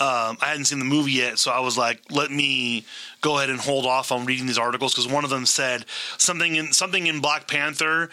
um, 0.00 0.38
I 0.40 0.46
hadn't 0.50 0.66
seen 0.66 0.78
the 0.78 0.84
movie 0.84 1.10
yet, 1.10 1.40
so 1.40 1.50
I 1.50 1.58
was 1.58 1.76
like, 1.76 2.00
let 2.08 2.30
me 2.30 2.84
go 3.20 3.38
ahead 3.38 3.50
and 3.50 3.58
hold 3.58 3.84
off 3.84 4.12
on 4.12 4.26
reading 4.26 4.46
these 4.46 4.56
articles 4.56 4.94
because 4.94 5.10
one 5.12 5.24
of 5.24 5.30
them 5.30 5.44
said 5.44 5.84
something 6.18 6.54
in 6.54 6.72
something 6.72 7.08
in 7.08 7.18
Black 7.20 7.48
Panther 7.48 8.08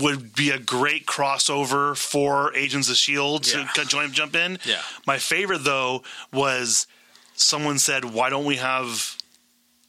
would 0.00 0.34
be 0.34 0.50
a 0.50 0.58
great 0.58 1.06
crossover 1.06 1.96
for 1.96 2.54
Agents 2.54 2.88
of 2.90 2.96
Shield 2.96 3.46
Yeah. 3.46 3.66
to 3.74 3.84
jump 3.84 4.12
jump 4.12 4.34
in. 4.34 4.58
Yeah. 4.64 4.80
My 5.06 5.18
favorite 5.18 5.64
though 5.64 6.02
was 6.32 6.86
someone 7.34 7.78
said, 7.78 8.04
why 8.04 8.30
don't 8.30 8.44
we 8.46 8.56
have 8.56 9.16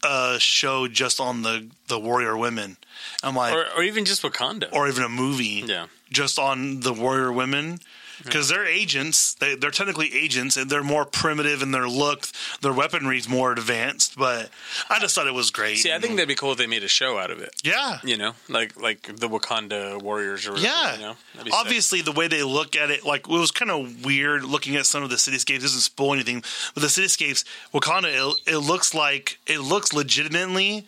a 0.04 0.36
show 0.38 0.86
just 0.86 1.18
on 1.20 1.42
the 1.42 1.68
the 1.88 1.98
warrior 1.98 2.36
women? 2.36 2.76
I'm 3.22 3.34
like, 3.34 3.54
Or, 3.54 3.64
or 3.76 3.82
even 3.82 4.04
just 4.04 4.22
Wakanda. 4.22 4.68
or 4.72 4.88
even 4.88 5.02
a 5.02 5.08
movie 5.08 5.64
yeah. 5.66 5.86
just 6.10 6.38
on 6.38 6.80
the 6.80 6.92
warrior 6.92 7.32
women 7.32 7.80
because 8.24 8.48
they're 8.48 8.66
agents. 8.66 9.34
They, 9.34 9.54
they're 9.54 9.70
technically 9.70 10.12
agents 10.14 10.56
and 10.56 10.68
they're 10.70 10.82
more 10.82 11.04
primitive 11.04 11.62
in 11.62 11.70
their 11.70 11.88
look. 11.88 12.26
Their 12.62 12.72
weaponry's 12.72 13.28
more 13.28 13.52
advanced 13.52 14.16
but 14.18 14.50
i 14.90 14.98
just 14.98 15.14
thought 15.14 15.26
it 15.26 15.34
was 15.34 15.50
great. 15.50 15.78
See, 15.78 15.92
I 15.92 15.98
think 15.98 16.16
that'd 16.16 16.28
be 16.28 16.34
cool 16.34 16.52
if 16.52 16.58
they 16.58 16.66
made 16.66 16.82
a 16.82 16.88
show 16.88 17.18
out 17.18 17.30
of 17.30 17.40
it. 17.40 17.50
yeah. 17.62 17.98
You 18.02 18.16
know, 18.16 18.32
like 18.48 18.80
like 18.80 19.02
the 19.02 19.28
Wakanda 19.28 20.00
Warriors 20.02 20.46
or 20.46 20.52
whatever, 20.52 20.66
yeah. 20.66 20.94
You 20.94 21.00
know, 21.00 21.16
That'd 21.34 21.52
sick. 21.52 21.60
obviously 21.60 22.00
the 22.02 22.12
way 22.12 22.28
they 22.28 22.42
look 22.42 22.74
at 22.76 22.90
it 22.90 23.04
like 23.04 23.28
it 23.28 23.32
was 23.32 23.50
kind 23.50 23.70
of 23.70 24.04
weird 24.04 24.44
looking 24.44 24.76
at 24.76 24.86
some 24.86 25.02
of 25.02 25.10
the 25.10 25.16
cityscapes. 25.16 25.60
Doesn't 25.60 25.80
spoil 25.80 26.14
anything 26.14 26.42
but 26.74 26.80
the 26.82 26.88
cityscapes 26.88 27.44
wakanda 27.72 28.08
it, 28.46 28.54
it 28.54 28.58
looks 28.58 28.94
like 28.94 29.38
it 29.46 29.60
looks 29.60 29.92
legitimately 29.92 30.86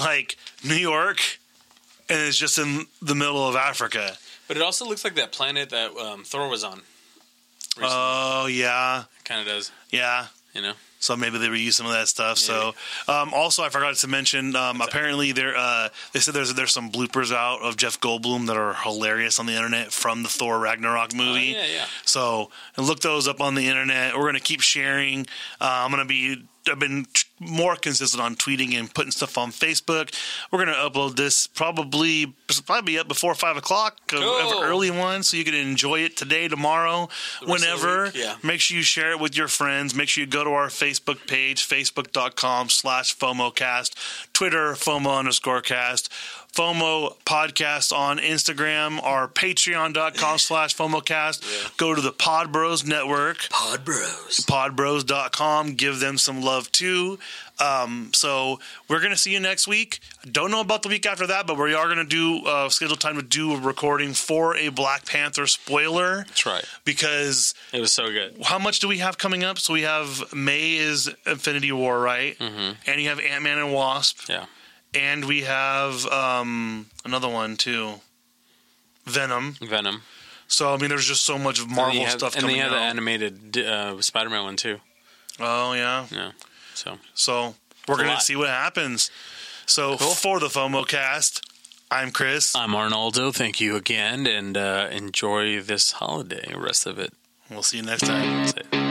like 0.00 0.36
new 0.64 0.74
york 0.74 1.20
and 2.08 2.18
it's 2.20 2.36
just 2.36 2.58
in 2.58 2.86
the 3.00 3.14
middle 3.14 3.46
of 3.48 3.56
africa 3.56 4.16
But 4.52 4.58
it 4.58 4.64
also 4.64 4.84
looks 4.84 5.02
like 5.02 5.14
that 5.14 5.32
planet 5.32 5.70
that 5.70 5.96
um, 5.96 6.24
Thor 6.24 6.46
was 6.46 6.62
on. 6.62 6.82
recently. 7.78 7.88
oh 7.90 8.46
yeah 8.50 9.04
kind 9.24 9.40
of 9.40 9.46
does. 9.46 9.72
yeah 9.90 10.26
You 10.54 10.60
know. 10.60 10.74
So 11.00 11.16
maybe 11.16 11.38
they 11.38 11.46
reuse 11.48 11.72
some 11.72 11.86
of 11.86 11.92
that 11.92 12.06
stuff. 12.06 12.36
So 12.38 12.74
um, 13.08 13.32
also, 13.34 13.64
I 13.64 13.70
forgot 13.70 13.96
to 13.96 14.06
mention. 14.08 14.54
Um, 14.54 14.80
apparently, 14.82 15.32
there 15.32 15.56
uh, 15.56 15.88
they 16.12 16.20
said 16.20 16.34
there's 16.34 16.52
there's 16.54 16.72
some 16.72 16.92
bloopers 16.92 17.34
out 17.34 17.60
of 17.62 17.76
Jeff 17.76 17.98
Goldblum 17.98 18.46
that 18.48 18.56
are 18.56 18.74
hilarious 18.74 19.40
on 19.40 19.46
the 19.46 19.54
internet 19.54 19.90
from 19.90 20.22
the 20.22 20.28
Thor 20.28 20.60
Ragnarok 20.60 21.12
movie. 21.14 21.56
Oh, 21.56 21.58
yeah, 21.58 21.66
yeah. 21.66 21.86
So 22.04 22.50
look 22.76 23.00
those 23.00 23.26
up 23.26 23.40
on 23.40 23.56
the 23.56 23.66
internet. 23.66 24.16
We're 24.16 24.26
gonna 24.26 24.38
keep 24.38 24.60
sharing. 24.60 25.26
Uh, 25.60 25.82
I'm 25.84 25.90
gonna 25.90 26.04
be. 26.04 26.44
I've 26.70 26.78
been 26.78 27.06
more 27.40 27.74
consistent 27.74 28.22
on 28.22 28.36
tweeting 28.36 28.78
and 28.78 28.92
putting 28.94 29.10
stuff 29.10 29.36
on 29.36 29.50
Facebook. 29.50 30.14
We're 30.50 30.64
gonna 30.64 30.76
upload 30.78 31.16
this 31.16 31.46
probably 31.48 32.32
probably 32.66 32.92
be 32.92 32.98
up 32.98 33.08
before 33.08 33.34
five 33.34 33.56
o'clock 33.56 33.98
of 34.12 34.20
Cool. 34.20 34.62
early 34.62 34.90
one, 34.90 35.22
so 35.24 35.36
you 35.36 35.44
can 35.44 35.54
enjoy 35.54 36.00
it 36.00 36.16
today, 36.16 36.46
tomorrow, 36.48 37.08
rest 37.08 37.42
of 37.42 37.46
the 37.46 37.52
whenever. 37.52 38.12
yeah. 38.14 38.36
Make 38.44 38.60
sure 38.60 38.76
you 38.76 38.82
share 38.84 39.10
it 39.12 39.18
with 39.20 39.36
your 39.36 39.48
friends. 39.48 39.94
Make 39.94 40.08
sure 40.08 40.22
you 40.22 40.30
go 40.30 40.44
to 40.44 40.50
our 40.50 40.68
Facebook 40.68 41.26
page, 41.26 41.66
facebook.com 41.66 42.68
slash 42.68 43.16
FOMOcast, 43.16 43.94
Twitter, 44.32 44.74
FOMO 44.74 45.18
underscore 45.18 45.62
cast, 45.62 46.12
FOMO 46.52 47.16
podcast 47.24 47.96
on 47.96 48.18
Instagram, 48.18 49.02
our 49.02 49.26
patreon.com 49.26 50.38
slash 50.38 50.76
FOMOcast. 50.76 51.76
Go 51.78 51.94
to 51.94 52.00
the 52.02 52.12
Pod 52.12 52.52
Bros 52.52 52.84
Network, 52.86 53.48
Pod 53.48 53.84
Bros. 53.84 54.40
podbros.com. 54.46 55.74
Give 55.74 55.98
them 55.98 56.18
some 56.18 56.42
love 56.42 56.70
too. 56.72 57.18
Um, 57.58 58.10
so 58.12 58.58
we're 58.88 58.98
going 58.98 59.12
to 59.12 59.16
see 59.16 59.32
you 59.32 59.40
next 59.40 59.66
week. 59.68 60.00
Don't 60.30 60.50
know 60.50 60.60
about 60.60 60.82
the 60.82 60.88
week 60.88 61.06
after 61.06 61.26
that, 61.28 61.46
but 61.46 61.56
we 61.56 61.74
are 61.74 61.84
going 61.86 61.98
to 61.98 62.04
do 62.04 62.44
uh, 62.46 62.68
schedule 62.68 62.96
time 62.96 63.16
to 63.16 63.22
do 63.22 63.52
a 63.54 63.58
recording 63.60 64.12
for 64.14 64.56
a 64.56 64.68
Black 64.68 65.06
Panther 65.06 65.46
spoiler 65.46 66.24
That's 66.26 66.44
right. 66.44 66.64
because 66.84 67.54
It 67.72 67.80
was 67.80 67.92
so 67.92 68.10
good. 68.10 68.36
how 68.42 68.58
much 68.58 68.80
do 68.80 68.88
we 68.88 68.98
have 68.98 69.16
coming 69.16 69.44
up? 69.44 69.58
So 69.58 69.72
we 69.72 69.82
have 69.82 70.34
May 70.34 70.74
is 70.74 71.08
Infinity 71.24 71.72
War, 71.72 72.00
right? 72.00 72.36
Mm-hmm. 72.38 72.72
And 72.90 73.00
you 73.00 73.08
have 73.10 73.20
Ant 73.20 73.42
Man 73.44 73.58
and 73.58 73.72
Wasp, 73.72 74.28
Yeah. 74.28 74.46
And 74.94 75.24
we 75.24 75.42
have 75.42 76.06
um, 76.06 76.86
another 77.04 77.28
one 77.28 77.56
too, 77.56 77.94
Venom. 79.06 79.56
Venom. 79.60 80.02
So 80.48 80.74
I 80.74 80.76
mean, 80.76 80.88
there's 80.90 81.06
just 81.06 81.24
so 81.24 81.38
much 81.38 81.60
And 81.60 81.70
Marvel 81.70 81.94
you 81.94 82.00
have- 82.06 82.18
stuff 82.18 82.34
and 82.34 82.42
coming 82.42 82.56
they 82.56 82.62
have 82.62 82.72
out. 82.72 82.76
the 82.76 82.82
animated 82.82 83.58
uh, 83.58 84.00
Spider-Man 84.00 84.44
one 84.44 84.56
too. 84.56 84.78
oh 85.40 85.72
yeah, 85.72 86.06
Yeah. 86.10 86.32
So 86.74 86.98
so 87.14 87.54
we're 87.88 87.96
gonna 87.96 88.10
lot. 88.10 88.22
see 88.22 88.36
what 88.36 88.48
happens. 88.48 89.10
So 89.66 89.96
for 89.96 90.40
the 90.40 90.48
FOMO 90.48 90.86
cast, 90.86 91.40
I'm 91.90 92.10
Chris. 92.10 92.54
I'm 92.54 92.74
Arnaldo. 92.74 93.32
Thank 93.32 93.60
you 93.60 93.76
again, 93.76 94.26
and 94.26 94.56
uh, 94.56 94.88
enjoy 94.90 95.60
this 95.62 95.92
holiday. 95.92 96.52
Rest 96.54 96.86
of 96.86 96.98
it. 96.98 97.12
We'll 97.50 97.62
see 97.62 97.78
you 97.78 97.82
next 97.84 98.02
time. 98.06 98.81